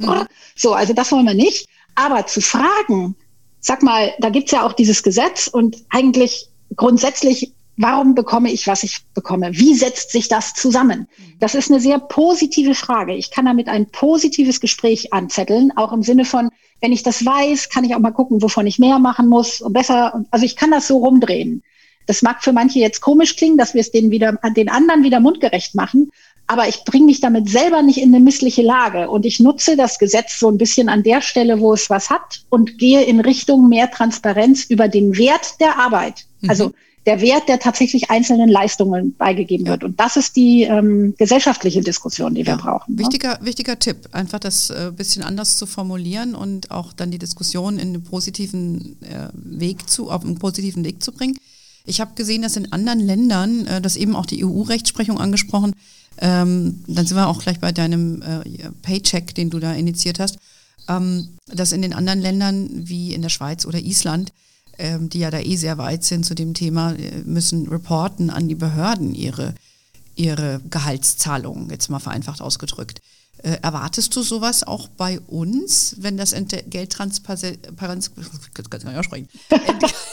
So, 0.56 0.74
also 0.74 0.94
das 0.94 1.12
wollen 1.12 1.26
wir 1.26 1.34
nicht. 1.34 1.68
Aber 1.96 2.28
zu 2.28 2.42
fragen, 2.42 3.16
sag 3.60 3.82
mal, 3.82 4.14
da 4.20 4.30
gibt's 4.30 4.52
ja 4.52 4.66
auch 4.66 4.74
dieses 4.74 5.02
Gesetz 5.02 5.48
und 5.48 5.78
eigentlich 5.90 6.48
grundsätzlich 6.76 7.54
Warum 7.82 8.14
bekomme 8.14 8.52
ich, 8.52 8.68
was 8.68 8.84
ich 8.84 9.06
bekomme? 9.14 9.52
Wie 9.54 9.74
setzt 9.74 10.12
sich 10.12 10.28
das 10.28 10.54
zusammen? 10.54 11.08
Das 11.40 11.56
ist 11.56 11.72
eine 11.72 11.80
sehr 11.80 11.98
positive 11.98 12.76
Frage. 12.76 13.16
Ich 13.16 13.32
kann 13.32 13.46
damit 13.46 13.70
ein 13.70 13.90
positives 13.90 14.60
Gespräch 14.60 15.14
anzetteln, 15.14 15.72
auch 15.78 15.94
im 15.94 16.04
Sinne 16.04 16.26
von, 16.26 16.50
wenn 16.82 16.92
ich 16.92 17.04
das 17.04 17.26
weiß, 17.26 17.70
kann 17.70 17.84
ich 17.84 17.96
auch 17.96 18.00
mal 18.00 18.12
gucken, 18.12 18.42
wovon 18.42 18.68
ich 18.68 18.80
mehr 18.80 19.00
machen 19.00 19.28
muss, 19.28 19.64
besser. 19.70 20.26
Also 20.32 20.46
ich 20.46 20.56
kann 20.56 20.72
das 20.72 20.88
so 20.88 20.98
rumdrehen. 20.98 21.64
Das 22.06 22.22
mag 22.22 22.44
für 22.44 22.54
manche 22.54 22.80
jetzt 22.80 23.02
komisch 23.02 23.36
klingen, 23.36 23.58
dass 23.58 23.74
wir 23.74 23.82
es 23.82 23.92
denen 23.92 24.12
wieder, 24.12 24.34
den 24.56 24.70
anderen 24.70 25.04
wieder 25.04 25.20
mundgerecht 25.20 25.76
machen. 25.76 26.12
Aber 26.48 26.68
ich 26.68 26.84
bringe 26.84 27.06
mich 27.06 27.20
damit 27.20 27.48
selber 27.48 27.84
nicht 27.84 28.00
in 28.00 28.14
eine 28.14 28.24
missliche 28.24 28.64
Lage. 28.64 29.10
Und 29.10 29.26
ich 29.26 29.40
nutze 29.40 29.76
das 29.76 30.00
Gesetz 30.00 30.40
so 30.40 30.50
ein 30.50 30.58
bisschen 30.58 30.90
an 30.90 31.04
der 31.04 31.22
Stelle, 31.22 31.60
wo 31.60 31.74
es 31.74 31.92
was 31.92 32.10
hat 32.10 32.42
und 32.50 32.80
gehe 32.80 33.04
in 33.04 33.20
Richtung 33.20 33.70
mehr 33.70 33.92
Transparenz 33.92 34.64
über 34.64 34.88
den 34.88 35.16
Wert 35.18 35.60
der 35.60 35.78
Arbeit. 35.78 36.26
Mhm. 36.42 36.50
Also 36.50 36.72
der 37.10 37.22
Wert, 37.22 37.50
der 37.50 37.60
tatsächlich 37.60 38.12
einzelnen 38.12 38.50
Leistungen 38.50 39.16
beigegeben 39.16 39.66
ja. 39.66 39.72
wird. 39.72 39.84
Und 39.84 40.00
das 40.00 40.16
ist 40.16 40.36
die 40.36 40.62
ähm, 40.64 41.16
gesellschaftliche 41.18 41.82
Diskussion, 41.82 42.36
die 42.36 42.42
ja. 42.42 42.48
wir 42.48 42.58
brauchen. 42.58 42.94
Ne? 42.94 43.00
Wichtiger, 43.00 43.40
wichtiger 43.42 43.80
Tipp, 43.80 44.10
einfach 44.12 44.38
das 44.38 44.70
äh, 44.70 44.92
bisschen 44.96 45.24
anders 45.24 45.58
zu 45.58 45.66
formulieren 45.66 46.36
und 46.36 46.70
auch 46.70 46.94
dann 46.94 47.10
die 47.10 47.18
Diskussion 47.18 47.80
in 47.80 47.88
einen 47.90 48.04
positiven 48.04 48.96
äh, 49.02 49.30
Weg 49.34 49.90
zu, 49.90 50.12
auf 50.12 50.24
einen 50.24 50.38
positiven 50.38 50.86
Weg 50.86 51.02
zu 51.02 51.12
bringen. 51.12 51.36
Ich 51.84 52.00
habe 52.00 52.12
gesehen, 52.14 52.44
dass 52.44 52.58
in 52.58 52.72
anderen 52.72 53.00
Ländern, 53.00 53.66
äh, 53.66 53.82
das 53.82 53.96
eben 53.96 54.16
auch 54.16 54.28
die 54.28 54.46
EU-Rechtsprechung 54.46 55.20
angesprochen, 55.20 55.74
ähm, 56.20 56.84
dann 56.86 57.08
sind 57.08 57.18
wir 57.18 57.28
auch 57.28 57.42
gleich 57.42 57.60
bei 57.60 57.72
deinem 57.72 58.22
äh, 58.22 58.70
Paycheck, 58.84 59.34
den 59.34 59.50
du 59.50 59.58
da 59.58 59.74
initiiert 59.74 60.20
hast, 60.20 60.38
ähm, 60.88 61.30
dass 61.48 61.72
in 61.72 61.82
den 61.82 61.94
anderen 61.94 62.22
Ländern 62.22 62.70
wie 62.72 63.16
in 63.16 63.24
der 63.24 63.30
Schweiz 63.30 63.66
oder 63.66 63.80
Island 63.80 64.32
ähm, 64.80 65.10
die 65.10 65.20
ja 65.20 65.30
da 65.30 65.40
eh 65.40 65.56
sehr 65.56 65.78
weit 65.78 66.04
sind 66.04 66.26
zu 66.26 66.34
dem 66.34 66.54
Thema, 66.54 66.94
äh, 66.94 67.22
müssen 67.26 67.68
reporten 67.68 68.30
an 68.30 68.48
die 68.48 68.56
Behörden 68.56 69.14
ihre, 69.14 69.54
ihre 70.16 70.62
Gehaltszahlungen, 70.70 71.70
jetzt 71.70 71.90
mal 71.90 72.00
vereinfacht 72.00 72.42
ausgedrückt. 72.42 73.02
Äh, 73.44 73.58
erwartest 73.62 74.16
du 74.16 74.24
sowas 74.24 74.64
auch 74.64 74.88
bei 74.88 75.20
uns, 75.20 75.96
wenn 76.00 76.18
das 76.18 76.34
Geldtransparenz, 76.68 78.12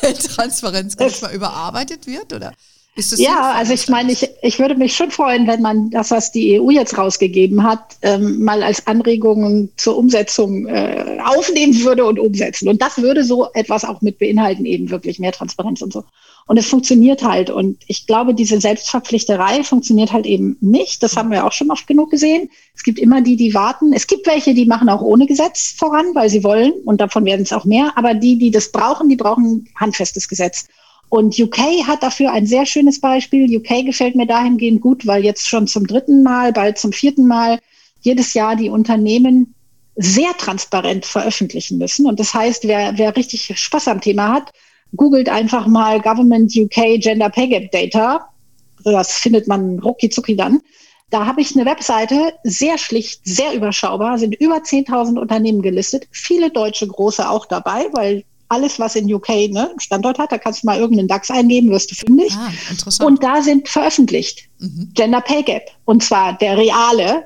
Geldtransparenz 0.00 0.96
überarbeitet 1.33 2.07
wird? 2.07 2.33
Oder 2.33 2.52
ja, 2.96 3.52
also 3.52 3.74
ich 3.74 3.88
meine, 3.88 4.12
ich, 4.12 4.28
ich 4.42 4.59
würde 4.59 4.74
mich 4.74 4.96
schon 4.96 5.11
freuen, 5.11 5.46
wenn 5.46 5.61
man 5.61 5.90
das, 5.90 6.11
was 6.11 6.32
die 6.32 6.59
EU 6.59 6.70
jetzt 6.70 6.96
rausgegeben 6.96 7.62
hat, 7.62 7.96
ähm, 8.00 8.42
mal 8.42 8.62
als 8.62 8.87
Anregungen 8.87 9.70
zur 9.76 9.98
Umsetzung 9.98 10.66
äh, 10.66 11.18
aufnehmen 11.22 11.78
würde 11.82 12.06
und 12.06 12.18
umsetzen. 12.18 12.68
Und 12.68 12.80
das 12.80 12.96
würde 12.98 13.24
so 13.24 13.48
etwas 13.52 13.85
auch 13.85 14.00
mit 14.00 14.18
beinhalten, 14.18 14.64
eben 14.64 14.90
wirklich 14.90 15.18
mehr 15.18 15.32
Transparenz 15.32 15.82
und 15.82 15.92
so. 15.92 16.04
Und 16.46 16.59
es 16.59 16.66
funktioniert 16.66 17.22
halt. 17.22 17.50
Und 17.50 17.78
ich 17.87 18.06
glaube, 18.06 18.32
diese 18.32 18.61
Selbstverpflichterei 18.61 19.62
funktioniert 19.62 20.12
halt 20.12 20.24
eben 20.24 20.56
nicht. 20.61 21.02
Das 21.02 21.16
haben 21.16 21.30
wir 21.30 21.44
auch 21.44 21.52
schon 21.52 21.70
oft 21.70 21.87
genug 21.87 22.11
gesehen. 22.11 22.50
Es 22.74 22.82
gibt 22.82 22.98
immer 22.98 23.20
die, 23.20 23.37
die 23.37 23.52
warten. 23.52 23.92
Es 23.92 24.06
gibt 24.06 24.26
welche, 24.26 24.54
die 24.54 24.64
machen 24.64 24.88
auch 24.88 25.02
ohne 25.02 25.26
Gesetz 25.26 25.74
voran, 25.76 26.06
weil 26.14 26.30
sie 26.30 26.44
wollen. 26.44 26.72
Und 26.85 27.00
davon 27.00 27.24
werden 27.24 27.42
es 27.42 27.52
auch 27.52 27.64
mehr. 27.64 27.92
Aber 27.96 28.14
die, 28.14 28.38
die 28.38 28.52
das 28.52 28.70
brauchen, 28.70 29.09
die 29.09 29.16
brauchen 29.16 29.68
handfestes 29.74 30.28
Gesetz. 30.28 30.66
Und 31.09 31.38
UK 31.38 31.87
hat 31.87 32.03
dafür 32.03 32.33
ein 32.33 32.47
sehr 32.47 32.66
schönes 32.66 33.01
Beispiel. 33.01 33.57
UK 33.57 33.87
gefällt 33.87 34.16
mir 34.16 34.27
dahingehend 34.27 34.81
gut, 34.81 35.07
weil 35.07 35.25
jetzt 35.25 35.49
schon 35.49 35.66
zum 35.66 35.87
dritten 35.87 36.23
Mal, 36.23 36.53
bald 36.53 36.79
zum 36.79 36.92
vierten 36.92 37.27
Mal 37.27 37.61
jedes 38.01 38.35
Jahr 38.35 38.57
die 38.57 38.71
Unternehmen 38.71 39.55
sehr 39.97 40.37
transparent 40.37 41.07
veröffentlichen 41.07 41.79
müssen. 41.79 42.07
Und 42.07 42.21
das 42.21 42.35
heißt, 42.35 42.64
wer, 42.64 42.99
wer 42.99 43.16
richtig 43.16 43.53
Spaß 43.59 43.88
am 43.88 44.01
Thema 44.01 44.33
hat, 44.33 44.53
googelt 44.95 45.29
einfach 45.29 45.66
mal 45.66 46.01
Government 46.01 46.55
UK 46.55 47.01
Gender 47.01 47.31
Pay 47.31 47.49
Gap 47.49 47.71
Data. 47.73 48.29
Das 48.85 49.12
findet 49.12 49.49
man 49.49 49.79
rucki 49.79 50.11
zucki 50.11 50.37
dann. 50.37 50.61
Da 51.11 51.25
habe 51.25 51.40
ich 51.40 51.55
eine 51.55 51.66
Webseite, 51.66 52.35
sehr 52.42 52.79
schlicht, 52.79 53.21
sehr 53.25 53.55
überschaubar, 53.55 54.19
sind 54.19 54.35
über 54.35 54.57
10.000 54.57 55.21
Unternehmen 55.21 55.62
gelistet, 55.62 56.09
viele 56.11 56.51
deutsche 56.51 56.87
große 56.87 57.29
auch 57.29 57.47
dabei, 57.47 57.87
weil 57.92 58.25
alles, 58.48 58.78
was 58.78 58.96
in 58.96 59.12
UK 59.12 59.50
ne, 59.50 59.74
Standort 59.78 60.18
hat, 60.18 60.32
da 60.32 60.38
kannst 60.38 60.62
du 60.62 60.66
mal 60.66 60.78
irgendeinen 60.78 61.09
DAX 61.09 61.30
eingeben, 61.30 61.70
wirst 61.70 61.90
du 61.90 61.94
fündig. 61.94 62.32
Ah, 62.37 62.50
interessant. 62.70 63.09
Und 63.09 63.22
da 63.22 63.42
sind 63.42 63.68
veröffentlicht 63.68 64.48
mhm. 64.59 64.90
Gender 64.94 65.20
Pay 65.20 65.42
Gap. 65.42 65.70
Und 65.85 66.02
zwar 66.02 66.37
der 66.38 66.56
reale, 66.56 67.24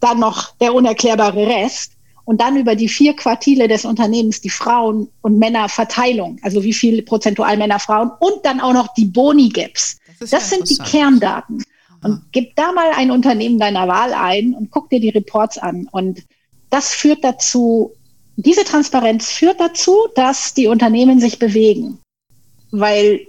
dann 0.00 0.20
noch 0.20 0.54
der 0.56 0.74
unerklärbare 0.74 1.46
Rest 1.46 1.92
und 2.24 2.40
dann 2.40 2.56
über 2.56 2.74
die 2.74 2.88
vier 2.88 3.14
Quartile 3.14 3.68
des 3.68 3.84
Unternehmens 3.84 4.40
die 4.40 4.50
Frauen- 4.50 5.08
und 5.22 5.38
Männerverteilung, 5.38 6.38
also 6.42 6.62
wie 6.62 6.72
viel 6.72 7.02
prozentual 7.02 7.56
Männer, 7.56 7.78
Frauen 7.78 8.10
und 8.18 8.44
dann 8.44 8.60
auch 8.60 8.72
noch 8.72 8.92
die 8.94 9.06
Boni-Gaps. 9.06 9.98
Das, 10.18 10.30
das 10.30 10.50
ja 10.50 10.56
sind 10.56 10.70
die 10.70 10.78
Kerndaten. 10.78 11.62
Und 12.02 12.22
gib 12.32 12.54
da 12.56 12.72
mal 12.72 12.90
ein 12.94 13.10
Unternehmen 13.10 13.58
deiner 13.58 13.88
Wahl 13.88 14.12
ein 14.12 14.54
und 14.54 14.70
guck 14.70 14.90
dir 14.90 15.00
die 15.00 15.08
Reports 15.10 15.58
an. 15.58 15.88
Und 15.92 16.24
das 16.70 16.92
führt 16.92 17.24
dazu, 17.24 17.92
diese 18.36 18.64
Transparenz 18.64 19.30
führt 19.30 19.60
dazu, 19.60 20.08
dass 20.14 20.54
die 20.54 20.66
Unternehmen 20.66 21.20
sich 21.20 21.38
bewegen. 21.38 21.98
Weil 22.70 23.26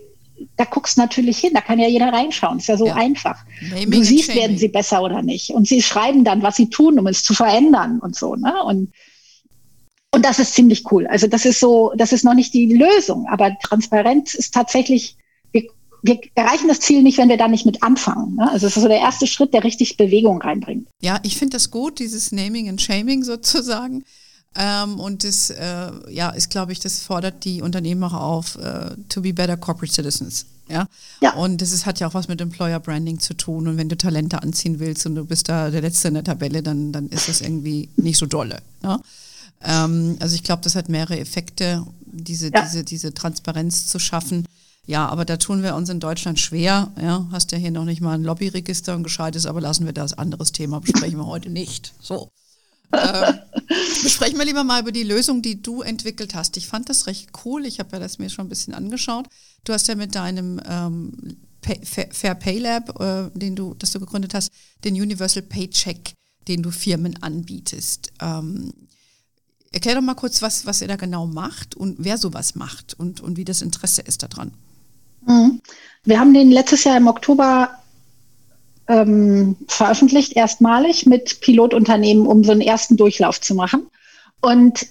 da 0.56 0.66
guckst 0.66 0.98
du 0.98 1.02
natürlich 1.02 1.40
hin, 1.40 1.52
da 1.54 1.62
kann 1.62 1.80
ja 1.80 1.88
jeder 1.88 2.12
reinschauen. 2.12 2.60
Ist 2.60 2.68
ja 2.68 2.78
so 2.78 2.88
ja. 2.88 2.96
einfach. 2.96 3.38
Naming 3.70 3.92
du 3.92 4.04
siehst, 4.04 4.36
werden 4.36 4.58
sie 4.58 4.68
besser 4.68 5.02
oder 5.02 5.22
nicht. 5.22 5.52
Und 5.52 5.68
sie 5.68 5.82
schreiben 5.82 6.24
dann, 6.24 6.44
was 6.44 6.58
sie 6.58 6.70
tun, 6.70 7.00
um 7.00 7.08
es 7.08 7.24
zu 7.24 7.34
verändern 7.34 8.00
und 8.00 8.16
so. 8.16 8.36
Ne? 8.36 8.54
Und, 8.64 8.92
und 10.12 10.26
das 10.26 10.40
ist 10.40 10.54
ziemlich 10.54 10.92
cool. 10.92 11.08
Also 11.08 11.28
das 11.28 11.46
ist 11.46 11.60
so, 11.60 11.94
das 11.96 12.12
ist 12.12 12.24
noch 12.24 12.34
nicht 12.34 12.54
die 12.54 12.74
Lösung, 12.74 13.28
aber 13.30 13.56
Transparenz 13.64 14.34
ist 14.36 14.54
tatsächlich, 14.54 15.16
wir, 15.52 15.64
wir 16.04 16.20
erreichen 16.36 16.68
das 16.68 16.82
Ziel 16.82 17.02
nicht, 17.02 17.18
wenn 17.18 17.30
wir 17.30 17.38
da 17.38 17.48
nicht 17.48 17.66
mit 17.66 17.82
anfangen. 17.82 18.36
Ne? 18.36 18.52
Also 18.52 18.68
es 18.68 18.78
ist 18.78 18.84
so 18.84 18.90
der 18.90 19.00
erste 19.00 19.26
Schritt, 19.26 19.54
der 19.54 19.64
richtig 19.64 19.98
Bewegung 19.98 20.42
reinbringt. 20.42 20.88
Ja, 21.02 21.20
ich 21.24 21.38
finde 21.38 21.56
das 21.56 21.72
gut, 21.72 22.00
dieses 22.00 22.32
Naming 22.32 22.70
and 22.70 22.82
Shaming 22.82 23.24
sozusagen. 23.24 24.04
Ähm, 24.56 25.00
und 25.00 25.24
das 25.24 25.50
äh, 25.50 25.92
ja, 26.10 26.30
ist, 26.30 26.50
glaube 26.50 26.72
ich, 26.72 26.80
das 26.80 27.00
fordert 27.00 27.44
die 27.46 27.62
Unternehmen 27.62 28.04
auch 28.04 28.14
auf, 28.14 28.56
äh, 28.56 28.96
to 29.10 29.22
be 29.22 29.34
better 29.34 29.58
corporate 29.58 29.94
citizens. 29.94 30.46
Ja? 30.70 30.88
ja. 31.22 31.34
Und 31.34 31.62
das 31.62 31.72
ist, 31.72 31.86
hat 31.86 32.00
ja 32.00 32.08
auch 32.08 32.14
was 32.14 32.28
mit 32.28 32.42
Employer 32.42 32.80
Branding 32.80 33.20
zu 33.20 33.34
tun. 33.34 33.68
Und 33.68 33.78
wenn 33.78 33.90
du 33.90 33.98
Talente 33.98 34.42
anziehen 34.42 34.80
willst 34.80 35.06
und 35.06 35.16
du 35.16 35.26
bist 35.26 35.50
da 35.50 35.70
der 35.70 35.82
Letzte 35.82 36.08
in 36.08 36.16
der 36.16 36.24
Tabelle, 36.24 36.64
dann, 36.64 36.92
dann 36.92 37.08
ist 37.10 37.30
das 37.30 37.42
irgendwie 37.42 37.90
nicht 37.96 38.18
so 38.18 38.26
dolle. 38.26 38.60
Ja? 38.84 39.00
Ähm, 39.62 40.18
also 40.20 40.36
ich 40.36 40.44
glaube, 40.44 40.64
das 40.64 40.76
hat 40.76 40.90
mehrere 40.90 41.20
Effekte, 41.20 41.86
diese, 42.02 42.52
ja. 42.52 42.62
diese, 42.62 42.84
diese 42.84 43.14
Transparenz 43.14 43.88
zu 43.88 44.00
schaffen. 44.00 44.46
Ja, 44.86 45.08
aber 45.10 45.26
da 45.26 45.36
tun 45.36 45.64
wir 45.64 45.76
uns 45.76 45.90
in 45.90 46.00
Deutschland 46.00 46.40
schwer. 46.40 46.92
Ja, 47.02 47.28
hast 47.32 47.52
ja 47.52 47.58
hier 47.58 47.72
noch 47.72 47.84
nicht 47.84 48.00
mal 48.00 48.14
ein 48.14 48.24
Lobbyregister 48.24 48.96
und 48.96 49.04
gescheites, 49.04 49.46
aber 49.46 49.60
lassen 49.60 49.86
wir 49.86 49.94
das 49.94 50.14
anderes 50.14 50.54
Thema 50.54 50.80
besprechen 50.80 51.20
wir 51.20 51.26
heute 51.26 51.50
nicht. 51.50 51.94
So. 52.00 52.32
Ähm, 52.94 53.40
Sprechen 54.08 54.38
wir 54.38 54.46
lieber 54.46 54.64
mal 54.64 54.82
über 54.82 54.92
die 54.92 55.04
Lösung, 55.04 55.42
die 55.42 55.62
du 55.62 55.82
entwickelt 55.82 56.36
hast. 56.36 56.58
Ich 56.58 56.68
fand 56.68 56.90
das 56.90 57.08
recht 57.08 57.30
cool. 57.44 57.66
Ich 57.66 57.80
habe 57.80 57.90
ja 57.94 58.00
das 58.00 58.20
mir 58.20 58.30
schon 58.30 58.46
ein 58.46 58.50
bisschen 58.50 58.74
angeschaut. 58.74 59.28
Du 59.64 59.74
hast 59.74 59.88
ja 59.88 59.96
mit 59.96 60.16
deinem 60.16 60.62
ähm, 60.68 61.38
Pay, 61.62 61.82
Fair 62.12 62.36
Pay 62.36 62.60
Lab, 62.60 63.00
äh, 63.00 63.30
den 63.38 63.56
du, 63.56 63.74
das 63.74 63.92
du 63.92 64.00
gegründet 64.00 64.34
hast, 64.34 64.52
den 64.84 64.94
Universal 64.96 65.44
Paycheck, 65.44 66.14
den 66.48 66.64
du 66.64 66.72
Firmen 66.72 67.22
anbietest. 67.22 68.14
Ähm, 68.22 68.74
erklär 69.72 69.96
doch 69.96 70.02
mal 70.02 70.16
kurz, 70.16 70.42
was, 70.42 70.66
was 70.66 70.82
ihr 70.82 70.88
da 70.88 70.96
genau 70.96 71.28
macht 71.28 71.76
und 71.76 71.98
wer 72.00 72.18
sowas 72.18 72.56
macht 72.56 72.94
und, 72.98 73.20
und 73.20 73.36
wie 73.36 73.46
das 73.46 73.62
Interesse 73.62 74.02
ist 74.02 74.24
daran. 74.24 74.54
Mhm. 75.26 75.62
Wir 76.06 76.20
haben 76.20 76.34
den 76.34 76.52
letztes 76.52 76.86
Jahr 76.86 76.96
im 76.96 77.08
Oktober 77.08 77.70
ähm, 78.88 79.56
veröffentlicht, 79.68 80.34
erstmalig 80.36 81.06
mit 81.06 81.42
Pilotunternehmen, 81.42 82.26
um 82.26 82.44
so 82.44 82.52
einen 82.52 82.62
ersten 82.62 82.98
Durchlauf 82.98 83.42
zu 83.42 83.56
machen. 83.56 83.88
Und 84.42 84.88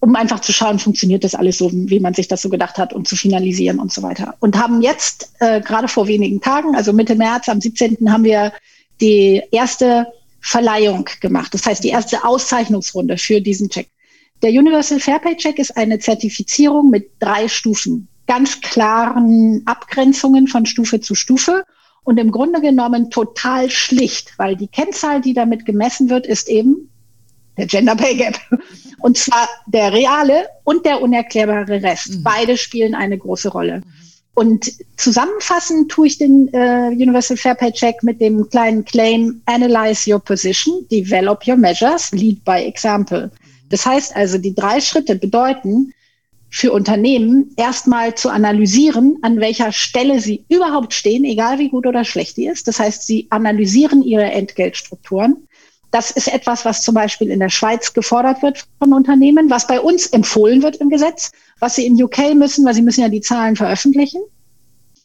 um 0.00 0.16
einfach 0.16 0.40
zu 0.40 0.52
schauen, 0.52 0.78
funktioniert 0.78 1.24
das 1.24 1.34
alles 1.34 1.58
so, 1.58 1.70
wie 1.72 2.00
man 2.00 2.14
sich 2.14 2.26
das 2.26 2.42
so 2.42 2.48
gedacht 2.48 2.78
hat 2.78 2.92
und 2.92 3.06
zu 3.06 3.16
finalisieren 3.16 3.78
und 3.78 3.92
so 3.92 4.02
weiter. 4.02 4.34
Und 4.40 4.58
haben 4.58 4.80
jetzt 4.80 5.32
äh, 5.40 5.60
gerade 5.60 5.88
vor 5.88 6.08
wenigen 6.08 6.40
Tagen, 6.40 6.74
also 6.74 6.92
Mitte 6.92 7.14
März, 7.14 7.48
am 7.48 7.60
17. 7.60 8.10
haben 8.10 8.24
wir 8.24 8.52
die 9.00 9.42
erste 9.50 10.06
Verleihung 10.40 11.06
gemacht. 11.20 11.52
Das 11.52 11.66
heißt, 11.66 11.84
die 11.84 11.88
erste 11.88 12.24
Auszeichnungsrunde 12.24 13.18
für 13.18 13.40
diesen 13.40 13.68
Check. 13.68 13.88
Der 14.42 14.50
Universal 14.50 15.00
Fair 15.00 15.18
Pay 15.18 15.36
Check 15.36 15.58
ist 15.58 15.76
eine 15.76 15.98
Zertifizierung 15.98 16.88
mit 16.88 17.10
drei 17.18 17.46
Stufen, 17.46 18.08
ganz 18.26 18.60
klaren 18.62 19.62
Abgrenzungen 19.66 20.48
von 20.48 20.64
Stufe 20.64 21.00
zu 21.00 21.14
Stufe 21.14 21.64
und 22.04 22.18
im 22.18 22.30
Grunde 22.30 22.60
genommen 22.60 23.10
total 23.10 23.70
schlicht, 23.70 24.38
weil 24.38 24.56
die 24.56 24.68
Kennzahl, 24.68 25.20
die 25.20 25.34
damit 25.34 25.66
gemessen 25.66 26.08
wird, 26.10 26.26
ist 26.26 26.48
eben 26.48 26.90
der 27.56 27.66
Gender 27.66 27.94
Pay 27.94 28.16
Gap. 28.16 28.38
Und 29.00 29.16
zwar 29.16 29.48
der 29.66 29.92
reale 29.92 30.46
und 30.64 30.84
der 30.84 31.00
unerklärbare 31.00 31.82
Rest. 31.82 32.10
Mhm. 32.10 32.22
Beide 32.22 32.58
spielen 32.58 32.94
eine 32.94 33.16
große 33.16 33.48
Rolle. 33.48 33.80
Und 34.34 34.72
zusammenfassen 34.96 35.88
tue 35.88 36.06
ich 36.06 36.18
den 36.18 36.48
äh, 36.52 36.88
Universal 36.88 37.36
Fair 37.36 37.54
Pay 37.54 37.72
Check 37.72 38.02
mit 38.02 38.20
dem 38.20 38.48
kleinen 38.48 38.84
Claim 38.84 39.40
Analyze 39.46 40.10
your 40.10 40.20
position, 40.20 40.86
develop 40.90 41.46
your 41.46 41.56
measures, 41.56 42.12
lead 42.12 42.44
by 42.44 42.62
example. 42.62 43.30
Das 43.70 43.86
heißt 43.86 44.14
also, 44.14 44.38
die 44.38 44.54
drei 44.54 44.80
Schritte 44.80 45.16
bedeuten 45.16 45.92
für 46.50 46.72
Unternehmen 46.72 47.52
erstmal 47.56 48.14
zu 48.14 48.28
analysieren, 48.28 49.18
an 49.22 49.40
welcher 49.40 49.72
Stelle 49.72 50.20
sie 50.20 50.44
überhaupt 50.48 50.92
stehen, 50.92 51.24
egal 51.24 51.58
wie 51.58 51.68
gut 51.68 51.86
oder 51.86 52.04
schlecht 52.04 52.36
die 52.36 52.46
ist. 52.46 52.66
Das 52.68 52.80
heißt, 52.80 53.06
sie 53.06 53.28
analysieren 53.30 54.02
ihre 54.02 54.24
Entgeltstrukturen 54.24 55.46
das 55.90 56.10
ist 56.10 56.32
etwas, 56.32 56.64
was 56.64 56.82
zum 56.82 56.94
Beispiel 56.94 57.30
in 57.30 57.40
der 57.40 57.48
Schweiz 57.48 57.92
gefordert 57.92 58.42
wird 58.42 58.64
von 58.78 58.92
Unternehmen, 58.92 59.50
was 59.50 59.66
bei 59.66 59.80
uns 59.80 60.06
empfohlen 60.06 60.62
wird 60.62 60.76
im 60.76 60.88
Gesetz, 60.88 61.32
was 61.58 61.74
sie 61.74 61.86
in 61.86 62.00
UK 62.00 62.34
müssen, 62.34 62.64
weil 62.64 62.74
sie 62.74 62.82
müssen 62.82 63.00
ja 63.00 63.08
die 63.08 63.20
Zahlen 63.20 63.56
veröffentlichen. 63.56 64.22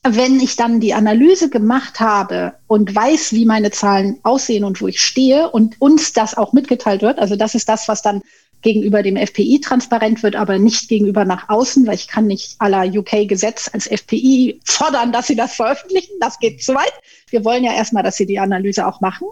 Wenn 0.08 0.40
ich 0.40 0.56
dann 0.56 0.80
die 0.80 0.94
Analyse 0.94 1.50
gemacht 1.50 2.00
habe 2.00 2.54
und 2.68 2.94
weiß, 2.94 3.34
wie 3.34 3.46
meine 3.46 3.72
Zahlen 3.72 4.20
aussehen 4.22 4.64
und 4.64 4.80
wo 4.80 4.88
ich 4.88 5.02
stehe 5.02 5.50
und 5.50 5.82
uns 5.82 6.14
das 6.14 6.38
auch 6.38 6.54
mitgeteilt 6.54 7.02
wird, 7.02 7.18
also 7.18 7.36
das 7.36 7.56
ist 7.56 7.68
das, 7.68 7.88
was 7.88 8.04
dann 8.04 8.22
gegenüber 8.66 9.04
dem 9.04 9.16
FPI 9.16 9.62
transparent 9.62 10.24
wird, 10.24 10.36
aber 10.36 10.58
nicht 10.58 10.90
gegenüber 10.90 11.24
nach 11.24 11.50
außen, 11.50 11.86
weil 11.86 11.94
ich 11.94 12.08
kann 12.08 12.26
nicht 12.26 12.56
aller 12.58 12.84
UK-Gesetz 12.84 13.70
als 13.72 13.86
FPI 13.86 14.60
fordern, 14.66 15.12
dass 15.12 15.28
sie 15.28 15.36
das 15.36 15.54
veröffentlichen. 15.54 16.14
Das 16.20 16.40
geht 16.40 16.64
zu 16.64 16.74
weit. 16.74 16.94
Wir 17.30 17.46
wollen 17.46 17.64
ja 17.64 17.74
erstmal, 17.74 18.02
dass 18.02 18.18
sie 18.18 18.26
die 18.26 18.40
Analyse 18.40 18.88
auch 18.88 19.02
machen. 19.02 19.28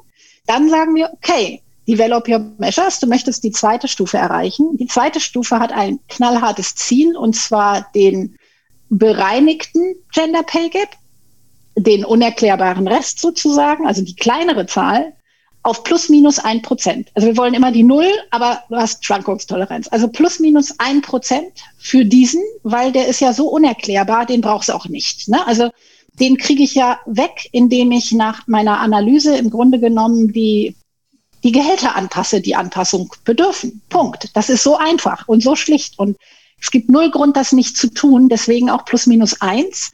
Dann 0.45 0.69
sagen 0.69 0.93
wir, 0.93 1.09
okay, 1.13 1.63
Develop 1.87 2.29
Your 2.29 2.53
Measures, 2.59 2.99
du 2.99 3.07
möchtest 3.07 3.43
die 3.43 3.49
zweite 3.49 3.87
Stufe 3.87 4.17
erreichen. 4.17 4.77
Die 4.77 4.85
zweite 4.85 5.19
Stufe 5.19 5.59
hat 5.59 5.71
ein 5.71 5.99
knallhartes 6.09 6.75
Ziel, 6.75 7.17
und 7.17 7.35
zwar 7.35 7.87
den 7.95 8.37
bereinigten 8.89 9.95
Gender 10.13 10.43
Pay 10.43 10.69
Gap, 10.69 10.89
den 11.75 12.05
unerklärbaren 12.05 12.87
Rest 12.87 13.17
sozusagen, 13.17 13.87
also 13.87 14.03
die 14.03 14.15
kleinere 14.15 14.67
Zahl, 14.67 15.13
auf 15.63 15.83
plus 15.83 16.09
minus 16.09 16.39
ein 16.39 16.61
Prozent. 16.61 17.09
Also 17.15 17.27
wir 17.27 17.37
wollen 17.37 17.53
immer 17.53 17.71
die 17.71 17.83
Null, 17.83 18.07
aber 18.31 18.63
du 18.69 18.75
hast 18.75 19.03
Schwankungstoleranz. 19.05 19.87
Also 19.87 20.09
plus 20.09 20.39
minus 20.39 20.77
ein 20.77 21.01
Prozent 21.01 21.53
für 21.77 22.03
diesen, 22.03 22.43
weil 22.63 22.91
der 22.91 23.07
ist 23.07 23.21
ja 23.21 23.33
so 23.33 23.47
unerklärbar, 23.47 24.25
den 24.25 24.41
brauchst 24.41 24.69
du 24.69 24.73
auch 24.73 24.87
nicht. 24.87 25.29
Ne? 25.29 25.45
Also 25.47 25.69
den 26.19 26.37
kriege 26.37 26.63
ich 26.63 26.75
ja 26.75 26.99
weg, 27.05 27.49
indem 27.53 27.91
ich 27.91 28.11
nach 28.11 28.45
meiner 28.45 28.79
Analyse 28.79 29.37
im 29.37 29.49
Grunde 29.49 29.79
genommen 29.79 30.33
die, 30.33 30.75
die 31.43 31.53
Gehälter 31.53 31.95
anpasse, 31.95 32.41
die 32.41 32.55
Anpassung 32.55 33.09
bedürfen. 33.23 33.81
Punkt. 33.89 34.29
Das 34.33 34.49
ist 34.49 34.63
so 34.63 34.77
einfach 34.77 35.27
und 35.29 35.41
so 35.41 35.55
schlicht. 35.55 35.97
Und 35.97 36.17
es 36.61 36.71
gibt 36.71 36.89
null 36.89 37.09
Grund, 37.09 37.37
das 37.37 37.53
nicht 37.53 37.77
zu 37.77 37.87
tun. 37.87 38.27
Deswegen 38.27 38.69
auch 38.69 38.83
plus 38.83 39.07
minus 39.07 39.41
eins. 39.41 39.91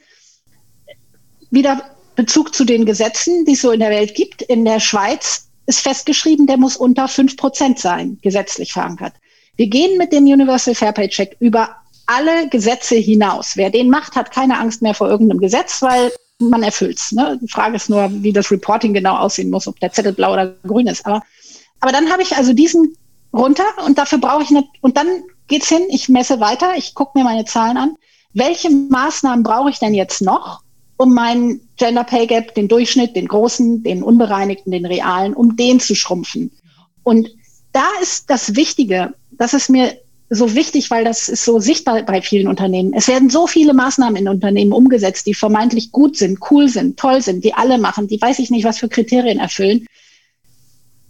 Wieder 1.50 1.82
Bezug 2.16 2.54
zu 2.54 2.64
den 2.64 2.84
Gesetzen, 2.84 3.44
die 3.44 3.52
es 3.52 3.62
so 3.62 3.70
in 3.70 3.80
der 3.80 3.90
Welt 3.90 4.16
gibt. 4.16 4.42
In 4.42 4.64
der 4.64 4.80
Schweiz 4.80 5.49
ist 5.66 5.80
festgeschrieben, 5.80 6.46
der 6.46 6.56
muss 6.56 6.76
unter 6.76 7.08
fünf 7.08 7.36
Prozent 7.36 7.78
sein, 7.78 8.18
gesetzlich 8.22 8.72
verankert. 8.72 9.14
Wir 9.56 9.68
gehen 9.68 9.98
mit 9.98 10.12
dem 10.12 10.24
Universal 10.24 10.74
Fair 10.74 10.92
Pay 10.92 11.08
Check 11.08 11.36
über 11.40 11.76
alle 12.06 12.48
Gesetze 12.48 12.96
hinaus. 12.96 13.52
Wer 13.56 13.70
den 13.70 13.88
macht, 13.88 14.16
hat 14.16 14.32
keine 14.32 14.58
Angst 14.58 14.82
mehr 14.82 14.94
vor 14.94 15.08
irgendeinem 15.08 15.40
Gesetz, 15.40 15.80
weil 15.80 16.10
man 16.40 16.62
erfüllt's. 16.62 17.12
Ne? 17.12 17.38
Die 17.40 17.48
Frage 17.48 17.76
ist 17.76 17.88
nur, 17.88 18.10
wie 18.10 18.32
das 18.32 18.50
Reporting 18.50 18.94
genau 18.94 19.16
aussehen 19.16 19.50
muss, 19.50 19.68
ob 19.68 19.78
der 19.80 19.92
Zettel 19.92 20.12
blau 20.12 20.32
oder 20.32 20.54
grün 20.66 20.86
ist. 20.86 21.06
Aber, 21.06 21.22
aber 21.80 21.92
dann 21.92 22.10
habe 22.10 22.22
ich 22.22 22.36
also 22.36 22.52
diesen 22.52 22.96
runter 23.32 23.64
und 23.86 23.98
dafür 23.98 24.18
brauche 24.18 24.42
ich 24.42 24.50
nicht, 24.50 24.66
und 24.80 24.96
dann 24.96 25.06
geht's 25.46 25.68
hin, 25.68 25.82
ich 25.90 26.08
messe 26.08 26.40
weiter, 26.40 26.72
ich 26.76 26.94
gucke 26.94 27.18
mir 27.18 27.24
meine 27.24 27.44
Zahlen 27.44 27.76
an. 27.76 27.94
Welche 28.32 28.70
Maßnahmen 28.70 29.42
brauche 29.42 29.70
ich 29.70 29.78
denn 29.78 29.94
jetzt 29.94 30.22
noch, 30.22 30.62
um 31.00 31.14
meinen 31.14 31.60
Gender 31.76 32.04
Pay 32.04 32.26
Gap, 32.26 32.54
den 32.54 32.68
Durchschnitt, 32.68 33.16
den 33.16 33.26
großen, 33.26 33.82
den 33.82 34.02
unbereinigten, 34.02 34.70
den 34.70 34.84
realen, 34.84 35.32
um 35.32 35.56
den 35.56 35.80
zu 35.80 35.94
schrumpfen? 35.94 36.50
Und 37.02 37.30
da 37.72 37.86
ist 38.02 38.28
das 38.28 38.54
Wichtige, 38.54 39.14
dass 39.30 39.54
es 39.54 39.70
mir 39.70 39.96
so 40.28 40.54
wichtig, 40.54 40.90
weil 40.90 41.04
das 41.04 41.28
ist 41.28 41.44
so 41.44 41.58
sichtbar 41.58 42.02
bei 42.02 42.20
vielen 42.20 42.46
Unternehmen. 42.46 42.92
Es 42.92 43.08
werden 43.08 43.30
so 43.30 43.46
viele 43.46 43.72
Maßnahmen 43.72 44.16
in 44.16 44.28
Unternehmen 44.28 44.72
umgesetzt, 44.72 45.26
die 45.26 45.34
vermeintlich 45.34 45.90
gut 45.90 46.18
sind, 46.18 46.38
cool 46.50 46.68
sind, 46.68 46.98
toll 46.98 47.22
sind, 47.22 47.44
die 47.44 47.54
alle 47.54 47.78
machen, 47.78 48.06
die 48.06 48.20
weiß 48.20 48.38
ich 48.38 48.50
nicht, 48.50 48.64
was 48.64 48.78
für 48.78 48.88
Kriterien 48.88 49.40
erfüllen. 49.40 49.86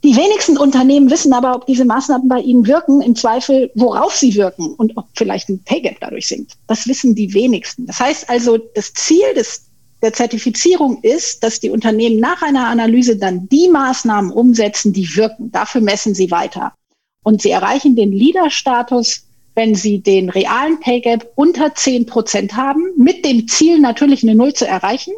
Die 0.04 0.16
wenigsten 0.16 0.56
Unternehmen 0.56 1.10
wissen 1.10 1.32
aber, 1.32 1.54
ob 1.54 1.66
diese 1.66 1.84
Maßnahmen 1.84 2.28
bei 2.28 2.38
ihnen 2.38 2.66
wirken, 2.66 3.02
im 3.02 3.16
Zweifel, 3.16 3.70
worauf 3.74 4.14
sie 4.14 4.34
wirken 4.36 4.72
und 4.74 4.96
ob 4.96 5.06
vielleicht 5.14 5.50
ein 5.50 5.62
Pay 5.64 5.82
Gap 5.82 5.96
dadurch 6.00 6.28
sinkt. 6.28 6.52
Das 6.68 6.86
wissen 6.86 7.14
die 7.14 7.34
wenigsten. 7.34 7.86
Das 7.86 8.00
heißt 8.00 8.30
also, 8.30 8.56
das 8.56 8.94
Ziel 8.94 9.34
des, 9.34 9.69
der 10.02 10.12
Zertifizierung 10.12 11.02
ist, 11.02 11.42
dass 11.42 11.60
die 11.60 11.70
Unternehmen 11.70 12.20
nach 12.20 12.42
einer 12.42 12.68
Analyse 12.68 13.16
dann 13.16 13.48
die 13.48 13.68
Maßnahmen 13.68 14.32
umsetzen, 14.32 14.92
die 14.92 15.16
wirken. 15.16 15.52
Dafür 15.52 15.80
messen 15.80 16.14
sie 16.14 16.30
weiter. 16.30 16.72
Und 17.22 17.42
sie 17.42 17.50
erreichen 17.50 17.96
den 17.96 18.12
Leader-Status, 18.12 19.26
wenn 19.54 19.74
sie 19.74 20.00
den 20.00 20.30
realen 20.30 20.80
Pay 20.80 21.00
Gap 21.00 21.32
unter 21.34 21.74
10 21.74 22.06
Prozent 22.06 22.56
haben, 22.56 22.82
mit 22.96 23.24
dem 23.24 23.46
Ziel 23.46 23.78
natürlich 23.78 24.22
eine 24.22 24.34
Null 24.34 24.54
zu 24.54 24.66
erreichen. 24.66 25.12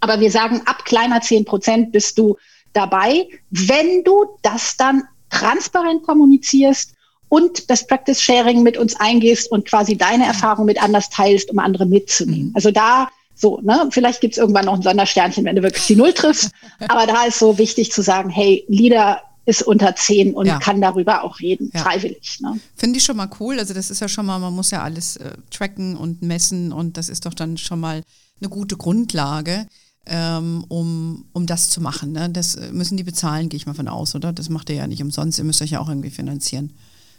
Aber 0.00 0.20
wir 0.20 0.30
sagen, 0.30 0.62
ab 0.66 0.84
kleiner 0.84 1.20
10 1.20 1.44
Prozent 1.44 1.92
bist 1.92 2.18
du 2.18 2.36
dabei, 2.74 3.28
wenn 3.50 4.04
du 4.04 4.26
das 4.42 4.76
dann 4.76 5.04
transparent 5.30 6.02
kommunizierst 6.02 6.94
und 7.28 7.70
das 7.70 7.86
Practice 7.86 8.20
Sharing 8.20 8.62
mit 8.62 8.76
uns 8.76 8.94
eingehst 8.96 9.50
und 9.50 9.66
quasi 9.66 9.96
deine 9.96 10.26
Erfahrung 10.26 10.66
mit 10.66 10.82
anders 10.82 11.08
teilst, 11.08 11.50
um 11.50 11.58
andere 11.58 11.86
mitzunehmen. 11.86 12.48
Mhm. 12.48 12.54
Also 12.54 12.70
da 12.70 13.08
so, 13.34 13.60
ne, 13.62 13.88
vielleicht 13.90 14.20
gibt's 14.20 14.38
irgendwann 14.38 14.66
noch 14.66 14.74
ein 14.74 14.82
Sondersternchen, 14.82 15.44
wenn 15.44 15.56
du 15.56 15.62
wirklich 15.62 15.86
die 15.86 15.96
Null 15.96 16.12
triffst. 16.12 16.50
Aber 16.88 17.06
da 17.06 17.24
ist 17.24 17.38
so 17.38 17.58
wichtig 17.58 17.92
zu 17.92 18.02
sagen, 18.02 18.30
hey, 18.30 18.64
Leader 18.68 19.22
ist 19.44 19.62
unter 19.62 19.96
zehn 19.96 20.34
und 20.34 20.46
ja. 20.46 20.58
kann 20.60 20.80
darüber 20.80 21.24
auch 21.24 21.40
reden, 21.40 21.70
ja. 21.74 21.80
freiwillig. 21.80 22.38
Ne? 22.40 22.60
Finde 22.76 22.98
ich 22.98 23.04
schon 23.04 23.16
mal 23.16 23.28
cool. 23.40 23.58
Also 23.58 23.74
das 23.74 23.90
ist 23.90 24.00
ja 24.00 24.08
schon 24.08 24.26
mal, 24.26 24.38
man 24.38 24.54
muss 24.54 24.70
ja 24.70 24.82
alles 24.82 25.16
äh, 25.16 25.32
tracken 25.50 25.96
und 25.96 26.22
messen 26.22 26.72
und 26.72 26.96
das 26.96 27.08
ist 27.08 27.26
doch 27.26 27.34
dann 27.34 27.58
schon 27.58 27.80
mal 27.80 28.02
eine 28.40 28.48
gute 28.48 28.76
Grundlage 28.76 29.66
ähm, 30.06 30.64
um, 30.68 31.26
um 31.32 31.46
das 31.46 31.70
zu 31.70 31.80
machen. 31.80 32.12
Ne? 32.12 32.30
Das 32.30 32.54
äh, 32.54 32.72
müssen 32.72 32.96
die 32.96 33.04
bezahlen, 33.04 33.48
gehe 33.48 33.56
ich 33.56 33.66
mal 33.66 33.74
von 33.74 33.88
aus, 33.88 34.14
oder? 34.14 34.32
Das 34.32 34.48
macht 34.48 34.70
ihr 34.70 34.76
ja 34.76 34.86
nicht 34.86 35.02
umsonst, 35.02 35.38
ihr 35.38 35.44
müsst 35.44 35.62
euch 35.62 35.70
ja 35.70 35.80
auch 35.80 35.88
irgendwie 35.88 36.10
finanzieren. 36.10 36.72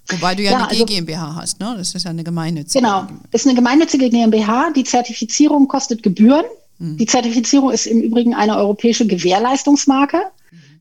Wobei 0.10 0.36
du 0.36 0.44
ja, 0.44 0.52
ja 0.52 0.58
eine 0.58 0.70
also, 0.70 0.86
GmbH 0.86 1.36
hast, 1.36 1.60
ne? 1.60 1.76
Das 1.78 1.96
ist 1.96 2.04
ja 2.04 2.10
eine 2.10 2.24
gemeinnützige. 2.24 2.84
Genau, 2.84 3.08
ist 3.32 3.46
eine 3.46 3.56
gemeinnützige 3.56 4.10
GmbH. 4.10 4.72
Die 4.72 4.84
Zertifizierung 4.84 5.68
kostet 5.68 6.04
Gebühren. 6.04 6.46
Mhm. 6.80 6.98
Die 6.98 7.06
Zertifizierung 7.06 7.72
ist 7.72 7.86
im 7.86 8.02
Übrigen 8.02 8.34
eine 8.34 8.58
europäische 8.58 9.08
Gewährleistungsmarke. 9.08 10.22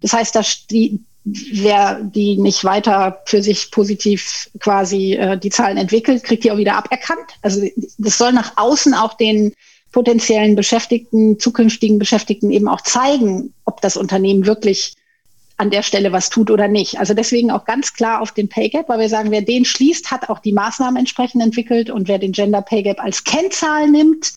Das 0.00 0.12
heißt, 0.12 0.34
dass 0.34 0.66
die, 0.66 1.00
wer 1.24 2.00
die 2.02 2.36
nicht 2.36 2.64
weiter 2.64 3.22
für 3.26 3.42
sich 3.42 3.70
positiv 3.70 4.50
quasi 4.58 5.14
äh, 5.14 5.38
die 5.38 5.50
Zahlen 5.50 5.76
entwickelt, 5.76 6.24
kriegt 6.24 6.42
die 6.42 6.50
auch 6.50 6.56
wieder 6.56 6.76
aberkannt. 6.76 7.30
Also 7.42 7.64
das 7.98 8.18
soll 8.18 8.32
nach 8.32 8.52
außen 8.56 8.92
auch 8.94 9.14
den 9.14 9.52
potenziellen 9.92 10.56
Beschäftigten, 10.56 11.38
zukünftigen 11.38 11.98
Beschäftigten 11.98 12.50
eben 12.50 12.66
auch 12.66 12.80
zeigen, 12.80 13.52
ob 13.64 13.80
das 13.82 13.96
Unternehmen 13.96 14.46
wirklich 14.46 14.94
an 15.62 15.70
der 15.70 15.84
Stelle 15.84 16.10
was 16.10 16.28
tut 16.28 16.50
oder 16.50 16.66
nicht. 16.66 16.98
Also 16.98 17.14
deswegen 17.14 17.52
auch 17.52 17.64
ganz 17.64 17.94
klar 17.94 18.20
auf 18.20 18.32
den 18.32 18.48
Pay 18.48 18.68
Gap, 18.68 18.88
weil 18.88 18.98
wir 18.98 19.08
sagen, 19.08 19.30
wer 19.30 19.42
den 19.42 19.64
schließt, 19.64 20.10
hat 20.10 20.28
auch 20.28 20.40
die 20.40 20.52
Maßnahmen 20.52 20.96
entsprechend 20.96 21.40
entwickelt 21.40 21.88
und 21.88 22.08
wer 22.08 22.18
den 22.18 22.32
Gender 22.32 22.62
Pay 22.62 22.82
Gap 22.82 23.00
als 23.00 23.22
Kennzahl 23.22 23.88
nimmt, 23.88 24.32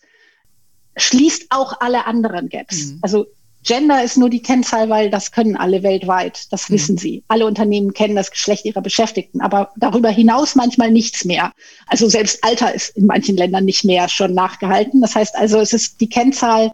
schließt 0.96 1.46
auch 1.50 1.80
alle 1.80 2.06
anderen 2.06 2.48
Gaps. 2.48 2.86
Mhm. 2.86 2.98
Also 3.02 3.26
Gender 3.64 4.04
ist 4.04 4.16
nur 4.16 4.30
die 4.30 4.40
Kennzahl, 4.40 4.88
weil 4.88 5.10
das 5.10 5.32
können 5.32 5.56
alle 5.56 5.82
weltweit. 5.82 6.46
Das 6.52 6.68
mhm. 6.68 6.74
wissen 6.74 6.96
sie. 6.96 7.24
Alle 7.26 7.44
Unternehmen 7.44 7.92
kennen 7.92 8.14
das 8.14 8.30
Geschlecht 8.30 8.64
ihrer 8.64 8.80
Beschäftigten, 8.80 9.40
aber 9.40 9.70
darüber 9.76 10.10
hinaus 10.10 10.54
manchmal 10.54 10.92
nichts 10.92 11.24
mehr. 11.24 11.52
Also 11.88 12.08
selbst 12.08 12.44
Alter 12.44 12.72
ist 12.72 12.96
in 12.96 13.06
manchen 13.06 13.36
Ländern 13.36 13.64
nicht 13.64 13.84
mehr 13.84 14.08
schon 14.08 14.32
nachgehalten. 14.32 15.00
Das 15.00 15.16
heißt 15.16 15.34
also, 15.34 15.58
es 15.58 15.72
ist 15.72 16.00
die 16.00 16.08
Kennzahl. 16.08 16.70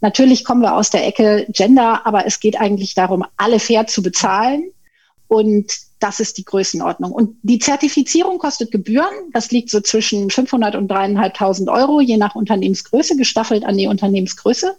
Natürlich 0.00 0.44
kommen 0.44 0.62
wir 0.62 0.74
aus 0.74 0.90
der 0.90 1.06
Ecke 1.06 1.46
Gender, 1.50 2.06
aber 2.06 2.26
es 2.26 2.40
geht 2.40 2.60
eigentlich 2.60 2.94
darum, 2.94 3.24
alle 3.36 3.58
fair 3.58 3.86
zu 3.86 4.02
bezahlen. 4.02 4.70
Und 5.26 5.76
das 5.98 6.20
ist 6.20 6.38
die 6.38 6.44
Größenordnung. 6.44 7.12
Und 7.12 7.36
die 7.42 7.58
Zertifizierung 7.58 8.38
kostet 8.38 8.70
Gebühren. 8.70 9.12
Das 9.32 9.50
liegt 9.50 9.70
so 9.70 9.80
zwischen 9.80 10.30
500 10.30 10.76
und 10.76 10.90
3.500 10.90 11.72
Euro, 11.72 12.00
je 12.00 12.16
nach 12.16 12.34
Unternehmensgröße, 12.34 13.16
gestaffelt 13.16 13.64
an 13.64 13.76
die 13.76 13.88
Unternehmensgröße. 13.88 14.76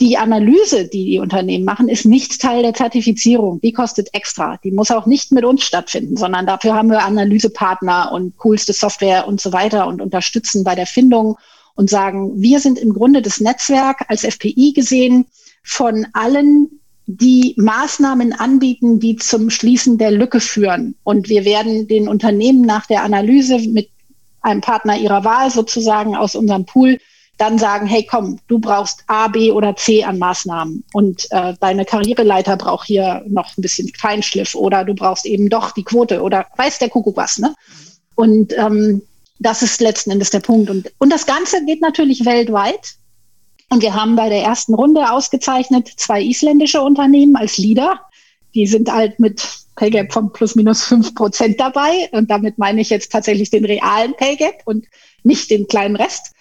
Die 0.00 0.16
Analyse, 0.16 0.88
die 0.88 1.04
die 1.04 1.18
Unternehmen 1.18 1.66
machen, 1.66 1.90
ist 1.90 2.06
nicht 2.06 2.40
Teil 2.40 2.62
der 2.62 2.72
Zertifizierung. 2.72 3.60
Die 3.60 3.72
kostet 3.72 4.14
extra. 4.14 4.56
Die 4.64 4.70
muss 4.70 4.90
auch 4.90 5.04
nicht 5.04 5.30
mit 5.30 5.44
uns 5.44 5.62
stattfinden, 5.62 6.16
sondern 6.16 6.46
dafür 6.46 6.74
haben 6.74 6.88
wir 6.88 7.04
Analysepartner 7.04 8.10
und 8.10 8.38
coolste 8.38 8.72
Software 8.72 9.28
und 9.28 9.42
so 9.42 9.52
weiter 9.52 9.86
und 9.86 10.00
unterstützen 10.00 10.64
bei 10.64 10.74
der 10.74 10.86
Findung 10.86 11.36
und 11.74 11.90
sagen, 11.90 12.40
wir 12.40 12.60
sind 12.60 12.78
im 12.78 12.92
Grunde 12.92 13.22
das 13.22 13.40
Netzwerk 13.40 14.04
als 14.08 14.24
FPI 14.24 14.72
gesehen 14.72 15.26
von 15.62 16.06
allen, 16.12 16.68
die 17.06 17.54
Maßnahmen 17.56 18.32
anbieten, 18.32 19.00
die 19.00 19.16
zum 19.16 19.50
Schließen 19.50 19.98
der 19.98 20.12
Lücke 20.12 20.40
führen. 20.40 20.94
Und 21.02 21.28
wir 21.28 21.44
werden 21.44 21.88
den 21.88 22.08
Unternehmen 22.08 22.62
nach 22.62 22.86
der 22.86 23.02
Analyse 23.02 23.58
mit 23.58 23.88
einem 24.42 24.60
Partner 24.60 24.96
ihrer 24.96 25.24
Wahl 25.24 25.50
sozusagen 25.50 26.16
aus 26.16 26.34
unserem 26.34 26.64
Pool 26.66 26.98
dann 27.40 27.58
sagen, 27.58 27.86
hey 27.86 28.06
komm, 28.08 28.38
du 28.48 28.58
brauchst 28.58 29.02
A, 29.06 29.28
B 29.28 29.50
oder 29.50 29.74
C 29.74 30.04
an 30.04 30.18
Maßnahmen 30.18 30.84
und 30.92 31.26
äh, 31.30 31.54
deine 31.58 31.86
Karriereleiter 31.86 32.58
braucht 32.58 32.86
hier 32.86 33.24
noch 33.26 33.56
ein 33.56 33.62
bisschen 33.62 33.90
Feinschliff 33.98 34.54
oder 34.54 34.84
du 34.84 34.94
brauchst 34.94 35.24
eben 35.24 35.48
doch 35.48 35.70
die 35.70 35.82
Quote 35.82 36.20
oder 36.20 36.46
weiß 36.56 36.78
der 36.78 36.90
Kuckuck 36.90 37.16
was, 37.16 37.38
ne? 37.38 37.54
Und 38.14 38.52
ähm, 38.58 39.00
das 39.40 39.62
ist 39.62 39.80
letzten 39.80 40.12
Endes 40.12 40.30
der 40.30 40.40
Punkt. 40.40 40.70
Und, 40.70 40.92
und 40.98 41.10
das 41.10 41.26
Ganze 41.26 41.64
geht 41.64 41.80
natürlich 41.80 42.24
weltweit. 42.24 42.94
Und 43.70 43.82
wir 43.82 43.94
haben 43.94 44.14
bei 44.14 44.28
der 44.28 44.42
ersten 44.42 44.74
Runde 44.74 45.10
ausgezeichnet 45.10 45.88
zwei 45.96 46.22
isländische 46.22 46.82
Unternehmen 46.82 47.36
als 47.36 47.56
Leader. 47.56 48.00
Die 48.54 48.66
sind 48.66 48.92
halt 48.92 49.18
mit 49.18 49.42
Pay 49.76 49.90
Gap 49.90 50.12
von 50.12 50.32
plus 50.32 50.56
minus 50.56 50.84
fünf 50.84 51.14
Prozent 51.14 51.58
dabei. 51.58 52.08
Und 52.12 52.30
damit 52.30 52.58
meine 52.58 52.82
ich 52.82 52.90
jetzt 52.90 53.12
tatsächlich 53.12 53.50
den 53.50 53.64
realen 53.64 54.14
Pay 54.14 54.36
Gap 54.36 54.62
und 54.66 54.86
nicht 55.22 55.50
den 55.50 55.66
kleinen 55.66 55.96
Rest. 55.96 56.32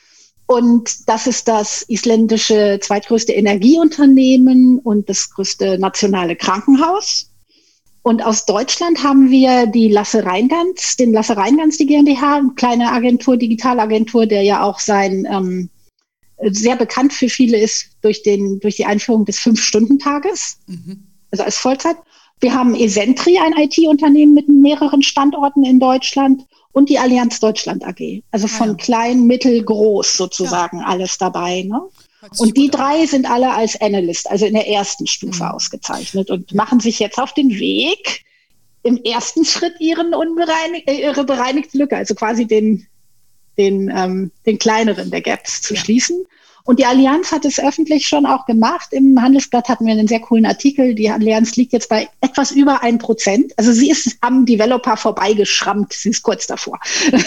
Und 0.46 1.08
das 1.08 1.28
ist 1.28 1.48
das 1.48 1.84
isländische 1.84 2.80
zweitgrößte 2.82 3.32
Energieunternehmen 3.32 4.80
und 4.80 5.08
das 5.08 5.30
größte 5.30 5.78
nationale 5.78 6.36
Krankenhaus. 6.36 7.29
Und 8.02 8.24
aus 8.24 8.46
Deutschland 8.46 9.04
haben 9.04 9.30
wir 9.30 9.68
die 9.68 9.90
Lasse 9.90 10.26
Reingans, 10.26 10.96
den 10.96 11.12
Lasse 11.12 11.36
Reingans, 11.36 11.78
die 11.78 11.86
GmbH, 11.86 12.38
eine 12.38 12.52
kleine 12.56 12.92
Agentur, 12.92 13.38
Digitalagentur, 13.38 14.26
der 14.26 14.42
ja 14.44 14.64
auch 14.64 14.80
sein 14.80 15.28
ähm, 15.30 15.70
sehr 16.42 16.76
bekannt 16.76 17.14
für 17.14 17.30
viele 17.30 17.58
ist 17.58 17.98
durch, 18.02 18.24
den, 18.24 18.60
durch 18.60 18.78
die 18.78 18.86
Einführung 18.86 19.26
des 19.26 19.40
Fünf-Stunden-Tages, 19.40 20.60
mhm. 20.68 21.04
also 21.32 21.44
als 21.44 21.58
Vollzeit. 21.58 21.98
Wir 22.40 22.54
haben 22.54 22.74
Esentri, 22.74 23.38
ein 23.38 23.54
IT-Unternehmen 23.58 24.34
mit 24.34 24.48
mehreren 24.48 25.04
Standorten 25.04 25.66
in 25.66 25.80
Deutschland 25.80 26.46
und 26.72 26.88
die 26.88 26.98
Allianz 26.98 27.42
Deutschland 27.42 27.86
AG. 27.86 28.24
Also 28.32 28.46
ah, 28.46 28.50
von 28.50 28.70
ja. 28.70 28.74
klein, 28.76 29.26
mittel, 29.26 29.62
groß 29.62 30.16
sozusagen 30.16 30.80
ja. 30.80 30.86
alles 30.86 31.18
dabei. 31.18 31.64
Ne? 31.64 31.82
Und 32.38 32.58
die 32.58 32.70
drei 32.70 33.06
sind 33.06 33.30
alle 33.30 33.52
als 33.52 33.80
Analyst, 33.80 34.30
also 34.30 34.46
in 34.46 34.54
der 34.54 34.68
ersten 34.68 35.08
Stufe 35.08 35.44
mhm. 35.44 35.52
ausgezeichnet 35.52 36.30
und 36.30 36.54
machen 36.54 36.80
sich 36.80 37.00
jetzt 37.00 37.18
auf 37.18 37.34
den 37.34 37.50
Weg, 37.50 38.26
im 38.84 38.98
ersten 39.04 39.46
Schritt 39.46 39.80
ihren 39.80 40.14
unbereinig, 40.14 40.88
äh, 40.88 41.02
ihre 41.02 41.24
bereinigte 41.24 41.78
Lücke, 41.78 41.98
also 41.98 42.16
quasi 42.16 42.46
den, 42.46 42.88
den, 43.58 43.92
ähm, 43.94 44.32
den 44.46 44.58
kleineren 44.58 45.12
der 45.12 45.22
Gaps 45.22 45.62
zu 45.62 45.74
ja. 45.74 45.80
schließen. 45.80 46.26
Und 46.66 46.78
die 46.78 46.86
Allianz 46.86 47.32
hat 47.32 47.46
es 47.46 47.60
öffentlich 47.60 48.08
schon 48.08 48.26
auch 48.26 48.46
gemacht. 48.46 48.90
Im 48.92 49.20
Handelsblatt 49.20 49.70
hatten 49.70 49.86
wir 49.86 49.94
einen 49.94 50.08
sehr 50.08 50.20
coolen 50.20 50.46
Artikel. 50.46 50.94
Die 50.94 51.10
Allianz 51.10 51.56
liegt 51.56 51.74
jetzt 51.74 51.90
bei 51.90 52.08
etwas 52.22 52.52
über 52.52 52.84
ein 52.84 53.00
Prozent. 53.00 53.54
Also 53.58 53.72
sie 53.72 53.90
ist 53.90 54.18
am 54.22 54.46
Developer 54.46 54.96
vorbeigeschrammt. 54.96 55.94
Sie 55.94 56.10
ist 56.10 56.22
kurz 56.22 56.46
davor. 56.46 56.80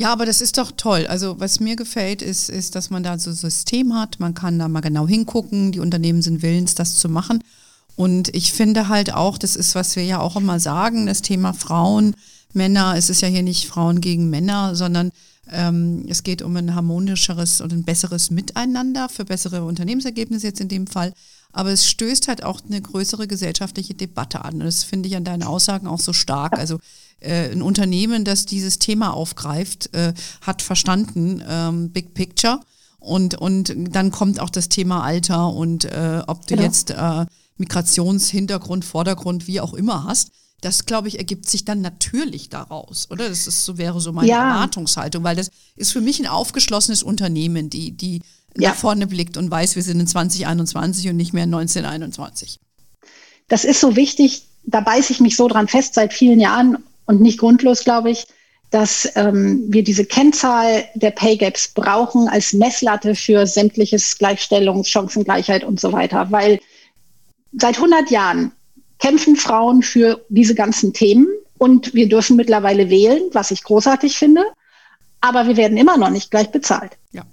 Ja, 0.00 0.14
aber 0.14 0.24
das 0.24 0.40
ist 0.40 0.56
doch 0.56 0.72
toll. 0.74 1.06
Also 1.08 1.40
was 1.40 1.60
mir 1.60 1.76
gefällt, 1.76 2.22
ist, 2.22 2.48
ist, 2.48 2.74
dass 2.74 2.88
man 2.88 3.02
da 3.02 3.18
so 3.18 3.28
ein 3.28 3.36
System 3.36 3.92
hat. 3.92 4.18
Man 4.18 4.32
kann 4.32 4.58
da 4.58 4.66
mal 4.66 4.80
genau 4.80 5.06
hingucken. 5.06 5.72
Die 5.72 5.80
Unternehmen 5.80 6.22
sind 6.22 6.40
willens, 6.40 6.74
das 6.74 6.96
zu 6.96 7.10
machen. 7.10 7.44
Und 7.96 8.34
ich 8.34 8.54
finde 8.54 8.88
halt 8.88 9.12
auch, 9.12 9.36
das 9.36 9.56
ist, 9.56 9.74
was 9.74 9.96
wir 9.96 10.04
ja 10.04 10.18
auch 10.18 10.36
immer 10.36 10.58
sagen, 10.58 11.04
das 11.04 11.20
Thema 11.20 11.52
Frauen, 11.52 12.14
Männer. 12.54 12.94
Es 12.96 13.10
ist 13.10 13.20
ja 13.20 13.28
hier 13.28 13.42
nicht 13.42 13.68
Frauen 13.68 14.00
gegen 14.00 14.30
Männer, 14.30 14.74
sondern 14.74 15.12
ähm, 15.52 16.06
es 16.08 16.22
geht 16.22 16.40
um 16.40 16.56
ein 16.56 16.74
harmonischeres 16.74 17.60
und 17.60 17.70
ein 17.70 17.84
besseres 17.84 18.30
Miteinander 18.30 19.10
für 19.10 19.26
bessere 19.26 19.66
Unternehmensergebnisse 19.66 20.46
jetzt 20.46 20.62
in 20.62 20.68
dem 20.68 20.86
Fall. 20.86 21.12
Aber 21.52 21.72
es 21.72 21.86
stößt 21.86 22.26
halt 22.26 22.42
auch 22.42 22.60
eine 22.66 22.80
größere 22.80 23.26
gesellschaftliche 23.26 23.92
Debatte 23.92 24.46
an. 24.46 24.54
Und 24.54 24.64
das 24.64 24.82
finde 24.82 25.10
ich 25.10 25.16
an 25.16 25.24
deinen 25.24 25.42
Aussagen 25.42 25.86
auch 25.86 26.00
so 26.00 26.14
stark. 26.14 26.58
Also 26.58 26.78
äh, 27.20 27.50
ein 27.50 27.62
Unternehmen, 27.62 28.24
das 28.24 28.46
dieses 28.46 28.78
Thema 28.78 29.12
aufgreift, 29.12 29.94
äh, 29.94 30.14
hat 30.42 30.62
verstanden, 30.62 31.42
ähm, 31.48 31.90
Big 31.90 32.14
Picture. 32.14 32.60
Und, 32.98 33.34
und 33.34 33.74
dann 33.76 34.10
kommt 34.10 34.40
auch 34.40 34.50
das 34.50 34.68
Thema 34.68 35.02
Alter 35.02 35.52
und 35.54 35.86
äh, 35.86 36.22
ob 36.26 36.46
du 36.46 36.54
genau. 36.54 36.66
jetzt 36.66 36.90
äh, 36.90 37.24
Migrationshintergrund, 37.56 38.84
Vordergrund, 38.84 39.46
wie 39.46 39.60
auch 39.60 39.72
immer 39.72 40.04
hast 40.04 40.32
das, 40.60 40.84
glaube 40.86 41.08
ich, 41.08 41.18
ergibt 41.18 41.48
sich 41.48 41.64
dann 41.64 41.80
natürlich 41.80 42.48
daraus, 42.48 43.10
oder? 43.10 43.28
Das 43.28 43.46
ist 43.46 43.64
so, 43.64 43.78
wäre 43.78 44.00
so 44.00 44.12
meine 44.12 44.28
ja. 44.28 44.54
Erwartungshaltung, 44.54 45.24
weil 45.24 45.36
das 45.36 45.50
ist 45.76 45.92
für 45.92 46.00
mich 46.00 46.20
ein 46.20 46.26
aufgeschlossenes 46.26 47.02
Unternehmen, 47.02 47.70
die, 47.70 47.92
die 47.92 48.22
ja. 48.56 48.70
nach 48.70 48.76
vorne 48.76 49.06
blickt 49.06 49.36
und 49.36 49.50
weiß, 49.50 49.76
wir 49.76 49.82
sind 49.82 50.00
in 50.00 50.06
2021 50.06 51.08
und 51.08 51.16
nicht 51.16 51.32
mehr 51.32 51.44
in 51.44 51.54
1921. 51.54 52.60
Das 53.48 53.64
ist 53.64 53.80
so 53.80 53.96
wichtig, 53.96 54.46
da 54.64 54.80
beiße 54.80 55.12
ich 55.12 55.20
mich 55.20 55.36
so 55.36 55.48
dran 55.48 55.66
fest 55.66 55.94
seit 55.94 56.12
vielen 56.12 56.40
Jahren 56.40 56.78
und 57.10 57.20
nicht 57.20 57.40
grundlos, 57.40 57.82
glaube 57.82 58.10
ich, 58.10 58.28
dass 58.70 59.10
ähm, 59.16 59.64
wir 59.66 59.82
diese 59.82 60.04
Kennzahl 60.04 60.84
der 60.94 61.10
Pay 61.10 61.36
Gaps 61.36 61.66
brauchen 61.74 62.28
als 62.28 62.52
Messlatte 62.52 63.16
für 63.16 63.48
sämtliches 63.48 64.16
Gleichstellung, 64.16 64.84
Chancengleichheit 64.84 65.64
und 65.64 65.80
so 65.80 65.92
weiter. 65.92 66.30
Weil 66.30 66.60
seit 67.52 67.76
100 67.76 68.12
Jahren 68.12 68.52
kämpfen 69.00 69.34
Frauen 69.34 69.82
für 69.82 70.24
diese 70.28 70.54
ganzen 70.54 70.92
Themen 70.92 71.26
und 71.58 71.94
wir 71.94 72.08
dürfen 72.08 72.36
mittlerweile 72.36 72.90
wählen, 72.90 73.22
was 73.32 73.50
ich 73.50 73.64
großartig 73.64 74.16
finde, 74.16 74.44
aber 75.20 75.48
wir 75.48 75.56
werden 75.56 75.76
immer 75.76 75.96
noch 75.96 76.10
nicht 76.10 76.30
gleich 76.30 76.52
bezahlt. 76.52 76.92
Ja. 77.10 77.24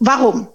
Warum? 0.00 0.48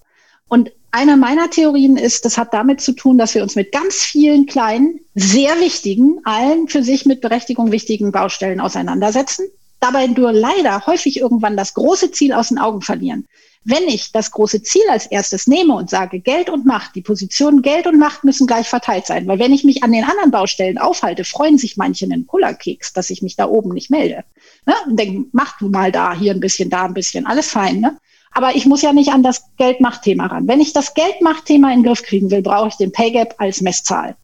Und 0.49 0.73
eine 0.95 1.17
meiner 1.17 1.49
Theorien 1.49 1.97
ist, 1.97 2.23
das 2.23 2.37
hat 2.37 2.53
damit 2.53 2.79
zu 2.79 2.93
tun, 2.93 3.17
dass 3.17 3.35
wir 3.35 3.43
uns 3.43 3.55
mit 3.55 3.71
ganz 3.73 3.95
vielen 3.95 4.45
kleinen, 4.45 5.01
sehr 5.13 5.59
wichtigen, 5.59 6.21
allen 6.23 6.69
für 6.69 6.83
sich 6.83 7.05
mit 7.05 7.19
Berechtigung 7.19 7.71
wichtigen 7.71 8.11
Baustellen 8.11 8.61
auseinandersetzen 8.61 9.45
dabei 9.85 10.07
nur 10.07 10.31
leider 10.31 10.85
häufig 10.87 11.19
irgendwann 11.19 11.57
das 11.57 11.73
große 11.73 12.11
Ziel 12.11 12.33
aus 12.33 12.49
den 12.49 12.57
Augen 12.57 12.81
verlieren. 12.81 13.27
Wenn 13.67 13.87
ich 13.87 14.11
das 14.11 14.29
große 14.29 14.61
Ziel 14.61 14.83
als 14.91 15.07
erstes 15.07 15.47
nehme 15.47 15.73
und 15.73 15.89
sage, 15.89 16.19
Geld 16.19 16.51
und 16.51 16.67
Macht, 16.67 16.95
die 16.95 17.01
Positionen 17.01 17.63
Geld 17.63 17.87
und 17.87 17.97
Macht 17.97 18.23
müssen 18.23 18.45
gleich 18.45 18.67
verteilt 18.67 19.07
sein, 19.07 19.25
weil 19.27 19.39
wenn 19.39 19.53
ich 19.53 19.63
mich 19.63 19.83
an 19.83 19.91
den 19.91 20.03
anderen 20.03 20.29
Baustellen 20.29 20.77
aufhalte, 20.77 21.23
freuen 21.23 21.57
sich 21.57 21.75
manche 21.75 22.05
einen 22.05 22.27
Kullerkeks, 22.27 22.93
dass 22.93 23.09
ich 23.09 23.23
mich 23.23 23.35
da 23.35 23.47
oben 23.47 23.73
nicht 23.73 23.89
melde. 23.89 24.23
Ne? 24.67 24.75
Und 24.85 24.99
denken, 24.99 25.29
mach 25.31 25.57
du 25.57 25.69
mal 25.69 25.91
da, 25.91 26.13
hier 26.13 26.31
ein 26.33 26.39
bisschen, 26.39 26.69
da 26.69 26.85
ein 26.85 26.93
bisschen, 26.93 27.25
alles 27.25 27.49
fein. 27.49 27.79
Ne? 27.79 27.97
Aber 28.35 28.53
ich 28.53 28.65
muss 28.65 28.81
ja 28.81 28.91
nicht 28.91 29.13
an 29.13 29.23
das 29.23 29.43
Geld-Macht-Thema 29.57 30.25
ran. 30.25 30.45
Wenn 30.47 30.59
ich 30.59 30.73
das 30.73 30.93
Geld-Macht-Thema 30.93 31.71
in 31.71 31.79
den 31.79 31.85
Griff 31.85 32.03
kriegen 32.03 32.29
will, 32.29 32.41
brauche 32.41 32.67
ich 32.67 32.75
den 32.75 32.91
Pay 32.91 33.11
Gap 33.11 33.35
als 33.37 33.61
Messzahl. 33.61 34.17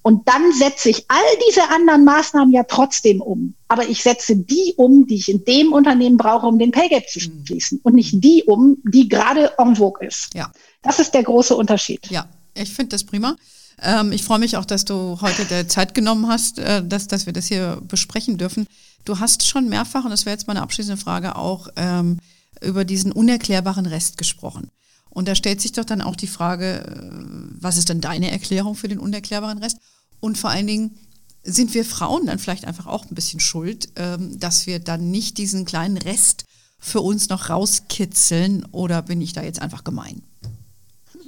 Und 0.00 0.26
dann 0.26 0.50
setze 0.52 0.88
ich 0.88 1.04
all 1.08 1.18
diese 1.46 1.68
anderen 1.68 2.04
Maßnahmen 2.04 2.54
ja 2.54 2.62
trotzdem 2.62 3.20
um. 3.20 3.54
Aber 3.68 3.86
ich 3.86 4.02
setze 4.02 4.34
die 4.34 4.72
um, 4.78 5.06
die 5.06 5.16
ich 5.16 5.28
in 5.28 5.44
dem 5.44 5.74
Unternehmen 5.74 6.16
brauche, 6.16 6.46
um 6.46 6.58
den 6.58 6.70
Pay 6.70 6.88
Gap 6.88 7.06
zu 7.06 7.20
hm. 7.20 7.44
schließen. 7.44 7.80
Und 7.82 7.96
nicht 7.96 8.24
die 8.24 8.44
um, 8.44 8.78
die 8.82 9.10
gerade 9.10 9.52
en 9.58 9.76
vogue 9.76 10.06
ist. 10.06 10.30
Ja. 10.32 10.50
Das 10.80 10.98
ist 10.98 11.12
der 11.12 11.22
große 11.22 11.54
Unterschied. 11.54 12.10
Ja, 12.10 12.30
ich 12.54 12.72
finde 12.72 12.96
das 12.96 13.04
prima. 13.04 13.36
Ähm, 13.82 14.12
ich 14.12 14.24
freue 14.24 14.38
mich 14.38 14.56
auch, 14.56 14.64
dass 14.64 14.86
du 14.86 15.18
heute 15.20 15.44
der 15.44 15.68
Zeit 15.68 15.92
genommen 15.92 16.28
hast, 16.28 16.58
äh, 16.58 16.82
dass, 16.82 17.08
dass 17.08 17.26
wir 17.26 17.34
das 17.34 17.46
hier 17.46 17.82
besprechen 17.86 18.38
dürfen. 18.38 18.66
Du 19.04 19.18
hast 19.18 19.46
schon 19.46 19.68
mehrfach, 19.68 20.04
und 20.04 20.10
das 20.10 20.24
wäre 20.24 20.34
jetzt 20.34 20.46
meine 20.46 20.62
abschließende 20.62 21.00
Frage, 21.00 21.36
auch 21.36 21.68
ähm, 21.76 22.20
über 22.60 22.84
diesen 22.84 23.12
unerklärbaren 23.12 23.86
Rest 23.86 24.16
gesprochen. 24.18 24.70
Und 25.08 25.26
da 25.26 25.34
stellt 25.34 25.60
sich 25.60 25.72
doch 25.72 25.84
dann 25.84 26.02
auch 26.02 26.16
die 26.16 26.26
Frage, 26.26 26.84
äh, 26.86 27.60
was 27.60 27.76
ist 27.76 27.88
denn 27.88 28.00
deine 28.00 28.30
Erklärung 28.30 28.74
für 28.74 28.88
den 28.88 28.98
unerklärbaren 28.98 29.58
Rest? 29.58 29.78
Und 30.20 30.38
vor 30.38 30.50
allen 30.50 30.66
Dingen, 30.66 30.98
sind 31.42 31.74
wir 31.74 31.84
Frauen 31.84 32.26
dann 32.26 32.38
vielleicht 32.38 32.66
einfach 32.66 32.86
auch 32.86 33.04
ein 33.06 33.14
bisschen 33.14 33.40
schuld, 33.40 33.88
ähm, 33.96 34.38
dass 34.38 34.66
wir 34.66 34.78
dann 34.78 35.10
nicht 35.10 35.38
diesen 35.38 35.64
kleinen 35.64 35.96
Rest 35.96 36.44
für 36.78 37.00
uns 37.00 37.28
noch 37.28 37.48
rauskitzeln 37.50 38.66
oder 38.72 39.02
bin 39.02 39.20
ich 39.20 39.32
da 39.32 39.42
jetzt 39.42 39.62
einfach 39.62 39.84
gemein? 39.84 40.22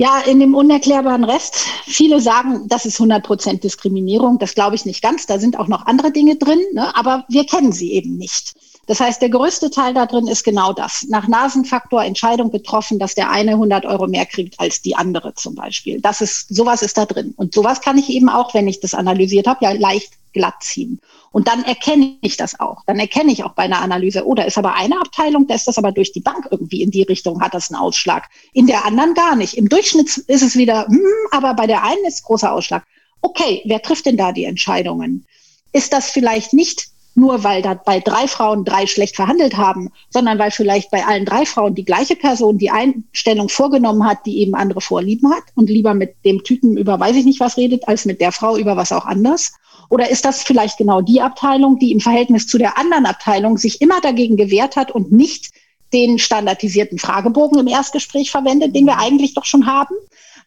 Ja, 0.00 0.20
in 0.20 0.38
dem 0.38 0.54
unerklärbaren 0.54 1.24
Rest. 1.24 1.56
Viele 1.84 2.20
sagen, 2.20 2.68
das 2.68 2.86
ist 2.86 3.00
100% 3.00 3.58
Diskriminierung. 3.58 4.38
Das 4.38 4.54
glaube 4.54 4.76
ich 4.76 4.84
nicht 4.86 5.02
ganz. 5.02 5.26
Da 5.26 5.40
sind 5.40 5.58
auch 5.58 5.66
noch 5.66 5.86
andere 5.86 6.12
Dinge 6.12 6.36
drin, 6.36 6.60
ne? 6.72 6.94
aber 6.94 7.24
wir 7.28 7.44
kennen 7.44 7.72
sie 7.72 7.90
eben 7.90 8.16
nicht. 8.16 8.54
Das 8.88 9.00
heißt, 9.00 9.20
der 9.20 9.28
größte 9.28 9.70
Teil 9.70 9.92
da 9.92 10.06
drin 10.06 10.26
ist 10.26 10.44
genau 10.44 10.72
das. 10.72 11.04
Nach 11.10 11.28
Nasenfaktor 11.28 12.02
Entscheidung 12.02 12.50
getroffen, 12.50 12.98
dass 12.98 13.14
der 13.14 13.30
eine 13.30 13.52
100 13.52 13.84
Euro 13.84 14.06
mehr 14.06 14.24
kriegt 14.24 14.58
als 14.58 14.80
die 14.80 14.96
andere 14.96 15.34
zum 15.34 15.54
Beispiel. 15.54 16.00
Das 16.00 16.22
ist, 16.22 16.48
sowas 16.48 16.80
ist 16.80 16.96
da 16.96 17.04
drin. 17.04 17.34
Und 17.36 17.52
sowas 17.52 17.82
kann 17.82 17.98
ich 17.98 18.08
eben 18.08 18.30
auch, 18.30 18.54
wenn 18.54 18.66
ich 18.66 18.80
das 18.80 18.94
analysiert 18.94 19.46
habe, 19.46 19.66
ja 19.66 19.72
leicht 19.72 20.14
glatt 20.32 20.62
ziehen. 20.62 21.00
Und 21.32 21.48
dann 21.48 21.64
erkenne 21.64 22.16
ich 22.22 22.38
das 22.38 22.58
auch. 22.60 22.82
Dann 22.86 22.98
erkenne 22.98 23.30
ich 23.30 23.44
auch 23.44 23.52
bei 23.52 23.64
einer 23.64 23.82
Analyse, 23.82 24.26
oh, 24.26 24.34
da 24.34 24.44
ist 24.44 24.56
aber 24.56 24.74
eine 24.74 24.98
Abteilung, 24.98 25.46
da 25.46 25.54
ist 25.54 25.68
das 25.68 25.76
aber 25.76 25.92
durch 25.92 26.12
die 26.12 26.20
Bank 26.20 26.48
irgendwie 26.50 26.80
in 26.80 26.90
die 26.90 27.02
Richtung, 27.02 27.42
hat 27.42 27.52
das 27.52 27.70
einen 27.70 27.78
Ausschlag. 27.78 28.30
In 28.54 28.66
der 28.66 28.86
anderen 28.86 29.12
gar 29.12 29.36
nicht. 29.36 29.58
Im 29.58 29.68
Durchschnitt 29.68 30.16
ist 30.16 30.42
es 30.42 30.56
wieder, 30.56 30.86
hm, 30.86 31.04
aber 31.30 31.52
bei 31.52 31.66
der 31.66 31.84
einen 31.84 32.06
ist 32.06 32.24
großer 32.24 32.50
Ausschlag. 32.50 32.86
Okay, 33.20 33.60
wer 33.66 33.82
trifft 33.82 34.06
denn 34.06 34.16
da 34.16 34.32
die 34.32 34.44
Entscheidungen? 34.44 35.26
Ist 35.72 35.92
das 35.92 36.10
vielleicht 36.10 36.54
nicht 36.54 36.88
nur 37.18 37.42
weil 37.42 37.62
da 37.62 37.74
bei 37.74 37.98
drei 37.98 38.28
Frauen 38.28 38.64
drei 38.64 38.86
schlecht 38.86 39.16
verhandelt 39.16 39.56
haben, 39.56 39.90
sondern 40.08 40.38
weil 40.38 40.52
vielleicht 40.52 40.90
bei 40.90 41.04
allen 41.04 41.24
drei 41.24 41.44
Frauen 41.44 41.74
die 41.74 41.84
gleiche 41.84 42.14
Person 42.14 42.58
die 42.58 42.70
Einstellung 42.70 43.48
vorgenommen 43.48 44.06
hat, 44.06 44.24
die 44.24 44.38
eben 44.38 44.54
andere 44.54 44.80
Vorlieben 44.80 45.30
hat 45.30 45.42
und 45.54 45.68
lieber 45.68 45.94
mit 45.94 46.14
dem 46.24 46.44
Typen 46.44 46.76
über 46.76 47.00
weiß 47.00 47.16
ich 47.16 47.24
nicht 47.24 47.40
was 47.40 47.56
redet, 47.56 47.88
als 47.88 48.04
mit 48.04 48.20
der 48.20 48.30
Frau 48.30 48.56
über 48.56 48.76
was 48.76 48.92
auch 48.92 49.04
anders? 49.04 49.52
Oder 49.90 50.10
ist 50.10 50.24
das 50.24 50.44
vielleicht 50.44 50.78
genau 50.78 51.00
die 51.00 51.20
Abteilung, 51.20 51.78
die 51.78 51.92
im 51.92 52.00
Verhältnis 52.00 52.46
zu 52.46 52.56
der 52.56 52.78
anderen 52.78 53.06
Abteilung 53.06 53.58
sich 53.58 53.80
immer 53.80 54.00
dagegen 54.00 54.36
gewehrt 54.36 54.76
hat 54.76 54.92
und 54.92 55.10
nicht 55.10 55.50
den 55.92 56.18
standardisierten 56.18 56.98
Fragebogen 56.98 57.58
im 57.58 57.66
Erstgespräch 57.66 58.30
verwendet, 58.30 58.76
den 58.76 58.86
wir 58.86 58.98
eigentlich 58.98 59.34
doch 59.34 59.44
schon 59.44 59.66
haben? 59.66 59.94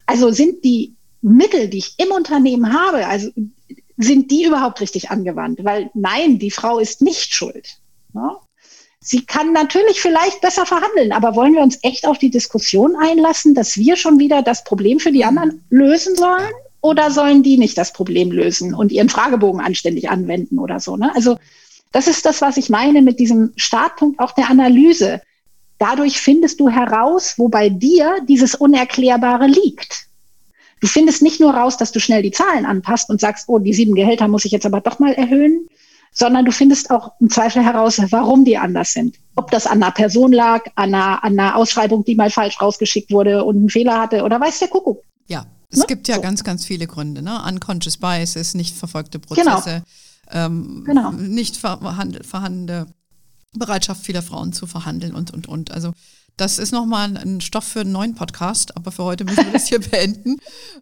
Also 0.05 0.31
sind 0.31 0.63
die 0.63 0.95
Mittel, 1.21 1.67
die 1.67 1.79
ich 1.79 1.95
im 1.97 2.11
Unternehmen 2.11 2.73
habe, 2.73 3.05
also 3.07 3.29
sind 4.03 4.31
die 4.31 4.45
überhaupt 4.45 4.81
richtig 4.81 5.11
angewandt? 5.11 5.63
Weil 5.63 5.89
nein, 5.93 6.39
die 6.39 6.51
Frau 6.51 6.79
ist 6.79 7.01
nicht 7.01 7.33
schuld. 7.33 7.77
Ne? 8.13 8.35
Sie 8.99 9.25
kann 9.25 9.51
natürlich 9.51 9.99
vielleicht 9.99 10.41
besser 10.41 10.65
verhandeln, 10.65 11.11
aber 11.11 11.35
wollen 11.35 11.53
wir 11.53 11.61
uns 11.61 11.79
echt 11.81 12.05
auf 12.05 12.19
die 12.19 12.29
Diskussion 12.29 12.95
einlassen, 12.95 13.55
dass 13.55 13.75
wir 13.77 13.95
schon 13.95 14.19
wieder 14.19 14.43
das 14.43 14.63
Problem 14.63 14.99
für 14.99 15.11
die 15.11 15.25
anderen 15.25 15.63
lösen 15.69 16.15
sollen? 16.15 16.51
Oder 16.81 17.11
sollen 17.11 17.43
die 17.43 17.57
nicht 17.57 17.77
das 17.77 17.93
Problem 17.93 18.31
lösen 18.31 18.73
und 18.73 18.91
ihren 18.91 19.09
Fragebogen 19.09 19.61
anständig 19.61 20.09
anwenden 20.09 20.57
oder 20.57 20.79
so? 20.79 20.97
Ne? 20.97 21.13
Also 21.15 21.37
das 21.91 22.07
ist 22.07 22.25
das, 22.25 22.41
was 22.41 22.57
ich 22.57 22.69
meine 22.69 23.01
mit 23.01 23.19
diesem 23.19 23.53
Startpunkt 23.55 24.19
auch 24.19 24.31
der 24.31 24.49
Analyse. 24.49 25.21
Dadurch 25.77 26.19
findest 26.19 26.59
du 26.59 26.69
heraus, 26.69 27.35
wo 27.37 27.49
bei 27.49 27.69
dir 27.69 28.17
dieses 28.27 28.55
Unerklärbare 28.55 29.47
liegt. 29.47 30.07
Du 30.81 30.87
findest 30.87 31.21
nicht 31.21 31.39
nur 31.39 31.53
raus, 31.53 31.77
dass 31.77 31.91
du 31.91 31.99
schnell 31.99 32.23
die 32.23 32.31
Zahlen 32.31 32.65
anpasst 32.65 33.09
und 33.09 33.21
sagst, 33.21 33.47
oh, 33.47 33.59
die 33.59 33.73
sieben 33.73 33.95
Gehälter 33.95 34.27
muss 34.27 34.45
ich 34.45 34.51
jetzt 34.51 34.65
aber 34.65 34.81
doch 34.81 34.99
mal 34.99 35.13
erhöhen, 35.13 35.67
sondern 36.11 36.43
du 36.43 36.51
findest 36.51 36.89
auch 36.89 37.13
im 37.19 37.29
Zweifel 37.29 37.63
heraus, 37.63 38.01
warum 38.09 38.43
die 38.43 38.57
anders 38.57 38.93
sind. 38.93 39.17
Ob 39.35 39.51
das 39.51 39.67
an 39.67 39.81
einer 39.81 39.91
Person 39.91 40.33
lag, 40.33 40.65
an 40.75 40.93
einer, 40.93 41.23
an 41.23 41.39
einer 41.39 41.55
Ausschreibung, 41.55 42.03
die 42.03 42.15
mal 42.15 42.31
falsch 42.31 42.59
rausgeschickt 42.61 43.11
wurde 43.11 43.45
und 43.45 43.57
einen 43.57 43.69
Fehler 43.69 43.99
hatte 43.99 44.23
oder 44.23 44.41
weiß 44.41 44.59
der 44.59 44.67
Kuckuck. 44.67 45.03
Ja, 45.27 45.45
es 45.69 45.79
ne? 45.79 45.85
gibt 45.87 46.07
ja 46.07 46.15
so. 46.15 46.21
ganz, 46.21 46.43
ganz 46.43 46.65
viele 46.65 46.87
Gründe. 46.87 47.21
Ne? 47.21 47.39
Unconscious 47.47 47.97
Biases, 47.97 48.55
nicht 48.55 48.75
verfolgte 48.75 49.19
Prozesse, 49.19 49.83
genau. 50.27 50.45
Ähm, 50.45 50.83
genau. 50.85 51.11
nicht 51.11 51.57
vorhandene 51.57 52.87
Bereitschaft 53.53 54.05
vieler 54.05 54.21
Frauen 54.21 54.53
zu 54.53 54.65
verhandeln 54.65 55.13
und, 55.13 55.31
und, 55.31 55.47
und. 55.47 55.71
Also 55.71 55.93
das 56.41 56.57
ist 56.57 56.71
nochmal 56.71 57.17
ein 57.17 57.39
Stoff 57.39 57.65
für 57.65 57.81
einen 57.81 57.91
neuen 57.91 58.15
Podcast, 58.15 58.75
aber 58.75 58.91
für 58.91 59.03
heute 59.03 59.25
müssen 59.25 59.45
wir 59.45 59.53
das 59.53 59.67
hier 59.67 59.79
beenden. 59.91 60.37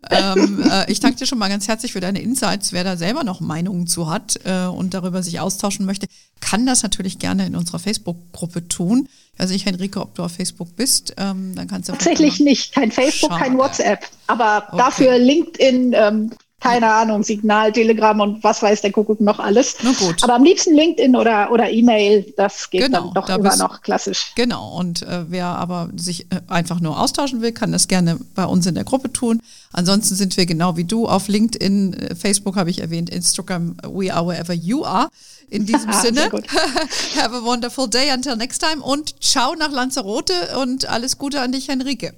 Ähm, 0.09 0.63
äh, 0.63 0.89
ich 0.89 1.01
danke 1.01 1.17
dir 1.17 1.25
schon 1.25 1.37
mal 1.37 1.49
ganz 1.49 1.67
herzlich 1.67 1.91
für 1.91 1.99
deine 1.99 2.21
Insights. 2.21 2.71
Wer 2.71 2.85
da 2.85 2.95
selber 2.95 3.25
noch 3.25 3.41
Meinungen 3.41 3.85
zu 3.85 4.09
hat 4.09 4.39
äh, 4.45 4.67
und 4.67 4.93
darüber 4.93 5.21
sich 5.21 5.41
austauschen 5.41 5.85
möchte, 5.85 6.07
kann 6.39 6.65
das 6.65 6.81
natürlich 6.81 7.19
gerne 7.19 7.45
in 7.45 7.57
unserer 7.57 7.79
Facebook-Gruppe 7.79 8.69
tun. 8.69 9.09
Ich 9.33 9.39
weiß 9.39 9.49
nicht, 9.49 9.65
Henrike, 9.65 9.99
ob 9.99 10.15
du 10.15 10.23
auf 10.23 10.31
Facebook 10.31 10.77
bist. 10.77 11.13
Ähm, 11.17 11.53
dann 11.55 11.67
kannst 11.67 11.89
du 11.89 11.93
Tatsächlich 11.93 12.39
nicht. 12.39 12.73
Kein 12.73 12.91
Facebook, 12.91 13.31
Schade. 13.31 13.43
kein 13.43 13.57
WhatsApp. 13.57 14.05
Aber 14.27 14.63
okay. 14.69 14.77
dafür 14.77 15.17
LinkedIn, 15.17 15.93
ähm, 15.93 16.31
keine 16.59 16.91
Ahnung, 16.91 17.23
Signal, 17.23 17.71
Telegram 17.71 18.19
und 18.19 18.43
was 18.43 18.61
weiß 18.61 18.81
der 18.81 18.91
Kuckuck 18.91 19.21
noch 19.21 19.39
alles. 19.39 19.75
Aber 20.21 20.35
am 20.35 20.43
liebsten 20.43 20.75
LinkedIn 20.75 21.15
oder, 21.15 21.51
oder 21.51 21.69
E-Mail, 21.69 22.33
das 22.35 22.69
geht 22.69 22.81
genau, 22.81 23.05
dann 23.05 23.13
doch 23.13 23.25
da 23.25 23.35
immer 23.35 23.55
noch 23.55 23.81
klassisch. 23.81 24.33
Genau, 24.35 24.77
und 24.77 25.03
äh, 25.03 25.25
wer 25.29 25.45
aber 25.45 25.89
sich 25.95 26.25
äh, 26.31 26.41
einfach 26.47 26.79
nur 26.79 26.99
austauschen 26.99 27.41
will, 27.41 27.51
kann 27.51 27.71
das 27.71 27.87
gerne 27.87 28.19
bei 28.35 28.45
uns 28.45 28.65
in 28.65 28.75
der 28.75 28.83
Gruppe 28.83 29.11
tun. 29.11 29.41
Ansonsten 29.71 30.15
sind 30.15 30.35
wir 30.35 30.45
genau 30.45 30.75
wie 30.75 30.83
du 30.83 31.07
auf 31.07 31.27
LinkedIn, 31.27 31.93
äh, 31.93 32.15
Facebook 32.15 32.55
habe 32.55 32.69
ich 32.69 32.81
erwähnt, 32.81 33.09
Instagram, 33.09 33.77
we 33.83 34.13
are 34.13 34.27
wherever 34.27 34.53
you 34.53 34.83
are. 34.83 35.09
In 35.49 35.65
diesem 35.65 35.91
Sinne, 36.01 36.29
have 37.17 37.35
a 37.35 37.43
wonderful 37.43 37.87
day 37.87 38.11
until 38.11 38.35
next 38.35 38.61
time 38.61 38.83
und 38.83 39.21
ciao 39.23 39.55
nach 39.55 39.71
Lanzarote 39.71 40.33
und 40.61 40.87
alles 40.87 41.17
Gute 41.17 41.41
an 41.41 41.51
dich, 41.51 41.67
Henrike. 41.69 42.13